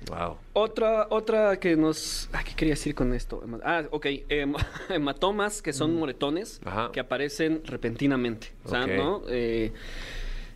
Wow. 0.07 0.37
Otra, 0.53 1.07
otra 1.09 1.57
que 1.59 1.75
nos... 1.75 2.29
ah, 2.33 2.43
¿Qué 2.43 2.53
quería 2.55 2.73
decir 2.73 2.95
con 2.95 3.13
esto? 3.13 3.43
Ah, 3.63 3.83
ok. 3.91 4.05
hem- 4.29 4.55
hematomas, 4.89 5.61
que 5.61 5.73
son 5.73 5.95
moretones, 5.95 6.59
Ajá. 6.65 6.91
que 6.91 6.99
aparecen 6.99 7.61
repentinamente. 7.65 8.51
O 8.65 8.69
sea. 8.69 8.87
¿no? 8.87 9.21
Eh, 9.29 9.71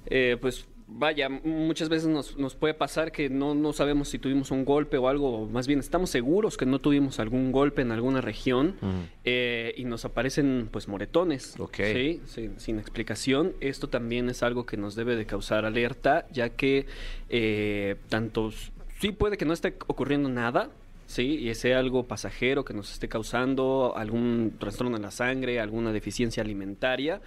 eh, 0.08 0.38
pues 0.42 0.66
vaya, 0.88 1.30
muchas 1.30 1.90
veces 1.90 2.08
nos, 2.08 2.38
nos 2.38 2.54
puede 2.56 2.76
pasar 2.76 3.12
que 3.12 3.28
no, 3.30 3.56
no 3.56 3.74
sabemos 3.74 4.08
si 4.10 4.20
tuvimos 4.20 4.52
un 4.52 4.66
golpe 4.66 4.98
o 4.98 5.08
algo, 5.08 5.40
o 5.42 5.48
más 5.48 5.66
bien 5.66 5.80
estamos 5.80 6.12
seguros 6.12 6.58
que 6.58 6.68
no 6.68 6.80
tuvimos 6.80 7.20
algún 7.20 7.52
golpe 7.52 7.82
en 7.82 7.92
alguna 7.92 8.22
región 8.22 8.76
eh, 9.24 9.74
y 9.78 9.86
nos 9.86 10.06
aparecen 10.06 10.70
pues 10.72 10.88
moretones. 10.88 11.60
Ok. 11.60 11.78
¿sí? 11.78 12.22
Sin, 12.26 12.60
sin 12.60 12.78
explicación. 12.80 13.54
Esto 13.62 13.90
también 13.90 14.30
es 14.30 14.44
algo 14.44 14.66
que 14.68 14.78
nos 14.78 14.96
debe 14.96 15.16
de 15.16 15.26
causar 15.26 15.66
alerta, 15.66 16.28
ya 16.32 16.50
que 16.50 16.86
eh, 17.30 17.96
tanto 18.10 18.52
sí 19.00 19.12
puede 19.12 19.38
que 19.38 19.46
no 19.46 19.54
esté 19.54 19.76
ocurriendo 19.88 20.30
nada. 20.30 20.70
Sí, 21.08 21.48
y 21.48 21.54
sea 21.54 21.78
algo 21.80 22.08
pasajero 22.08 22.66
que 22.66 22.74
nos 22.74 22.92
esté 22.92 23.08
causando 23.08 23.94
algún 23.96 24.56
trastorno 24.60 24.96
en 24.96 25.04
la 25.04 25.12
sangre, 25.12 25.60
alguna 25.60 25.92
deficiencia 25.92 26.42
alimentaria, 26.42 27.22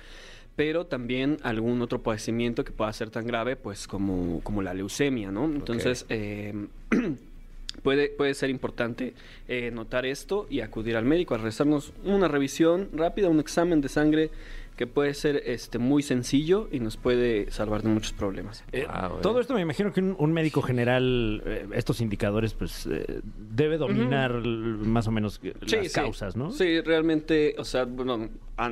pero 0.56 0.86
también 0.86 1.36
algún 1.44 1.80
otro 1.80 2.02
padecimiento 2.02 2.64
que 2.64 2.72
pueda 2.72 2.92
ser 2.92 3.10
tan 3.10 3.24
grave, 3.24 3.54
pues 3.54 3.86
como, 3.86 4.40
como 4.42 4.62
la 4.62 4.74
leucemia, 4.74 5.30
¿no? 5.30 5.44
Entonces, 5.44 6.06
eh, 6.08 6.52
puede, 7.84 8.08
puede 8.08 8.34
ser 8.34 8.50
importante 8.50 9.14
eh, 9.46 9.70
notar 9.70 10.06
esto 10.06 10.48
y 10.50 10.60
acudir 10.60 10.96
al 10.96 11.04
médico 11.04 11.34
a 11.34 11.38
realizarnos 11.38 11.92
una 12.04 12.26
revisión 12.26 12.88
rápida, 12.92 13.28
un 13.28 13.38
examen 13.38 13.80
de 13.80 13.88
sangre 13.88 14.30
que 14.78 14.86
puede 14.86 15.12
ser 15.12 15.42
este 15.44 15.78
muy 15.78 16.02
sencillo 16.04 16.68
y 16.72 16.78
nos 16.78 16.96
puede 16.96 17.50
salvar 17.50 17.82
de 17.82 17.88
muchos 17.88 18.12
problemas. 18.12 18.64
Eh, 18.72 18.86
Ah, 18.88 19.08
bueno. 19.08 19.20
todo 19.22 19.40
esto 19.40 19.52
me 19.54 19.60
imagino 19.60 19.92
que 19.92 20.00
un, 20.00 20.14
un 20.18 20.32
médico 20.32 20.62
general, 20.62 21.42
eh, 21.44 21.66
estos 21.74 22.00
indicadores, 22.00 22.54
pues 22.54 22.86
eh, 22.86 23.20
debe 23.50 23.76
dominar 23.76 24.32
más 24.34 25.08
o 25.08 25.10
menos 25.10 25.40
eh, 25.42 25.52
Sí, 25.66 25.76
las 25.76 25.86
sí. 25.88 25.92
causas, 25.94 26.36
¿no? 26.36 26.52
Sí, 26.52 26.80
realmente, 26.80 27.56
o 27.58 27.64
sea, 27.64 27.84
bueno, 27.84 28.28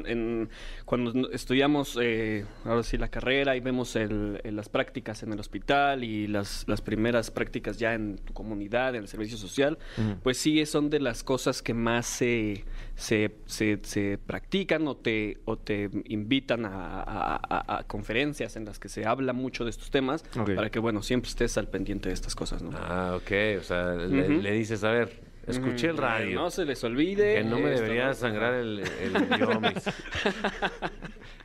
en- 0.06 0.48
cuando 0.84 1.30
estudiamos 1.30 1.96
eh, 2.00 2.44
ahora 2.64 2.82
sí 2.82 2.96
la 2.98 3.08
carrera 3.08 3.56
y 3.56 3.60
vemos 3.60 3.94
el- 3.96 4.40
el- 4.44 4.56
las 4.56 4.68
prácticas 4.68 5.22
en 5.24 5.32
el 5.32 5.38
hospital 5.40 6.02
y 6.04 6.26
las, 6.28 6.64
las 6.68 6.80
primeras 6.82 7.30
prácticas 7.30 7.78
ya 7.78 7.94
en 7.94 8.16
tu 8.18 8.32
comunidad, 8.32 8.94
en 8.94 9.02
el 9.02 9.08
servicio 9.08 9.36
social, 9.36 9.78
pues 10.22 10.38
sí 10.38 10.64
son 10.66 10.88
de 10.90 11.00
las 11.00 11.22
cosas 11.24 11.62
que 11.62 11.74
más 11.74 12.06
se, 12.06 12.64
se, 12.94 13.36
se- 13.46 13.78
se 13.82 14.18
practican 14.24 14.86
o 14.88 14.96
te, 14.96 15.38
o 15.44 15.56
te 15.56 15.90
invitan 16.06 16.64
a, 16.64 17.02
a- 17.02 17.36
a- 17.36 17.78
a 17.78 17.82
conferencias 17.84 18.56
en 18.56 18.64
las 18.64 18.78
que 18.78 18.88
se 18.88 19.06
habla 19.06 19.32
mucho 19.32 19.64
de 19.64 19.70
estos 19.70 19.90
temas 19.90 20.24
para 20.54 20.70
que, 20.70 20.78
bueno, 20.78 21.02
siempre 21.02 21.28
estés 21.30 21.56
al 21.58 21.68
pendiente 21.68 22.08
de 22.08 22.14
estas 22.14 22.34
cosas, 22.34 22.62
¿no? 22.62 22.70
Ah, 22.74 23.14
ok. 23.16 23.60
O 23.60 23.62
sea, 23.62 23.94
le, 23.94 24.52
dices, 24.52 24.82
a 24.84 24.90
ver, 24.90 25.20
escuché 25.46 25.88
el 25.88 25.96
radio. 25.96 26.40
No 26.40 26.50
se 26.50 26.64
les 26.64 26.82
olvide. 26.84 27.36
que 27.36 27.44
no 27.44 27.58
me 27.58 27.70
esto, 27.72 27.82
debería 27.82 28.06
¿no? 28.08 28.14
sangrar 28.14 28.54
el, 28.54 28.80
el. 28.80 29.12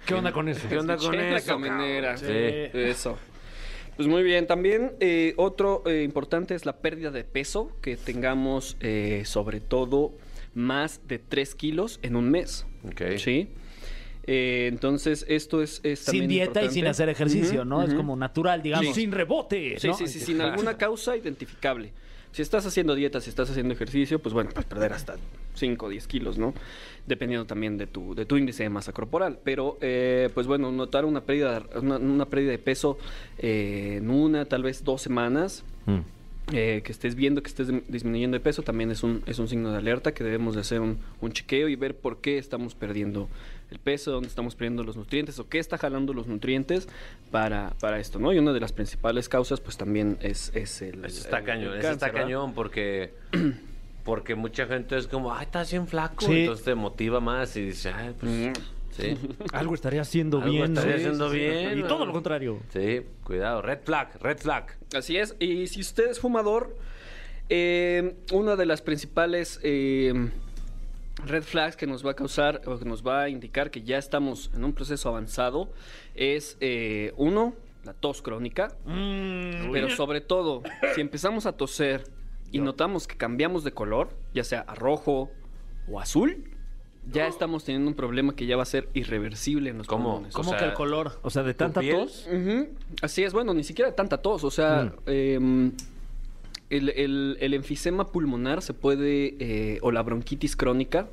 ¿Qué 0.06 0.14
onda 0.14 0.32
con 0.32 0.50
eso? 0.50 0.68
¿Qué 0.68 0.78
onda 0.78 0.98
con 0.98 1.14
Escuché 1.16 1.32
la 1.32 1.38
eso? 2.14 2.16
Sí. 2.16 2.80
Eso. 2.80 3.18
Pues 3.96 4.08
muy 4.08 4.24
bien, 4.24 4.48
también 4.48 4.94
eh, 5.00 5.34
otro 5.38 5.84
eh, 5.86 6.04
importante 6.04 6.56
es 6.56 6.66
la 6.66 6.78
pérdida 6.78 7.12
de 7.12 7.24
peso, 7.24 7.72
que 7.82 7.98
tengamos 7.98 8.78
eh, 8.80 9.24
sobre 9.26 9.60
todo 9.60 10.14
más 10.56 11.02
de 11.08 11.20
3 11.20 11.54
kilos 11.56 12.00
en 12.02 12.16
un 12.16 12.32
mes. 12.32 12.66
Ok. 12.88 13.02
¿Sí? 13.18 13.50
Eh, 14.26 14.68
entonces, 14.72 15.26
esto 15.28 15.62
es, 15.62 15.82
es 15.84 16.00
Sin 16.00 16.06
también 16.06 16.30
dieta 16.30 16.64
y 16.64 16.70
sin 16.70 16.88
hacer 16.88 17.10
ejercicio, 17.10 17.66
¿no? 17.66 17.84
Es 17.84 17.94
como 17.94 18.16
natural, 18.16 18.62
digamos. 18.62 18.94
Sí. 18.96 19.02
Sin 19.02 19.12
rebote. 19.12 19.80
Sí, 19.80 19.88
¿no? 19.88 19.94
sí, 19.96 20.08
sí, 20.08 20.20
sin 20.20 20.42
alguna 20.42 20.78
causa 20.78 21.16
identificable. 21.18 21.92
Si 22.32 22.42
estás 22.42 22.66
haciendo 22.66 22.96
dieta, 22.96 23.20
si 23.20 23.30
estás 23.30 23.50
haciendo 23.50 23.74
ejercicio, 23.74 24.20
pues 24.20 24.34
bueno, 24.34 24.52
puedes 24.52 24.66
perder 24.66 24.94
hasta 24.94 25.16
5 25.56 25.86
o 25.86 25.90
10 25.90 26.08
kilos, 26.08 26.38
¿no? 26.38 26.54
Dependiendo 27.06 27.46
también 27.46 27.78
de 27.78 27.88
tu, 27.88 28.16
de 28.16 28.26
tu 28.26 28.38
índice 28.38 28.64
de 28.64 28.70
masa 28.70 28.94
corporal. 28.94 29.40
Pero, 29.44 29.78
eh, 29.82 30.30
pues 30.34 30.48
bueno, 30.48 30.72
notar 30.72 31.04
una 31.04 31.26
pérdida, 31.26 31.62
una, 31.76 31.98
una 31.98 32.26
pérdida 32.28 32.52
de 32.52 32.60
peso 32.60 32.98
eh, 33.38 33.96
en 33.98 34.10
una, 34.10 34.46
tal 34.46 34.64
vez 34.64 34.84
dos 34.86 35.02
semanas, 35.02 35.66
Mm. 35.86 36.00
Eh, 36.52 36.82
que 36.84 36.92
estés 36.92 37.16
viendo 37.16 37.42
que 37.44 37.48
estés 37.50 37.68
disminuyendo 37.88 38.36
de 38.36 38.42
peso, 38.42 38.62
también 38.64 38.92
es 38.92 39.04
un, 39.04 39.24
es 39.26 39.40
un 39.40 39.48
signo 39.48 39.72
de 39.72 39.78
alerta 39.78 40.14
que 40.14 40.24
debemos 40.24 40.56
de 40.56 40.62
hacer 40.62 40.82
un, 40.82 41.00
un 41.22 41.32
chequeo 41.32 41.70
y 41.70 41.76
ver 41.76 41.96
por 41.96 42.20
qué 42.20 42.38
estamos 42.38 42.76
perdiendo 42.76 43.30
el 43.70 43.80
peso, 43.80 44.12
dónde 44.12 44.28
estamos 44.28 44.56
perdiendo 44.56 44.84
los 44.84 44.98
nutrientes 44.98 45.40
o 45.40 45.48
qué 45.48 45.60
está 45.60 45.78
jalando 45.78 46.14
los 46.14 46.28
nutrientes 46.28 46.90
para, 47.32 47.70
para 47.80 48.00
esto, 48.00 48.20
¿no? 48.20 48.34
Y 48.34 48.40
una 48.40 48.52
de 48.52 48.60
las 48.60 48.74
principales 48.74 49.30
causas, 49.30 49.62
pues 49.62 49.78
también 49.78 50.18
es, 50.22 50.52
es 50.54 50.82
el. 50.82 51.06
Eso 51.06 51.22
está 51.22 51.40
el- 51.40 51.46
cañón, 51.46 51.74
el 51.74 51.80
eso 51.80 51.92
está 51.92 52.12
cañón 52.12 52.54
porque 52.54 53.14
porque 54.04 54.34
mucha 54.36 54.66
gente 54.66 54.98
es 54.98 55.08
como, 55.08 55.32
ay, 55.34 55.46
estás 55.46 55.72
bien 55.72 55.88
flaco, 55.88 56.26
Sí. 56.26 56.42
entonces 56.42 56.66
te 56.66 56.74
motiva 56.76 57.20
más 57.20 57.56
y 57.56 57.62
dices, 57.66 57.94
ay, 57.96 58.14
pues, 58.20 58.52
sí, 58.92 59.18
Algo 59.54 59.74
estaría 59.76 60.02
haciendo 60.02 60.38
Algo 60.38 60.52
bien. 60.52 60.74
estaría 60.74 60.96
haciendo 60.96 61.30
bien, 61.30 61.80
Y 61.80 61.84
todo 61.84 62.06
lo 62.06 62.14
contrario. 62.14 62.60
sí, 62.70 63.02
cuidado, 63.24 63.62
red 63.62 63.80
flag, 63.84 64.18
red 64.22 64.38
flag. 64.38 64.78
Así 64.96 65.18
es. 65.18 65.36
Y 65.40 65.68
si 65.68 65.82
usted 65.82 66.10
es 66.10 66.20
fumador, 66.20 66.76
eh, 67.50 68.16
una 68.32 68.56
de 68.56 68.66
las 68.66 68.82
principales 68.82 69.60
eh, 69.64 70.14
red 71.26 71.44
flags 71.44 71.76
que 71.76 71.88
nos 71.88 72.06
va 72.06 72.12
a 72.12 72.16
causar 72.16 72.62
o 72.66 72.78
que 72.78 72.86
nos 72.86 73.06
va 73.06 73.24
a 73.24 73.30
indicar 73.30 73.72
que 73.72 73.82
ya 73.82 73.98
estamos 73.98 74.52
en 74.56 74.64
un 74.64 74.74
proceso 74.74 75.10
avanzado 75.10 75.70
es, 76.16 76.58
eh, 76.62 77.14
uno, 77.18 77.56
la 77.84 77.94
tos 77.94 78.22
crónica. 78.22 78.76
Pero 78.86 79.90
sobre 79.90 80.22
todo, 80.22 80.64
si 80.96 81.02
empezamos 81.02 81.46
a 81.46 81.54
toser 81.54 82.04
y 82.52 82.60
notamos 82.60 83.08
que 83.08 83.18
cambiamos 83.18 83.64
de 83.64 83.72
color, 83.72 84.10
ya 84.34 84.44
sea 84.44 84.62
a 84.62 84.76
rojo 84.76 85.32
o 85.90 86.00
azul, 86.00 86.44
ya 87.10 87.28
estamos 87.28 87.64
teniendo 87.64 87.90
un 87.90 87.96
problema 87.96 88.36
que 88.36 88.46
ya 88.46 88.56
va 88.58 88.64
a 88.64 88.66
ser 88.68 88.88
irreversible 88.94 89.70
en 89.70 89.78
los 89.80 89.88
¿Cómo? 89.88 90.12
pulmones. 90.14 90.34
¿Cómo 90.36 90.50
O 90.50 90.52
sea, 90.52 90.60
que 90.60 90.66
el 90.66 90.74
color? 90.74 91.20
O 91.24 91.30
sea, 91.30 91.44
de 91.44 91.54
tanta 91.54 91.80
piel? 91.82 91.96
tos. 91.96 92.28
Así 93.02 93.24
es, 93.24 93.34
bueno, 93.34 93.54
ni 93.54 93.64
siquiera 93.64 93.94
tanta 93.96 94.18
tos. 94.22 94.44
O 94.44 94.52
sea, 94.52 94.94
em, 95.08 95.72
el, 96.70 96.90
el- 96.90 97.38
el 97.40 97.54
enfisema 97.54 98.08
pulmonar 98.08 98.62
se 98.62 98.74
puede, 98.74 99.36
eh, 99.40 99.80
o 99.82 99.92
la 99.92 100.04
bronquitis 100.04 100.56
crónica, 100.56 101.08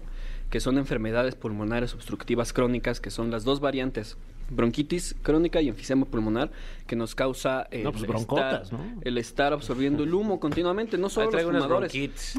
que 0.51 0.61
son 0.61 0.79
enfermedades 0.79 1.35
pulmonares 1.35 1.95
obstructivas 1.95 2.53
crónicas, 2.53 3.01
que 3.01 3.11
son 3.11 3.31
las 3.31 3.45
dos 3.45 3.61
variantes. 3.61 4.17
Bronquitis 4.51 5.15
crónica 5.23 5.61
y 5.61 5.69
enfisema 5.69 6.05
pulmonar 6.07 6.51
que 6.87 6.97
nos 6.97 7.15
causa 7.15 7.69
el, 7.71 7.85
No, 7.85 7.93
pues, 7.93 8.03
estar, 8.05 8.17
broncotas, 8.17 8.73
¿no? 8.73 8.81
el 9.03 9.19
estar 9.19 9.53
absorbiendo 9.53 10.05
el 10.05 10.15
humo 10.15 10.41
continuamente, 10.41 10.97
no 10.99 11.09
solo 11.11 11.27
los 11.27 11.33
traigo 11.33 11.51
unas 11.51 11.63
fumadores. 11.65 11.93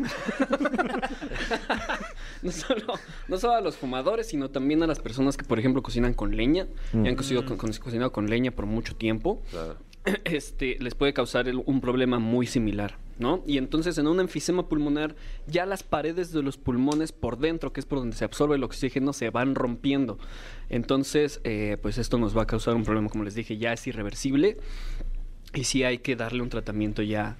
no, 2.41 2.51
solo, 2.51 2.93
no 3.27 3.37
solo 3.37 3.53
a 3.53 3.61
los 3.61 3.75
fumadores, 3.77 4.27
sino 4.27 4.49
también 4.49 4.81
a 4.83 4.87
las 4.87 4.99
personas 4.99 5.37
que, 5.37 5.45
por 5.45 5.59
ejemplo, 5.59 5.81
cocinan 5.83 6.13
con 6.13 6.35
leña 6.35 6.67
y 6.93 7.07
han 7.07 7.15
cocido 7.15 7.45
con- 7.45 7.57
con- 7.57 7.71
cocinado 7.73 8.11
con 8.11 8.29
leña 8.29 8.51
por 8.51 8.65
mucho 8.65 8.95
tiempo. 8.95 9.41
Claro. 9.51 9.75
Este, 10.23 10.77
les 10.79 10.95
puede 10.95 11.13
causar 11.13 11.47
el- 11.47 11.61
un 11.65 11.81
problema 11.81 12.19
muy 12.19 12.47
similar, 12.47 12.95
¿no? 13.19 13.43
Y 13.45 13.57
entonces 13.57 13.97
en 13.97 14.07
un 14.07 14.19
enfisema 14.19 14.67
pulmonar 14.67 15.15
ya 15.45 15.65
las 15.65 15.83
paredes 15.83 16.31
de 16.31 16.41
los 16.41 16.57
pulmones 16.57 17.11
por 17.11 17.37
dentro, 17.37 17.71
que 17.71 17.81
es 17.81 17.85
por 17.85 17.99
donde 17.99 18.15
se 18.15 18.25
absorbe 18.25 18.55
el 18.55 18.63
oxígeno, 18.63 19.13
se 19.13 19.29
van 19.29 19.55
rompiendo. 19.55 20.17
Entonces, 20.69 21.41
eh, 21.43 21.77
pues 21.81 21.97
esto 21.97 22.17
nos 22.17 22.35
va 22.35 22.43
a 22.43 22.47
causar 22.47 22.75
un 22.75 22.83
problema, 22.83 23.09
como 23.09 23.23
les 23.23 23.35
dije, 23.35 23.57
ya 23.57 23.73
es 23.73 23.85
irreversible 23.85 24.57
y 25.53 25.65
sí 25.65 25.83
hay 25.83 25.99
que 25.99 26.15
darle 26.15 26.41
un 26.41 26.49
tratamiento 26.49 27.01
ya, 27.01 27.37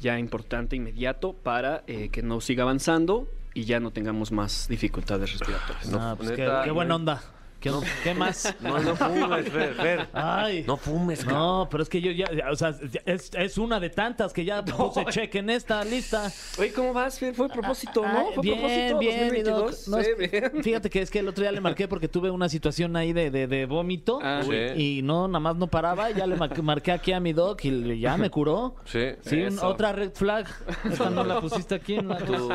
ya 0.00 0.18
importante, 0.18 0.76
inmediato, 0.76 1.32
para 1.32 1.82
eh, 1.86 2.10
que 2.10 2.22
no 2.22 2.40
siga 2.40 2.64
avanzando 2.64 3.26
y 3.54 3.64
ya 3.64 3.80
no 3.80 3.90
tengamos 3.90 4.32
más 4.32 4.68
dificultades 4.68 5.32
respiratorias. 5.32 6.16
Pues 6.16 6.30
qué, 6.32 6.70
buena 6.70 6.96
onda. 6.96 7.22
¿Qué, 7.62 7.70
qué 8.04 8.14
más? 8.14 8.54
No, 8.60 8.78
no 8.80 8.96
fumes, 8.96 9.48
Fer, 9.50 9.74
Fer. 9.74 10.08
Ay. 10.12 10.64
No 10.66 10.76
fumes, 10.76 11.20
cabrón. 11.24 11.38
No, 11.38 11.68
pero 11.70 11.82
es 11.82 11.88
que 11.88 12.00
yo 12.00 12.10
ya, 12.10 12.26
o 12.50 12.56
sea, 12.56 12.74
es, 13.04 13.30
es 13.34 13.58
una 13.58 13.78
de 13.80 13.90
tantas 13.90 14.32
que 14.32 14.44
ya 14.44 14.64
puse 14.64 15.04
check 15.06 15.34
en 15.36 15.50
esta 15.50 15.84
lista. 15.84 16.30
Oye, 16.58 16.72
¿cómo 16.72 16.92
vas, 16.92 17.18
Fer? 17.18 17.34
Fue 17.34 17.46
a 17.46 17.48
propósito, 17.48 18.02
¿no? 18.02 18.08
Ay, 18.08 18.24
Fue 18.34 18.38
a 18.38 18.40
bien, 18.42 18.58
propósito, 18.58 18.98
bien, 18.98 19.32
mi 19.32 19.42
doc. 19.42 19.70
2022. 19.70 19.88
No, 19.88 20.02
Sí, 20.02 20.10
bien. 20.18 20.62
Fíjate 20.62 20.90
que 20.90 21.02
es 21.02 21.10
que 21.10 21.18
el 21.20 21.28
otro 21.28 21.42
día 21.42 21.52
le 21.52 21.60
marqué 21.60 21.86
porque 21.88 22.08
tuve 22.08 22.30
una 22.30 22.48
situación 22.48 22.96
ahí 22.96 23.12
de, 23.12 23.30
de, 23.30 23.46
de 23.46 23.66
vómito 23.66 24.18
Ah. 24.22 24.40
Sí. 24.42 24.98
y 24.98 25.02
no, 25.02 25.28
nada 25.28 25.40
más 25.40 25.56
no 25.56 25.66
paraba. 25.68 26.10
y 26.10 26.14
Ya 26.14 26.26
le 26.26 26.36
mar- 26.36 26.62
marqué 26.62 26.92
aquí 26.92 27.12
a 27.12 27.20
mi 27.20 27.32
doc 27.32 27.64
y 27.64 28.00
ya 28.00 28.16
me 28.16 28.28
curó. 28.30 28.74
Sí. 28.84 29.10
Sí, 29.22 29.42
un- 29.42 29.58
otra 29.60 29.92
red 29.92 30.12
flag. 30.12 30.46
Esta 30.90 31.10
no 31.10 31.24
la 31.24 31.40
pusiste 31.40 31.74
aquí 31.76 31.94
en 31.94 32.08
la... 32.08 32.16
Tu, 32.18 32.48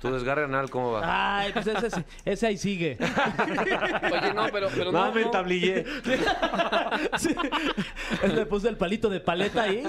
tu 0.00 0.10
desgarre 0.12 0.44
anal, 0.44 0.68
¿cómo 0.70 0.92
va? 0.92 1.38
Ay, 1.40 1.52
pues 1.52 1.66
ese, 1.66 1.86
ese, 1.86 2.04
ese 2.24 2.46
ahí 2.46 2.56
sigue. 2.58 2.98
Oye, 3.00 4.34
no, 4.34 4.49
pero, 4.52 4.68
pero 4.74 4.92
no, 4.92 5.30
tablillé. 5.30 5.84
Sí. 7.16 7.34
Le 8.26 8.46
puse 8.46 8.68
el 8.68 8.76
palito 8.76 9.08
de 9.08 9.20
paleta 9.20 9.62
ahí, 9.62 9.82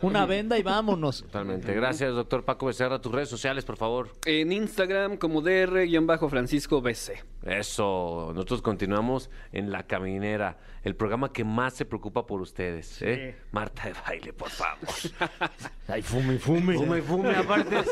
una 0.00 0.26
venda 0.26 0.58
y 0.58 0.62
vámonos. 0.62 1.22
Totalmente. 1.22 1.72
Gracias, 1.74 2.14
doctor 2.14 2.44
Paco 2.44 2.66
Becerra. 2.66 3.00
Tus 3.00 3.12
redes 3.12 3.28
sociales, 3.28 3.64
por 3.64 3.76
favor. 3.76 4.10
En 4.24 4.52
Instagram 4.52 5.16
como 5.16 5.40
DR-Francisco 5.42 6.80
BC. 6.80 7.24
Eso. 7.44 8.32
Nosotros 8.34 8.62
continuamos 8.62 9.30
en 9.52 9.70
La 9.72 9.84
Caminera, 9.86 10.58
el 10.82 10.94
programa 10.96 11.32
que 11.32 11.44
más 11.44 11.74
se 11.74 11.84
preocupa 11.84 12.26
por 12.26 12.40
ustedes. 12.40 13.02
¿eh? 13.02 13.36
Marta 13.50 13.84
de 13.86 13.94
baile, 13.94 14.32
por 14.32 14.50
favor. 14.50 14.88
Ay, 15.88 16.02
fume, 16.02 16.38
fume. 16.38 16.74
Fume 16.76 17.02
fume, 17.02 17.30
aparte. 17.34 17.82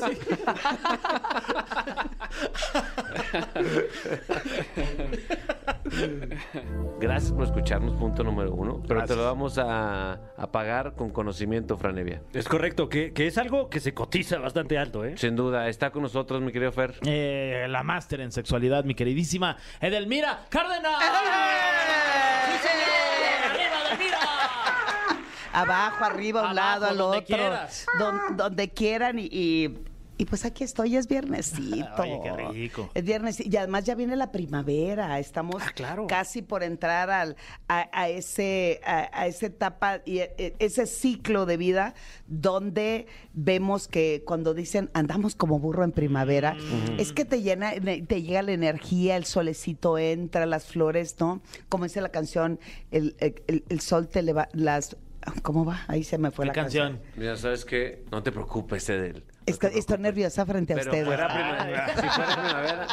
Gracias 7.01 7.33
por 7.33 7.45
escucharnos, 7.45 7.95
punto 7.97 8.23
número 8.25 8.53
uno. 8.55 8.83
Pero 8.87 9.05
te 9.05 9.17
lo 9.17 9.25
vamos 9.25 9.59
a, 9.59 10.13
a 10.37 10.51
pagar 10.53 10.95
con 10.95 11.11
conocimiento, 11.11 11.77
Franevia. 11.79 12.23
Es 12.33 12.47
correcto, 12.49 12.89
que, 12.89 13.13
que 13.13 13.27
es 13.27 13.39
algo 13.39 13.69
que 13.71 13.81
se 13.81 13.95
cotiza 13.95 14.39
bastante 14.39 14.77
alto, 14.79 15.05
¿eh? 15.05 15.15
Sin 15.17 15.37
duda, 15.37 15.69
está 15.69 15.91
con 15.91 16.03
nosotros, 16.03 16.41
mi 16.43 16.53
querido 16.53 16.73
Fer. 16.73 16.95
Eh, 17.07 17.67
la 17.69 17.83
máster 17.83 18.21
en 18.21 18.33
sexualidad, 18.33 18.85
mi 18.85 18.95
queridísima 18.95 19.57
Edelmira 19.81 20.45
Cárdenas. 20.49 20.93
¡Eh! 21.03 22.53
¡Sí, 22.53 22.69
señor! 22.69 23.51
¡Arriba, 23.51 23.77
Edelmira! 23.89 24.19
Abajo, 25.53 26.05
arriba, 26.05 26.41
a 26.41 26.53
un 26.53 26.59
Abajo, 26.59 26.81
lado, 26.81 26.87
al 26.87 26.97
donde 26.99 27.19
otro. 27.19 27.27
quieras. 27.37 27.87
Don- 27.99 28.37
donde 28.37 28.69
quieran 28.71 29.19
y, 29.19 29.29
y, 29.31 29.79
y 30.21 30.27
pues 30.27 30.45
aquí 30.45 30.65
estoy, 30.65 30.97
es 30.97 31.09
viernesito. 31.09 32.03
Oye, 32.03 32.21
qué 32.23 32.33
rico. 32.53 32.91
Es 32.95 33.05
viernes 33.05 33.41
y 33.41 33.57
además 33.57 33.85
ya 33.85 33.95
viene 33.95 34.17
la 34.17 34.31
primavera. 34.31 35.19
Estamos 35.19 35.63
Ah, 35.63 35.73
claro. 35.75 36.07
casi 36.07 36.43
por 36.43 36.63
entrar 36.63 37.09
al, 37.11 37.37
a, 37.69 37.89
a 37.93 38.09
ese, 38.11 38.81
a, 38.85 39.09
a 39.19 39.27
esa 39.27 39.47
etapa 39.47 40.03
y 40.05 40.19
e- 40.19 40.35
e- 40.37 40.55
ese 40.59 40.87
ciclo 40.87 41.47
de 41.47 41.57
vida 41.57 41.95
donde 42.27 43.07
vemos 43.33 43.89
que 43.89 44.23
cuando 44.27 44.53
dicen 44.55 44.91
andamos 44.93 45.35
como 45.35 45.59
burro 45.59 45.85
en 45.85 45.93
primavera, 45.93 46.57
es 46.99 47.13
que 47.13 47.25
te 47.25 47.41
llena, 47.43 47.73
te 48.07 48.23
llega 48.23 48.43
la 48.43 48.53
energía, 48.53 49.17
el 49.17 49.25
solecito 49.25 49.97
entra, 49.99 50.45
las 50.47 50.67
flores, 50.67 51.17
¿no? 51.19 51.41
Como 51.69 51.85
dice 51.85 52.01
la 52.01 52.11
canción, 52.11 52.61
el, 52.91 53.17
el- 53.19 53.81
sol 53.81 54.09
te 54.09 54.23
leva, 54.23 54.49
las 54.53 54.97
¿Cómo 55.43 55.67
va? 55.67 55.83
Ahí 55.87 56.03
se 56.03 56.17
me 56.17 56.31
fue 56.31 56.45
¿Qué 56.45 56.49
la 56.49 56.53
canción. 56.55 56.93
canción? 56.95 57.13
Mira, 57.21 57.37
¿sabes 57.37 57.67
qué? 57.67 58.05
No 58.11 58.23
te 58.23 58.33
preocupes, 58.33 58.89
Edel. 58.89 59.23
Preocupes. 59.59 59.99
nerviosa 60.01 60.47
frente 60.47 60.73
a 60.73 60.77
Pero 60.77 60.91
ustedes. 60.91 61.07
fuera 61.07 61.29
primavera. 61.29 61.87
Si 62.01 62.09
fuera 62.09 62.35
primavera. 62.43 62.87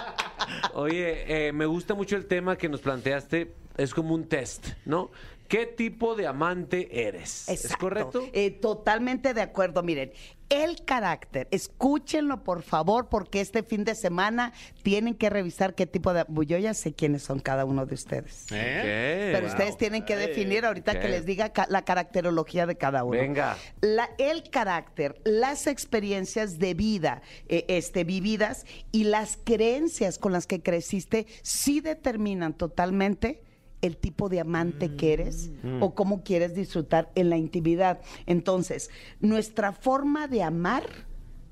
Oye, 0.73 1.47
eh, 1.47 1.53
me 1.53 1.65
gusta 1.65 1.93
mucho 1.93 2.15
el 2.15 2.25
tema 2.25 2.57
que 2.57 2.69
nos 2.69 2.81
planteaste. 2.81 3.53
Es 3.77 3.93
como 3.93 4.13
un 4.15 4.27
test, 4.27 4.69
¿no? 4.85 5.11
¿Qué 5.47 5.65
tipo 5.65 6.15
de 6.15 6.27
amante 6.27 7.07
eres? 7.07 7.47
¿Es 7.49 7.75
correcto? 7.77 8.27
Eh, 8.33 8.51
totalmente 8.51 9.33
de 9.33 9.41
acuerdo. 9.41 9.81
Miren, 9.83 10.11
el 10.49 10.83
carácter, 10.85 11.47
escúchenlo 11.51 12.43
por 12.43 12.61
favor, 12.63 13.07
porque 13.09 13.41
este 13.41 13.63
fin 13.63 13.83
de 13.83 13.95
semana 13.95 14.53
tienen 14.83 15.13
que 15.13 15.29
revisar 15.29 15.75
qué 15.75 15.85
tipo 15.85 16.13
de. 16.13 16.25
Yo 16.45 16.57
ya 16.57 16.73
sé 16.73 16.93
quiénes 16.93 17.23
son 17.23 17.39
cada 17.39 17.65
uno 17.65 17.85
de 17.85 17.95
ustedes. 17.95 18.45
¿Qué? 18.47 19.31
Pero 19.33 19.47
ustedes 19.47 19.77
tienen 19.77 20.05
que 20.05 20.15
definir 20.15 20.65
ahorita 20.65 20.99
que 20.99 21.09
les 21.09 21.25
diga 21.25 21.51
la 21.69 21.81
caracterología 21.83 22.65
de 22.65 22.77
cada 22.77 23.03
uno. 23.03 23.17
Venga. 23.19 23.57
La- 23.81 24.09
el 24.17 24.49
carácter, 24.49 25.19
las 25.25 25.67
experiencias 25.67 26.59
de 26.59 26.73
vida 26.73 27.21
eh, 27.49 27.65
este, 27.67 28.03
vividas 28.03 28.65
y 28.91 29.03
las 29.05 29.37
creencias 29.43 30.17
con 30.17 30.31
las 30.31 30.47
que 30.47 30.61
creciste 30.61 31.27
sí 31.41 31.81
determinan 31.81 32.53
totalmente 32.53 33.41
el 33.81 33.97
tipo 33.97 34.29
de 34.29 34.39
amante 34.39 34.95
que 34.95 35.13
eres 35.13 35.51
o 35.79 35.93
cómo 35.93 36.23
quieres 36.23 36.55
disfrutar 36.55 37.11
en 37.15 37.29
la 37.29 37.37
intimidad. 37.37 38.01
Entonces, 38.25 38.89
nuestra 39.19 39.71
forma 39.71 40.27
de 40.27 40.43
amar 40.43 40.83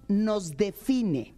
nos 0.08 0.58
define. 0.58 1.34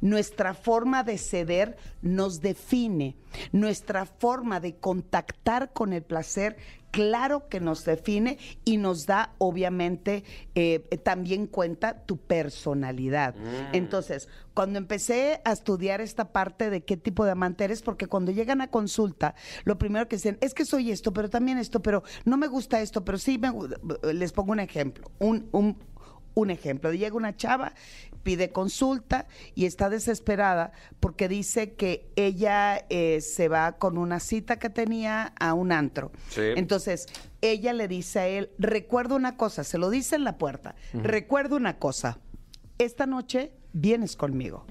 Nuestra 0.00 0.54
forma 0.54 1.04
de 1.04 1.18
ceder 1.18 1.76
nos 2.02 2.40
define. 2.40 3.16
Nuestra 3.52 4.06
forma 4.06 4.60
de 4.60 4.76
contactar 4.76 5.72
con 5.72 5.92
el 5.92 6.02
placer, 6.02 6.56
claro 6.90 7.48
que 7.48 7.60
nos 7.60 7.84
define 7.84 8.38
y 8.64 8.76
nos 8.78 9.06
da, 9.06 9.34
obviamente, 9.38 10.24
eh, 10.54 10.80
también 11.02 11.46
cuenta 11.46 12.04
tu 12.06 12.16
personalidad. 12.16 13.34
Entonces, 13.72 14.28
cuando 14.54 14.78
empecé 14.78 15.40
a 15.44 15.52
estudiar 15.52 16.00
esta 16.00 16.32
parte 16.32 16.70
de 16.70 16.82
qué 16.82 16.96
tipo 16.96 17.24
de 17.24 17.32
amante 17.32 17.64
eres, 17.64 17.82
porque 17.82 18.06
cuando 18.06 18.32
llegan 18.32 18.60
a 18.60 18.70
consulta, 18.70 19.34
lo 19.64 19.78
primero 19.78 20.08
que 20.08 20.16
dicen 20.16 20.38
es 20.40 20.54
que 20.54 20.64
soy 20.64 20.90
esto, 20.90 21.12
pero 21.12 21.28
también 21.30 21.58
esto, 21.58 21.80
pero 21.80 22.02
no 22.24 22.36
me 22.36 22.48
gusta 22.48 22.80
esto, 22.80 23.04
pero 23.04 23.18
sí 23.18 23.38
me 23.38 23.50
gu-". 23.50 24.12
Les 24.12 24.32
pongo 24.32 24.52
un 24.52 24.60
ejemplo. 24.60 25.10
Un, 25.18 25.48
un, 25.52 25.76
un 26.40 26.50
ejemplo, 26.50 26.92
llega 26.92 27.16
una 27.16 27.36
chava, 27.36 27.72
pide 28.22 28.50
consulta 28.50 29.26
y 29.54 29.66
está 29.66 29.90
desesperada 29.90 30.72
porque 31.00 31.28
dice 31.28 31.72
que 31.72 32.10
ella 32.16 32.84
eh, 32.90 33.20
se 33.20 33.48
va 33.48 33.72
con 33.72 33.98
una 33.98 34.20
cita 34.20 34.58
que 34.58 34.70
tenía 34.70 35.32
a 35.40 35.54
un 35.54 35.72
antro. 35.72 36.12
Sí. 36.28 36.42
Entonces, 36.56 37.06
ella 37.40 37.72
le 37.72 37.88
dice 37.88 38.18
a 38.20 38.28
él, 38.28 38.50
recuerda 38.58 39.16
una 39.16 39.36
cosa, 39.36 39.64
se 39.64 39.78
lo 39.78 39.90
dice 39.90 40.16
en 40.16 40.24
la 40.24 40.38
puerta, 40.38 40.74
recuerda 40.92 41.56
una 41.56 41.78
cosa, 41.78 42.18
esta 42.78 43.06
noche 43.06 43.52
vienes 43.72 44.14
conmigo. 44.16 44.64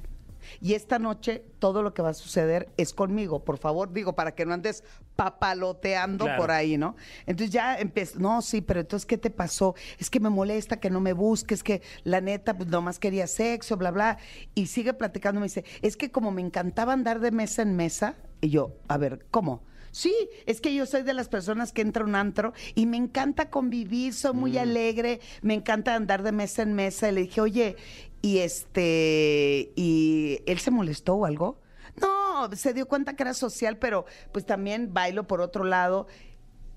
Y 0.62 0.74
esta 0.74 1.00
noche 1.00 1.44
todo 1.60 1.82
lo 1.84 1.94
que 1.94 2.02
va 2.02 2.10
a 2.10 2.14
suceder 2.14 2.70
es 2.78 2.94
conmigo, 2.94 3.44
por 3.44 3.58
favor, 3.58 3.92
digo, 3.94 4.14
para 4.14 4.34
que 4.36 4.46
no 4.46 4.54
andes 4.54 4.84
papaloteando 5.16 6.26
Claro. 6.26 6.42
por 6.42 6.52
ahí, 6.52 6.78
¿no? 6.78 6.96
Entonces 7.26 7.52
ya 7.52 7.78
empezó, 7.80 8.20
no, 8.20 8.42
sí, 8.42 8.62
pero 8.62 8.80
entonces, 8.82 9.06
¿qué 9.06 9.18
te 9.18 9.30
pasó? 9.30 9.76
Es 9.98 10.10
que 10.10 10.20
me 10.20 10.30
molesta 10.30 10.80
que 10.80 10.90
no 10.90 11.00
me 11.02 11.14
busques, 11.14 11.64
que 11.64 11.82
la 12.04 12.22
neta, 12.22 12.56
pues 12.56 12.70
nomás 12.70 13.00
quería 13.00 13.28
sexo, 13.28 13.78
bla, 13.78 13.92
bla. 13.92 14.18
Y 14.56 14.68
sigue 14.68 14.94
platicando, 14.94 15.40
me 15.42 15.48
dice, 15.48 15.66
es 15.82 15.98
que 15.98 16.12
como 16.12 16.32
me 16.32 16.42
encantaba 16.42 16.94
andar 16.94 17.20
de 17.20 17.32
mesa 17.32 17.62
en 17.62 17.76
mesa, 17.76 18.16
y 18.42 18.50
yo, 18.50 18.76
a 18.88 18.98
ver, 18.98 19.26
¿cómo? 19.32 19.64
Sí, 19.92 20.14
es 20.46 20.62
que 20.62 20.74
yo 20.74 20.86
soy 20.86 21.04
de 21.04 21.14
las 21.14 21.30
personas 21.30 21.72
que 21.72 21.82
entra 21.82 22.04
a 22.04 22.08
un 22.08 22.16
antro 22.16 22.54
y 22.76 22.86
me 22.86 22.98
encanta 22.98 23.50
convivir, 23.50 24.14
soy 24.14 24.34
muy 24.34 24.58
alegre, 24.58 25.20
me 25.42 25.54
encanta 25.54 25.96
andar 25.96 26.24
de 26.24 26.32
mesa 26.32 26.62
en 26.62 26.74
mesa. 26.74 27.10
Y 27.10 27.14
le 27.14 27.22
dije, 27.22 27.42
oye, 27.42 27.76
y 28.22 28.40
este, 28.40 29.72
¿y 29.76 30.40
él 30.46 30.60
se 30.60 30.72
molestó 30.72 31.16
o 31.16 31.26
algo? 31.26 31.60
No, 32.00 32.50
se 32.56 32.74
dio 32.74 32.88
cuenta 32.88 33.16
que 33.16 33.24
era 33.24 33.34
social, 33.34 33.78
pero 33.78 34.06
pues 34.32 34.46
también 34.46 34.94
bailo 34.94 35.26
por 35.28 35.42
otro 35.42 35.64
lado. 35.64 36.08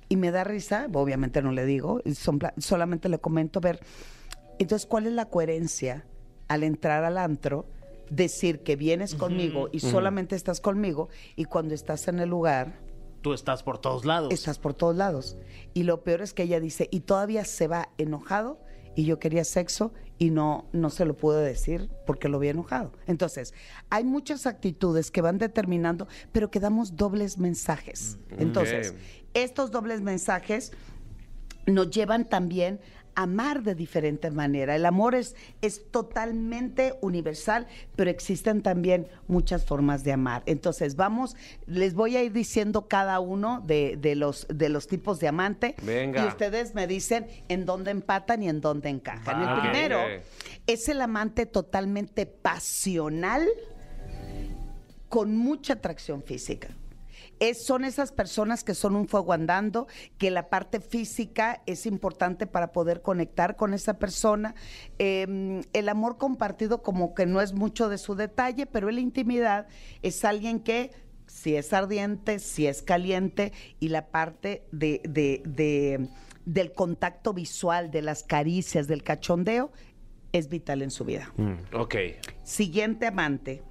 Y 0.08 0.16
me 0.16 0.30
da 0.32 0.42
risa, 0.42 0.88
obviamente 0.92 1.40
no 1.40 1.52
le 1.52 1.64
digo, 1.64 2.02
son 2.14 2.40
solamente 2.58 3.08
le 3.08 3.20
comento, 3.20 3.60
ver, 3.60 3.80
entonces, 4.60 4.86
¿cuál 4.86 5.06
es 5.06 5.14
la 5.14 5.24
coherencia 5.24 6.04
al 6.46 6.64
entrar 6.64 7.02
al 7.02 7.16
antro? 7.16 7.66
Decir 8.10 8.60
que 8.60 8.76
vienes 8.76 9.14
conmigo 9.14 9.70
y 9.72 9.80
solamente 9.80 10.36
estás 10.36 10.60
conmigo 10.60 11.08
y 11.34 11.46
cuando 11.46 11.74
estás 11.74 12.08
en 12.08 12.18
el 12.18 12.28
lugar, 12.28 12.74
Tú 13.22 13.32
estás 13.34 13.62
por 13.62 13.78
todos 13.78 14.04
lados. 14.04 14.32
estás 14.32 14.58
por 14.58 14.74
todos 14.74 14.96
lados. 14.96 15.36
Y 15.74 15.82
lo 15.82 16.02
peor 16.02 16.22
es 16.22 16.32
que 16.32 16.44
ella 16.44 16.60
dice, 16.60 16.88
y 16.90 17.00
todavía 17.00 17.44
se 17.44 17.68
va 17.68 17.90
enojado 17.98 18.60
y 18.96 19.04
yo 19.04 19.18
quería 19.18 19.44
sexo 19.44 19.92
y 20.18 20.30
no, 20.30 20.66
no 20.72 20.90
se 20.90 21.04
lo 21.04 21.16
pude 21.16 21.42
decir 21.42 21.88
porque 22.06 22.28
lo 22.28 22.38
había 22.38 22.50
enojado. 22.50 22.92
Entonces, 23.06 23.54
hay 23.88 24.04
muchas 24.04 24.46
actitudes 24.46 25.10
que 25.10 25.22
van 25.22 25.38
determinando, 25.38 26.08
pero 26.32 26.50
que 26.50 26.60
damos 26.60 26.96
dobles 26.96 27.38
mensajes. 27.38 28.18
Entonces, 28.38 28.90
Ok. 28.90 28.96
estos 29.34 29.70
dobles 29.70 30.00
mensajes 30.02 30.72
nos 31.66 31.90
llevan 31.90 32.28
también 32.28 32.80
a 32.80 32.80
amar 33.22 33.62
de 33.62 33.74
diferente 33.74 34.30
manera. 34.30 34.74
El 34.76 34.86
amor 34.86 35.14
es, 35.14 35.36
es 35.62 35.90
totalmente 35.90 36.94
universal, 37.00 37.66
pero 37.96 38.10
existen 38.10 38.62
también 38.62 39.06
muchas 39.28 39.64
formas 39.64 40.04
de 40.04 40.12
amar. 40.12 40.42
Entonces, 40.46 40.96
vamos, 40.96 41.36
les 41.66 41.94
voy 41.94 42.16
a 42.16 42.22
ir 42.22 42.32
diciendo 42.32 42.88
cada 42.88 43.20
uno 43.20 43.62
de, 43.66 43.96
de 44.00 44.14
los, 44.14 44.46
de 44.48 44.68
los 44.68 44.86
tipos 44.88 45.20
de 45.20 45.28
amante. 45.28 45.74
Venga. 45.82 46.24
Y 46.24 46.28
ustedes 46.28 46.74
me 46.74 46.86
dicen 46.86 47.26
en 47.48 47.66
dónde 47.66 47.90
empatan 47.90 48.42
y 48.42 48.48
en 48.48 48.60
dónde 48.60 48.88
encajan. 48.88 49.42
El 49.42 49.60
primero 49.60 49.98
es 50.66 50.88
el 50.88 51.00
amante 51.00 51.46
totalmente 51.46 52.26
pasional 52.26 53.48
con 55.08 55.36
mucha 55.36 55.74
atracción 55.74 56.22
física. 56.22 56.68
Es- 57.40 57.64
son 57.66 57.84
esas 57.84 58.12
personas 58.12 58.62
que 58.62 58.74
son 58.74 58.94
un 58.94 59.08
fuego 59.08 59.32
andando, 59.32 59.86
que 60.18 60.30
la 60.30 60.48
parte 60.48 60.80
física 60.80 61.62
es 61.66 61.86
importante 61.86 62.46
para 62.46 62.70
poder 62.72 63.02
conectar 63.02 63.56
con 63.56 63.74
esa 63.74 63.98
persona. 63.98 64.54
Eh, 64.98 65.62
el 65.72 65.88
amor 65.88 66.18
compartido 66.18 66.82
como 66.82 67.14
que 67.14 67.26
no 67.26 67.40
es 67.40 67.52
mucho 67.52 67.88
de 67.88 67.98
su 67.98 68.14
detalle, 68.14 68.66
pero 68.66 68.90
la 68.90 69.00
intimidad 69.00 69.66
es 70.02 70.24
alguien 70.24 70.60
que 70.60 70.90
si 71.26 71.56
es 71.56 71.72
ardiente, 71.72 72.38
si 72.40 72.66
es 72.66 72.82
caliente 72.82 73.52
y 73.78 73.88
la 73.88 74.08
parte 74.08 74.64
de, 74.72 75.00
de- 75.08 75.42
de- 75.46 76.08
del 76.44 76.72
contacto 76.72 77.32
visual, 77.32 77.90
de 77.90 78.02
las 78.02 78.22
caricias, 78.24 78.88
del 78.88 79.02
cachondeo, 79.02 79.70
es 80.32 80.48
vital 80.48 80.82
en 80.82 80.90
su 80.90 81.04
vida. 81.04 81.32
Ok. 81.72 81.94
Siguiente 82.42 83.06
amante, 83.06 83.62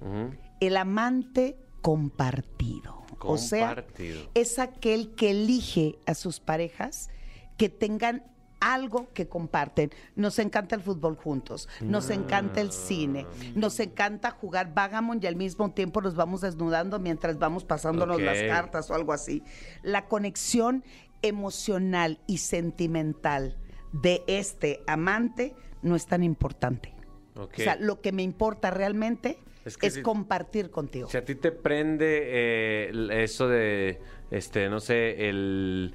el 0.60 0.76
amante 0.76 1.56
compartido. 1.82 2.99
O 3.22 3.38
sea, 3.38 3.84
es 4.34 4.58
aquel 4.58 5.14
que 5.14 5.30
elige 5.30 5.98
a 6.06 6.14
sus 6.14 6.40
parejas 6.40 7.10
que 7.56 7.68
tengan 7.68 8.24
algo 8.60 9.08
que 9.12 9.28
comparten. 9.28 9.90
Nos 10.14 10.38
encanta 10.38 10.76
el 10.76 10.82
fútbol 10.82 11.16
juntos, 11.16 11.68
nos 11.80 12.10
encanta 12.10 12.60
el 12.60 12.72
cine, 12.72 13.26
nos 13.54 13.80
encanta 13.80 14.30
jugar 14.30 14.74
Vagamon 14.74 15.18
y 15.22 15.26
al 15.26 15.36
mismo 15.36 15.70
tiempo 15.72 16.00
nos 16.00 16.14
vamos 16.14 16.42
desnudando 16.42 16.98
mientras 16.98 17.38
vamos 17.38 17.64
pasándonos 17.64 18.20
las 18.20 18.42
cartas 18.42 18.90
o 18.90 18.94
algo 18.94 19.12
así. 19.12 19.42
La 19.82 20.06
conexión 20.06 20.84
emocional 21.22 22.20
y 22.26 22.38
sentimental 22.38 23.56
de 23.92 24.22
este 24.26 24.82
amante 24.86 25.54
no 25.82 25.96
es 25.96 26.06
tan 26.06 26.22
importante. 26.22 26.94
O 27.34 27.48
sea, 27.56 27.76
lo 27.76 28.00
que 28.00 28.12
me 28.12 28.22
importa 28.22 28.70
realmente 28.70 29.38
Es 29.70 29.74
es, 29.74 29.78
que 29.78 29.90
si- 29.90 30.02
compartir 30.02 30.70
contigo. 30.70 31.08
Si 31.08 31.16
a 31.16 31.24
ti 31.24 31.34
te 31.34 31.52
prende 31.52 32.20
eh, 32.24 33.08
eso 33.24 33.48
de, 33.48 34.00
este, 34.30 34.68
no 34.68 34.80
sé, 34.80 35.28
el 35.28 35.94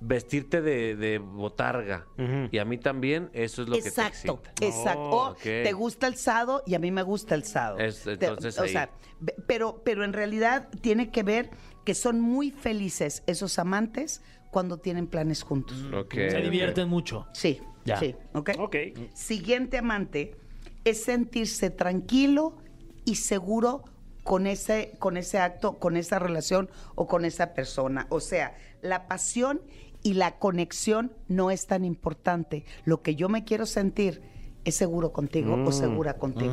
vestirte 0.00 0.60
de, 0.60 0.96
de 0.96 1.18
botarga 1.18 2.06
y 2.50 2.58
a 2.58 2.64
mí 2.66 2.76
también, 2.76 3.30
eso 3.32 3.62
es 3.62 3.68
lo 3.68 3.76
exacto, 3.76 4.42
que 4.42 4.50
te 4.58 4.66
excita. 4.66 4.80
exacto. 4.82 5.00
O 5.00 5.30
ok. 5.30 5.38
te 5.42 5.72
gusta 5.72 6.06
el 6.06 6.16
sado 6.16 6.62
y 6.66 6.74
a 6.74 6.78
mí 6.78 6.90
me 6.90 7.02
gusta 7.02 7.34
el 7.34 7.44
sado. 7.44 7.78
Es- 7.78 8.02
Te- 8.02 8.12
entonces 8.12 8.58
o 8.58 8.64
ahí. 8.64 8.68
sea, 8.70 8.90
ve- 9.20 9.34
pero, 9.46 9.80
pero 9.84 10.04
en 10.04 10.12
realidad 10.12 10.68
tiene 10.82 11.10
que 11.10 11.22
ver 11.22 11.48
que 11.84 11.94
son 11.94 12.20
muy 12.20 12.50
felices 12.50 13.22
esos 13.26 13.58
amantes 13.58 14.22
cuando 14.50 14.76
tienen 14.78 15.06
planes 15.06 15.42
juntos. 15.42 15.76
Ok, 15.94 16.14
Se 16.14 16.40
divierten 16.42 16.88
mucho. 16.88 17.26
Sí, 17.32 17.60
Ya. 17.86 17.96
sí, 17.98 18.14
¿ok? 18.34 18.50
Ok. 18.58 18.76
Siguiente 19.14 19.78
amante 19.78 20.36
es 20.84 21.02
sentirse 21.02 21.70
tranquilo 21.70 22.56
y 23.04 23.16
seguro 23.16 23.84
con 24.22 24.46
ese, 24.46 24.92
con 24.98 25.16
ese 25.16 25.38
acto, 25.38 25.78
con 25.78 25.96
esa 25.96 26.18
relación 26.18 26.70
o 26.94 27.06
con 27.06 27.24
esa 27.24 27.54
persona. 27.54 28.06
O 28.08 28.20
sea, 28.20 28.56
la 28.82 29.06
pasión 29.06 29.60
y 30.02 30.14
la 30.14 30.38
conexión 30.38 31.12
no 31.28 31.50
es 31.50 31.66
tan 31.66 31.84
importante. 31.84 32.64
Lo 32.84 33.02
que 33.02 33.14
yo 33.14 33.28
me 33.28 33.44
quiero 33.44 33.66
sentir 33.66 34.22
es 34.64 34.74
seguro 34.76 35.12
contigo 35.12 35.62
o 35.64 35.72
segura 35.72 36.16
contigo. 36.16 36.52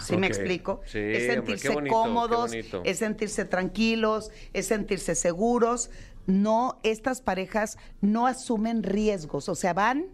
¿Sí 0.00 0.16
me 0.16 0.26
explico? 0.26 0.80
Sí, 0.86 0.98
es 0.98 1.26
sentirse 1.26 1.68
bonito, 1.68 1.94
cómodos, 1.94 2.52
es 2.52 2.98
sentirse 2.98 3.44
tranquilos, 3.44 4.30
es 4.52 4.66
sentirse 4.66 5.14
seguros. 5.14 5.90
No, 6.26 6.80
estas 6.82 7.20
parejas 7.20 7.76
no 8.00 8.26
asumen 8.26 8.82
riesgos, 8.82 9.50
o 9.50 9.54
sea, 9.54 9.74
van 9.74 10.06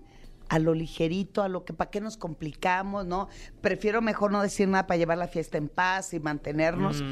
a 0.50 0.58
lo 0.58 0.74
ligerito, 0.74 1.42
a 1.42 1.48
lo 1.48 1.64
que, 1.64 1.72
¿para 1.72 1.90
qué 1.90 2.00
nos 2.00 2.16
complicamos? 2.18 3.06
¿No? 3.06 3.28
Prefiero 3.62 4.02
mejor 4.02 4.32
no 4.32 4.42
decir 4.42 4.68
nada 4.68 4.86
para 4.86 4.98
llevar 4.98 5.16
la 5.16 5.28
fiesta 5.28 5.56
en 5.58 5.68
paz 5.68 6.12
y 6.12 6.20
mantenernos. 6.20 7.02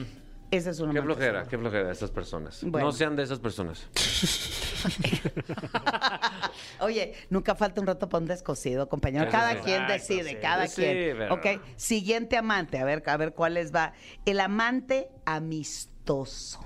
Esa 0.51 0.71
es 0.71 0.81
una 0.81 0.95
Qué 0.95 1.03
flojera, 1.03 1.47
qué 1.47 1.59
flojera 1.59 1.87
de 1.89 1.93
esas 1.93 2.11
personas. 2.11 2.61
Bueno. 2.65 2.87
No 2.89 2.93
sean 2.93 3.15
de 3.17 3.23
esas 3.23 3.39
personas. 3.39 3.87
Oye, 6.81 7.15
nunca 7.31 7.55
falta 7.55 7.81
un 7.81 7.87
rato 7.87 8.09
para 8.09 8.23
un 8.23 8.29
descosido, 8.29 8.89
compañero. 8.89 9.25
Eso 9.25 9.33
Cada 9.33 9.61
quien 9.61 9.83
Exacto, 9.83 9.93
decide, 9.93 10.31
sí. 10.31 10.37
cada 10.41 10.67
Sí, 10.67 10.83
quien. 10.83 11.19
pero- 11.19 11.35
Ok, 11.35 11.47
siguiente 11.77 12.37
amante, 12.37 12.79
a 12.79 12.85
ver, 12.85 13.03
a 13.07 13.17
ver 13.17 13.35
cuál 13.35 13.55
les 13.55 13.75
va. 13.75 13.93
El 14.25 14.41
amante 14.41 15.11
amistoso. 15.27 16.65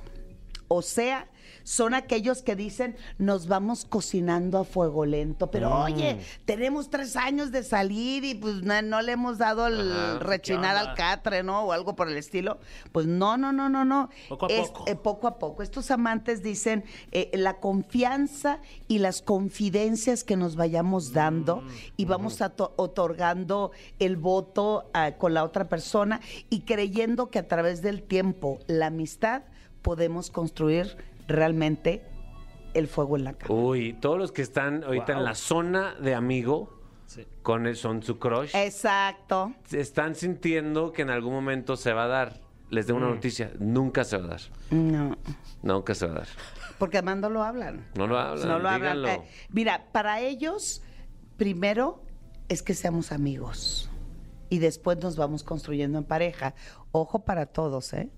O 0.68 0.82
sea, 0.82 1.28
son 1.64 1.94
aquellos 1.94 2.42
que 2.42 2.56
dicen, 2.56 2.96
nos 3.18 3.46
vamos 3.48 3.84
cocinando 3.84 4.58
a 4.58 4.64
fuego 4.64 5.04
lento, 5.06 5.50
pero 5.50 5.70
Mm. 5.70 5.82
oye, 5.82 6.18
tenemos 6.44 6.90
tres 6.90 7.16
años 7.16 7.52
de 7.52 7.62
salir 7.62 8.24
y 8.24 8.34
pues 8.34 8.62
no, 8.62 8.80
no 8.82 9.02
le 9.02 9.12
hemos 9.12 9.38
dado 9.38 9.66
el 9.66 9.92
Ajá, 9.92 10.18
rechinar 10.20 10.74
¿qué 10.74 10.88
al 10.90 10.94
catre, 10.96 11.42
¿no? 11.42 11.62
O 11.64 11.72
algo 11.72 11.94
por 11.96 12.08
el 12.08 12.16
estilo. 12.16 12.58
Pues 12.92 13.06
no, 13.06 13.36
no, 13.36 13.52
no, 13.52 13.68
no, 13.68 13.84
no. 13.84 14.10
Poco 14.28 14.46
a 14.46 14.48
Es- 14.48 14.68
poco. 14.68 14.84
eh, 14.88 14.94
poco 14.96 15.26
a 15.28 15.38
poco. 15.38 15.62
Estos 15.62 15.90
amantes 15.90 16.42
dicen 16.42 16.84
eh, 17.12 17.30
la 17.34 17.60
confianza 17.60 18.60
y 18.88 18.98
las 18.98 19.22
confidencias 19.22 20.24
que 20.24 20.36
nos 20.36 20.56
vayamos 20.56 21.12
dando 21.12 21.62
y 21.96 22.04
vamos 22.04 22.40
a 22.42 22.52
otorgando 22.76 23.70
el 23.98 24.16
voto 24.16 24.90
ah, 24.94 25.12
con 25.18 25.34
la 25.34 25.44
otra 25.44 25.68
persona 25.68 26.20
y 26.50 26.60
creyendo 26.62 27.30
que 27.30 27.38
a 27.38 27.48
través 27.48 27.82
del 27.82 28.02
tiempo, 28.02 28.58
la 28.66 28.86
amistad, 28.86 29.42
podemos 29.82 30.30
construir 30.30 30.96
realmente 31.28 32.02
el 32.74 32.88
fuego 32.88 33.16
en 33.16 33.24
la 33.24 33.34
cama. 33.34 33.54
Uy, 33.54 33.92
todos 33.94 34.18
los 34.18 34.32
que 34.32 34.42
están 34.42 34.84
ahorita 34.84 35.12
en 35.12 35.24
la 35.24 35.34
zona 35.34 35.94
de 36.00 36.14
amigo 36.14 36.78
con 37.42 37.66
el, 37.66 37.76
son 37.76 38.02
su 38.02 38.18
crush, 38.18 38.54
Exacto. 38.56 39.52
están 39.70 40.14
sintiendo 40.14 40.92
que 40.92 41.02
en 41.02 41.10
algún 41.10 41.34
momento 41.34 41.76
se 41.76 41.92
va 41.92 42.04
a 42.04 42.08
dar. 42.08 42.40
Les 42.70 42.86
doy 42.86 42.96
una 42.96 43.08
noticia, 43.10 43.52
nunca 43.58 44.02
se 44.04 44.16
va 44.16 44.24
a 44.24 44.28
dar. 44.28 44.40
No, 44.70 45.18
Nunca 45.62 45.94
se 45.94 46.06
va 46.06 46.12
a 46.12 46.18
dar. 46.20 46.28
porque 46.78 46.96
además 46.96 47.18
no 47.18 47.28
lo 47.28 47.42
hablan. 47.42 47.86
No 47.98 48.06
lo 48.06 48.18
hablan, 48.18 48.48
No 48.48 48.58
lo 48.58 48.68
hablan. 48.70 48.80
díganlo. 48.80 49.08
Eh, 49.08 49.20
mira, 49.50 49.88
para 49.92 50.20
ellos, 50.20 50.82
primero 51.36 52.02
es 52.48 52.62
que 52.62 52.72
seamos 52.72 53.12
amigos 53.12 53.90
y 54.48 54.58
después 54.58 54.96
nos 55.02 55.16
vamos 55.16 55.42
construyendo 55.42 55.98
en 55.98 56.04
pareja. 56.04 56.54
Ojo 56.92 57.24
para 57.26 57.44
todos, 57.44 57.92
¿eh? 57.92 58.08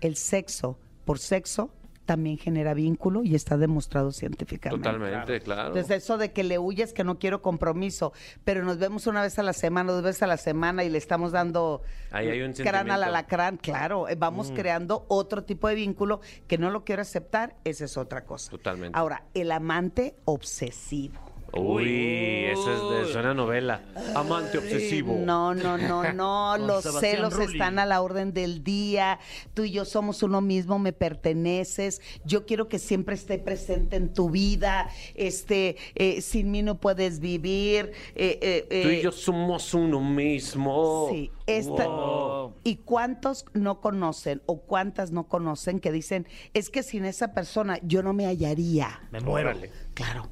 El 0.00 0.16
sexo 0.16 0.78
por 1.04 1.18
sexo 1.18 1.70
también 2.08 2.38
genera 2.38 2.72
vínculo 2.72 3.22
y 3.22 3.34
está 3.34 3.58
demostrado 3.58 4.12
científicamente. 4.12 4.82
Totalmente, 4.82 5.40
claro. 5.42 5.68
Entonces 5.68 6.02
eso 6.02 6.16
de 6.16 6.32
que 6.32 6.42
le 6.42 6.58
huyes 6.58 6.94
que 6.94 7.04
no 7.04 7.18
quiero 7.18 7.42
compromiso, 7.42 8.14
pero 8.44 8.64
nos 8.64 8.78
vemos 8.78 9.06
una 9.06 9.20
vez 9.20 9.38
a 9.38 9.42
la 9.42 9.52
semana, 9.52 9.92
dos 9.92 10.02
veces 10.02 10.22
a 10.22 10.26
la 10.26 10.38
semana 10.38 10.84
y 10.84 10.88
le 10.88 10.96
estamos 10.96 11.32
dando 11.32 11.82
Ahí 12.10 12.28
hay 12.28 12.40
un 12.40 12.54
crán 12.54 12.90
al 12.90 13.02
alacrán, 13.02 13.58
claro, 13.58 14.08
eh, 14.08 14.14
vamos 14.14 14.50
creando 14.54 15.04
otro 15.08 15.44
tipo 15.44 15.68
de 15.68 15.74
vínculo 15.74 16.22
que 16.46 16.56
no 16.56 16.70
lo 16.70 16.82
quiero 16.82 17.02
aceptar, 17.02 17.56
esa 17.64 17.84
es 17.84 17.98
otra 17.98 18.24
cosa. 18.24 18.52
Totalmente. 18.52 18.98
Ahora, 18.98 19.24
el 19.34 19.52
amante 19.52 20.16
obsesivo. 20.24 21.27
Uy, 21.52 22.44
esa 22.44 22.74
es 22.74 23.06
de, 23.06 23.12
suena 23.12 23.32
novela. 23.34 23.80
Amante 24.14 24.58
obsesivo. 24.58 25.16
No, 25.18 25.54
no, 25.54 25.78
no, 25.78 26.12
no. 26.12 26.56
Los 26.58 26.82
Sebastián 26.84 27.14
celos 27.16 27.34
Rulli. 27.34 27.52
están 27.52 27.78
a 27.78 27.86
la 27.86 28.02
orden 28.02 28.32
del 28.34 28.62
día. 28.62 29.18
Tú 29.54 29.64
y 29.64 29.70
yo 29.70 29.84
somos 29.84 30.22
uno 30.22 30.40
mismo, 30.40 30.78
me 30.78 30.92
perteneces. 30.92 32.00
Yo 32.24 32.44
quiero 32.46 32.68
que 32.68 32.78
siempre 32.78 33.14
esté 33.14 33.38
presente 33.38 33.96
en 33.96 34.12
tu 34.12 34.30
vida. 34.30 34.90
Este, 35.14 35.76
eh, 35.94 36.20
sin 36.20 36.50
mí 36.50 36.62
no 36.62 36.78
puedes 36.80 37.18
vivir. 37.20 37.92
Eh, 38.14 38.66
eh, 38.70 38.82
Tú 38.82 38.88
y 38.88 38.94
eh, 38.96 39.00
yo 39.02 39.12
somos 39.12 39.72
uno 39.74 40.00
mismo. 40.00 41.08
Sí, 41.10 41.30
esta- 41.46 41.86
Wow. 41.88 42.54
¿Y 42.64 42.76
cuántos 42.76 43.46
no 43.54 43.80
conocen 43.80 44.42
o 44.46 44.60
cuántas 44.60 45.10
no 45.12 45.28
conocen 45.28 45.80
que 45.80 45.92
dicen, 45.92 46.26
es 46.54 46.68
que 46.70 46.82
sin 46.82 47.04
esa 47.04 47.32
persona 47.32 47.78
yo 47.82 48.02
no 48.02 48.12
me 48.12 48.26
hallaría? 48.26 49.00
Me 49.10 49.20
muero. 49.20 49.52
Claro, 49.94 50.28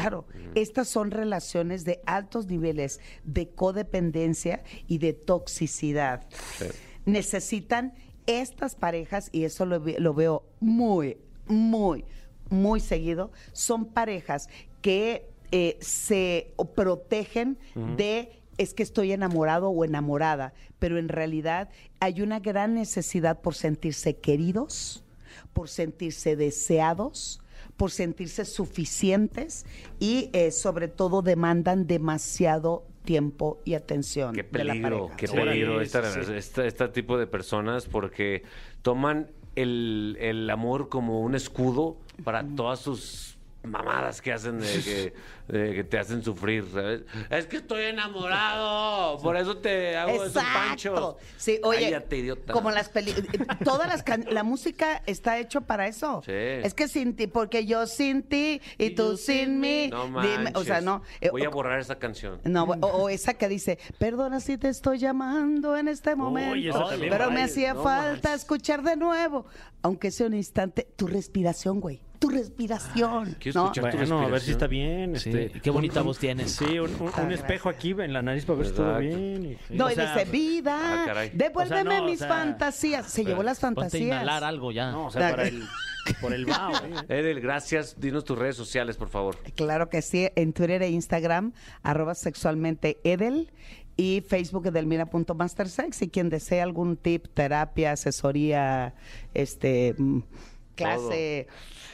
claro. 0.00 0.26
Estas 0.54 0.88
son 0.88 1.10
relaciones 1.10 1.84
de 1.84 2.00
altos 2.06 2.46
niveles 2.46 3.00
de 3.24 3.48
codependencia 3.48 4.62
y 4.86 4.98
de 4.98 5.12
toxicidad. 5.12 6.26
Necesitan 7.06 7.94
estas 8.26 8.74
parejas, 8.74 9.28
y 9.32 9.44
eso 9.44 9.66
lo, 9.66 9.80
ve- 9.80 9.96
lo 9.98 10.14
veo 10.14 10.44
muy, 10.60 11.18
muy, 11.46 12.04
muy 12.50 12.80
seguido, 12.80 13.30
son 13.52 13.84
parejas 13.86 14.48
que 14.80 15.28
eh, 15.52 15.76
se 15.80 16.52
protegen 16.74 17.58
de 17.96 18.32
es 18.56 18.72
que 18.72 18.82
estoy 18.84 19.12
enamorado 19.12 19.68
o 19.68 19.84
enamorada, 19.84 20.54
pero 20.78 20.98
en 20.98 21.08
realidad 21.08 21.68
hay 22.00 22.22
una 22.22 22.38
gran 22.38 22.74
necesidad 22.74 23.40
por 23.40 23.54
sentirse 23.54 24.16
queridos, 24.16 25.02
por 25.52 25.68
sentirse 25.68 26.36
deseados, 26.36 27.40
por 27.76 27.90
sentirse 27.90 28.44
suficientes 28.44 29.66
y 29.98 30.30
eh, 30.32 30.50
sobre 30.50 30.88
todo 30.88 31.22
demandan 31.22 31.86
demasiado 31.86 32.84
tiempo 33.04 33.60
y 33.64 33.74
atención. 33.74 34.34
Qué 34.34 34.42
de 34.44 34.64
la 34.64 34.72
peligro, 34.72 34.98
pareja. 35.08 35.16
qué 35.16 35.26
Sí, 35.26 35.36
peligro 35.36 35.78
sí, 35.80 35.84
esta- 35.84 36.24
sí. 36.24 36.32
esta- 36.34 36.64
este 36.66 36.88
tipo 36.88 37.18
de 37.18 37.26
personas 37.26 37.86
porque 37.86 38.42
toman 38.82 39.28
el, 39.56 40.16
el 40.20 40.48
amor 40.50 40.88
como 40.88 41.20
un 41.20 41.34
escudo 41.34 41.96
para 42.24 42.44
todas 42.56 42.80
sus 42.80 43.33
mamadas 43.64 44.20
que 44.20 44.32
hacen 44.32 44.60
de 44.60 44.66
que, 44.82 45.14
de 45.48 45.74
que 45.74 45.84
te 45.84 45.98
hacen 45.98 46.22
sufrir, 46.22 46.64
¿sabes? 46.72 47.02
Es 47.30 47.46
que 47.46 47.56
estoy 47.56 47.84
enamorado, 47.84 49.18
por 49.22 49.36
eso 49.36 49.56
te 49.58 49.96
hago 49.96 50.10
esos 50.24 50.32
panchos. 50.34 50.92
Exacto. 50.92 51.16
Sí, 51.36 51.60
oye, 51.62 51.84
Cállate, 51.90 52.16
idiota. 52.18 52.52
como 52.52 52.70
las 52.70 52.88
películas, 52.88 53.26
todas 53.64 53.88
las 53.88 54.02
can- 54.02 54.26
la 54.30 54.42
música 54.42 55.02
está 55.06 55.38
hecho 55.38 55.62
para 55.62 55.86
eso. 55.86 56.22
Sí. 56.24 56.32
Es 56.32 56.74
que 56.74 56.88
sin 56.88 57.16
ti, 57.16 57.26
porque 57.26 57.66
yo 57.66 57.86
sin 57.86 58.22
ti 58.22 58.60
y, 58.78 58.90
tú 58.90 59.16
sin 59.16 59.60
mí. 59.60 59.88
No 59.90 60.06
dime, 60.20 60.52
o 60.54 60.64
sea, 60.64 60.80
no. 60.80 61.02
eh, 61.20 61.30
Voy 61.30 61.44
a 61.44 61.48
borrar 61.48 61.78
esa 61.80 61.96
canción. 61.98 62.40
No, 62.44 62.64
o, 62.64 62.86
o 62.86 63.08
esa 63.08 63.34
que 63.34 63.48
dice, 63.48 63.78
perdona 63.98 64.40
si 64.40 64.58
te 64.58 64.68
estoy 64.68 64.98
llamando 64.98 65.76
en 65.76 65.88
este 65.88 66.14
momento, 66.14 66.54
esa 66.78 66.90
también, 66.90 67.10
pero 67.10 67.28
me 67.30 67.34
vaya, 67.36 67.44
hacía 67.46 67.74
no 67.74 67.82
falta 67.82 68.28
manches. 68.30 68.42
escuchar 68.42 68.82
de 68.82 68.96
nuevo, 68.96 69.46
aunque 69.82 70.10
sea 70.10 70.26
un 70.26 70.34
instante, 70.34 70.86
tu 70.96 71.06
respiración, 71.06 71.80
güey, 71.80 72.00
tu 72.28 72.30
respiración. 72.30 73.36
quiero 73.38 73.60
¿no? 73.60 73.66
escuchar 73.72 73.90
tu 73.90 73.96
Bueno, 73.98 74.20
a 74.20 74.28
ver 74.28 74.40
si 74.40 74.50
está 74.52 74.66
bien. 74.66 75.18
Sí, 75.18 75.30
Este, 75.30 75.60
qué 75.60 75.70
bonita 75.70 76.02
voz 76.02 76.18
tienes. 76.18 76.52
Sí, 76.52 76.78
un, 76.78 76.90
un- 77.00 77.10
un 77.26 77.32
espejo 77.32 77.68
aquí 77.68 77.90
en 77.90 78.12
la 78.12 78.22
nariz 78.22 78.44
para 78.44 78.58
ver 78.58 78.66
si 78.68 78.72
todo 78.74 78.98
Exacto. 78.98 79.18
bien. 79.18 79.58
y- 79.70 79.74
No, 79.76 79.86
o 79.86 79.90
y 79.90 79.94
sea, 79.94 80.14
dice, 80.16 80.30
vida, 80.30 80.78
Ah, 80.82 81.04
caray. 81.06 81.30
devuélveme 81.34 81.80
O 81.80 81.84
sea, 81.90 81.98
no, 82.00 82.04
o 82.06 82.08
mis 82.10 82.18
sea, 82.18 82.28
fantasías. 82.28 83.06
Se 83.10 83.24
llevó 83.24 83.42
las 83.42 83.60
Ponte 83.60 83.80
a 83.80 83.82
fantasías. 83.84 84.06
inhalar 84.06 84.44
algo 84.44 84.72
ya. 84.72 84.90
No, 84.90 85.06
o 85.06 85.10
sea, 85.10 85.30
para 85.30 85.46
el, 85.48 85.62
por 86.20 86.32
el 86.32 86.46
vaho. 86.46 86.74
¿eh? 86.76 87.04
Edel, 87.20 87.40
gracias. 87.40 88.00
Dinos 88.00 88.24
tus 88.24 88.38
redes 88.38 88.56
sociales, 88.56 88.96
por 88.96 89.08
favor. 89.08 89.36
Claro 89.54 89.88
que 89.90 90.00
sí, 90.02 90.28
en 90.34 90.52
Twitter 90.52 90.82
e 90.82 90.88
Instagram, 90.90 91.52
arroba 91.82 92.14
sexualmente 92.14 92.98
Edel 93.04 93.50
y 93.96 94.22
Facebook 94.26 94.66
edelmira.mastersex. 94.66 96.02
Y 96.02 96.08
quien 96.08 96.28
desee 96.30 96.60
algún 96.62 96.96
tip, 96.96 97.26
terapia, 97.34 97.92
asesoría, 97.92 98.94
este 99.34 99.94
mm, 99.98 100.20
clase, 100.74 101.46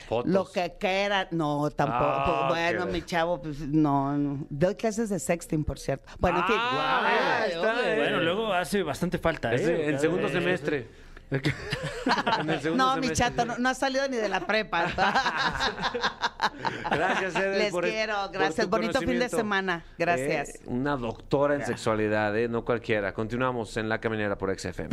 Fotos. 0.08 0.30
lo 0.30 0.50
que 0.50 0.74
quiera. 0.78 1.28
No, 1.30 1.70
tampoco. 1.70 2.04
Ah, 2.04 2.46
bueno, 2.48 2.86
qué- 2.86 2.92
mi 2.92 3.02
chavo, 3.02 3.40
pues, 3.42 3.60
no, 3.60 4.16
no. 4.18 4.46
Doy 4.50 4.74
clases 4.74 5.08
de 5.10 5.18
sexting, 5.18 5.64
por 5.64 5.78
cierto. 5.78 6.10
Bueno, 6.18 6.38
en 6.40 6.46
fin. 6.46 6.56
Ah, 6.58 7.42
está, 7.46 7.92
eh. 7.92 7.96
Bueno, 7.98 8.20
luego 8.20 8.52
hace 8.52 8.82
bastante 8.82 9.18
falta. 9.18 9.52
Es 9.54 9.62
¿eh? 9.62 9.90
en 9.90 9.98
segundo 10.00 10.26
Eh, 10.28 10.32
semestre. 10.32 11.00
En 11.30 12.50
el 12.50 12.60
segundo 12.60 12.84
No, 12.84 12.96
mi 12.96 13.02
semestre. 13.06 13.26
chato, 13.36 13.44
no, 13.44 13.58
no 13.58 13.68
ha 13.68 13.74
salido 13.74 14.08
ni 14.08 14.16
de 14.16 14.28
la 14.28 14.40
prepa. 14.40 14.86
Gracias, 16.90 17.36
Edel. 17.36 17.58
Les 17.58 17.70
por 17.70 17.84
quiero, 17.84 18.28
gracias. 18.32 18.68
Bonito 18.68 18.98
fin 18.98 19.20
de 19.20 19.28
semana. 19.28 19.84
Gracias. 19.96 20.56
Eh, 20.56 20.60
una 20.66 20.96
doctora 20.96 21.54
en 21.54 21.64
sexualidad, 21.64 22.36
¿eh? 22.36 22.48
no 22.48 22.64
cualquiera. 22.64 23.14
Continuamos 23.14 23.76
en 23.76 23.88
La 23.88 24.00
Caminera 24.00 24.36
por 24.36 24.52
XFM. 24.58 24.90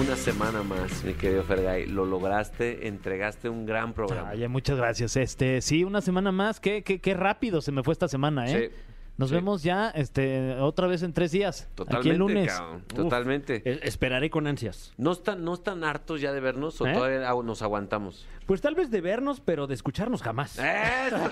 Una 0.00 0.14
semana 0.16 0.62
más, 0.62 1.02
mi 1.04 1.14
querido 1.14 1.42
Fergay. 1.42 1.86
Lo 1.86 2.04
lograste, 2.06 2.86
entregaste 2.86 3.48
un 3.48 3.66
gran 3.66 3.92
programa. 3.92 4.30
Ay, 4.30 4.46
muchas 4.48 4.76
gracias. 4.76 5.16
Este, 5.16 5.60
sí, 5.60 5.82
una 5.84 6.00
semana 6.00 6.30
más. 6.30 6.60
Qué, 6.60 6.82
qué, 6.84 7.00
qué 7.00 7.14
rápido 7.14 7.60
se 7.60 7.72
me 7.72 7.82
fue 7.82 7.92
esta 7.92 8.06
semana, 8.06 8.48
¿eh? 8.50 8.70
Sí, 8.70 8.76
Nos 9.16 9.30
sí. 9.30 9.34
vemos 9.34 9.62
ya, 9.64 9.90
este, 9.90 10.54
otra 10.60 10.86
vez 10.86 11.02
en 11.02 11.12
tres 11.12 11.32
días. 11.32 11.68
Totalmente, 11.74 11.98
aquí 12.00 12.10
el 12.10 12.18
lunes. 12.18 12.52
cabrón, 12.52 12.76
Uf, 12.90 12.96
Totalmente. 12.96 13.62
eh, 13.64 13.80
esperaré 13.82 14.30
con 14.30 14.46
ansias. 14.46 14.92
¿No 14.96 15.12
están, 15.12 15.44
¿No 15.44 15.54
están 15.54 15.82
hartos 15.82 16.20
ya 16.20 16.32
de 16.32 16.40
vernos 16.40 16.80
o 16.80 16.86
¿Eh? 16.86 16.92
todavía 16.92 17.28
nos 17.42 17.62
aguantamos? 17.62 18.26
Pues 18.48 18.62
tal 18.62 18.74
vez 18.74 18.90
de 18.90 19.02
vernos, 19.02 19.40
pero 19.40 19.66
de 19.66 19.74
escucharnos 19.74 20.22
jamás. 20.22 20.58
¡Eso! 20.58 21.18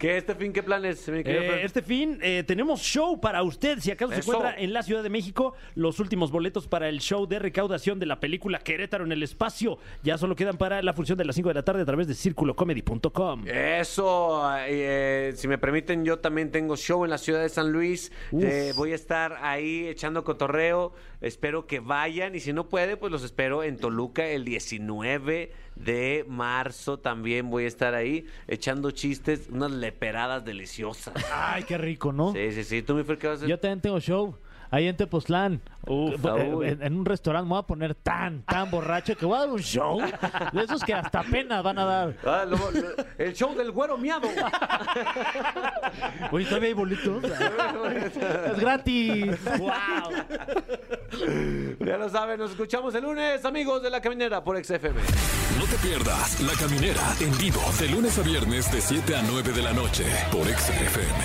¿Qué 0.00 0.16
este 0.16 0.34
fin 0.34 0.52
qué 0.52 0.64
planes, 0.64 1.08
mi 1.08 1.22
querido 1.22 1.54
Eh, 1.54 1.64
este 1.64 1.80
fin 1.80 2.18
eh, 2.20 2.42
tenemos 2.44 2.80
show 2.80 3.20
para 3.20 3.44
usted. 3.44 3.78
Si 3.78 3.92
acaso 3.92 4.12
se 4.12 4.18
Eso. 4.18 4.32
encuentra 4.32 4.60
en 4.60 4.72
la 4.72 4.82
Ciudad 4.82 5.04
de 5.04 5.10
México, 5.10 5.54
los 5.76 6.00
últimos 6.00 6.32
boletos 6.32 6.66
para 6.66 6.88
el 6.88 6.98
show 6.98 7.24
de 7.26 7.38
recaudación 7.38 8.00
de 8.00 8.06
la 8.06 8.18
película 8.18 8.58
Querétaro 8.58 9.04
en 9.04 9.12
el 9.12 9.22
espacio 9.22 9.78
ya 10.02 10.18
solo 10.18 10.34
quedan 10.34 10.56
para 10.56 10.82
la 10.82 10.92
función 10.92 11.16
de 11.18 11.24
las 11.24 11.36
5 11.36 11.50
de 11.50 11.54
la 11.54 11.62
tarde 11.62 11.82
a 11.82 11.84
través 11.84 12.08
de 12.08 12.14
círculocomedy.com. 12.14 13.44
Eso, 13.46 14.42
eh, 14.66 15.34
si 15.36 15.46
me 15.46 15.56
permiten, 15.56 16.04
yo 16.04 16.18
también 16.18 16.50
tengo 16.50 16.76
show 16.76 17.04
en 17.04 17.10
la 17.10 17.18
ciudad 17.18 17.42
de 17.42 17.48
San 17.48 17.70
Luis. 17.70 18.10
Eh, 18.32 18.72
voy 18.74 18.90
a 18.90 18.96
estar 18.96 19.38
ahí 19.40 19.86
echando 19.86 20.24
cotorreo. 20.24 20.94
Espero 21.20 21.66
que 21.66 21.80
vayan 21.80 22.34
y 22.34 22.40
si 22.40 22.52
no 22.52 22.68
puede, 22.68 22.96
pues 22.96 23.12
los 23.12 23.22
espero 23.22 23.62
en 23.62 23.78
Toluca 23.78 24.26
el 24.26 24.44
19 24.70 25.52
de 25.76 26.24
marzo. 26.28 26.98
También 26.98 27.50
voy 27.50 27.64
a 27.64 27.68
estar 27.68 27.94
ahí 27.94 28.26
echando 28.48 28.90
chistes, 28.90 29.48
unas 29.50 29.70
leperadas 29.70 30.44
deliciosas. 30.44 31.14
Ay, 31.32 31.64
qué 31.64 31.78
rico, 31.78 32.12
¿no? 32.12 32.32
Sí, 32.32 32.52
sí, 32.52 32.64
sí. 32.64 32.82
¿Tú, 32.82 32.94
mi 32.94 33.04
Fer, 33.04 33.18
qué 33.18 33.26
vas 33.26 33.34
a 33.34 33.36
hacer? 33.38 33.48
Yo 33.48 33.58
también 33.58 33.80
tengo 33.80 34.00
show. 34.00 34.36
Ahí 34.70 34.88
en 34.88 34.96
Tepoztlán. 34.96 35.60
Uf, 35.86 36.14
Eh, 36.24 36.68
en, 36.70 36.82
en 36.82 36.98
un 36.98 37.04
restaurante 37.04 37.44
me 37.44 37.50
voy 37.50 37.58
a 37.58 37.62
poner 37.66 37.94
tan, 37.94 38.42
tan 38.42 38.70
borracho 38.70 39.14
que 39.16 39.26
voy 39.26 39.36
a 39.36 39.40
dar 39.40 39.50
un 39.50 39.60
show 39.60 40.00
de 40.52 40.62
esos 40.62 40.82
que 40.82 40.94
hasta 40.94 41.22
pena 41.22 41.60
van 41.62 41.78
a 41.78 41.84
dar. 41.84 42.14
Ah, 42.24 42.44
lo- 42.48 42.56
lo- 42.70 43.04
el 43.18 43.34
show 43.34 43.54
del 43.54 43.70
güero 43.70 43.98
miado. 43.98 44.28
Oye, 46.32 46.44
todavía 46.46 46.68
hay 46.68 46.74
boletos. 46.74 47.22
es 48.50 48.58
gratis. 48.58 49.26
¡Wow! 49.58 49.70
ya 51.86 51.96
lo 51.98 52.08
saben, 52.08 52.38
nos 52.40 52.50
escuchamos 52.52 52.94
el 52.94 53.02
lunes, 53.04 53.44
amigos 53.44 53.82
de 53.82 53.90
La 53.90 54.00
Caminera 54.00 54.42
por 54.42 54.56
XFM. 54.62 55.00
No 55.58 55.64
te 55.66 55.76
pierdas 55.86 56.40
La 56.40 56.52
Caminera 56.54 57.02
en 57.20 57.36
vivo 57.38 57.60
de 57.78 57.88
lunes 57.90 58.18
a 58.18 58.22
viernes 58.22 58.72
de 58.72 58.80
7 58.80 59.16
a 59.16 59.22
9 59.22 59.52
de 59.52 59.62
la 59.62 59.72
noche 59.72 60.04
por 60.32 60.46
XFM. 60.46 61.24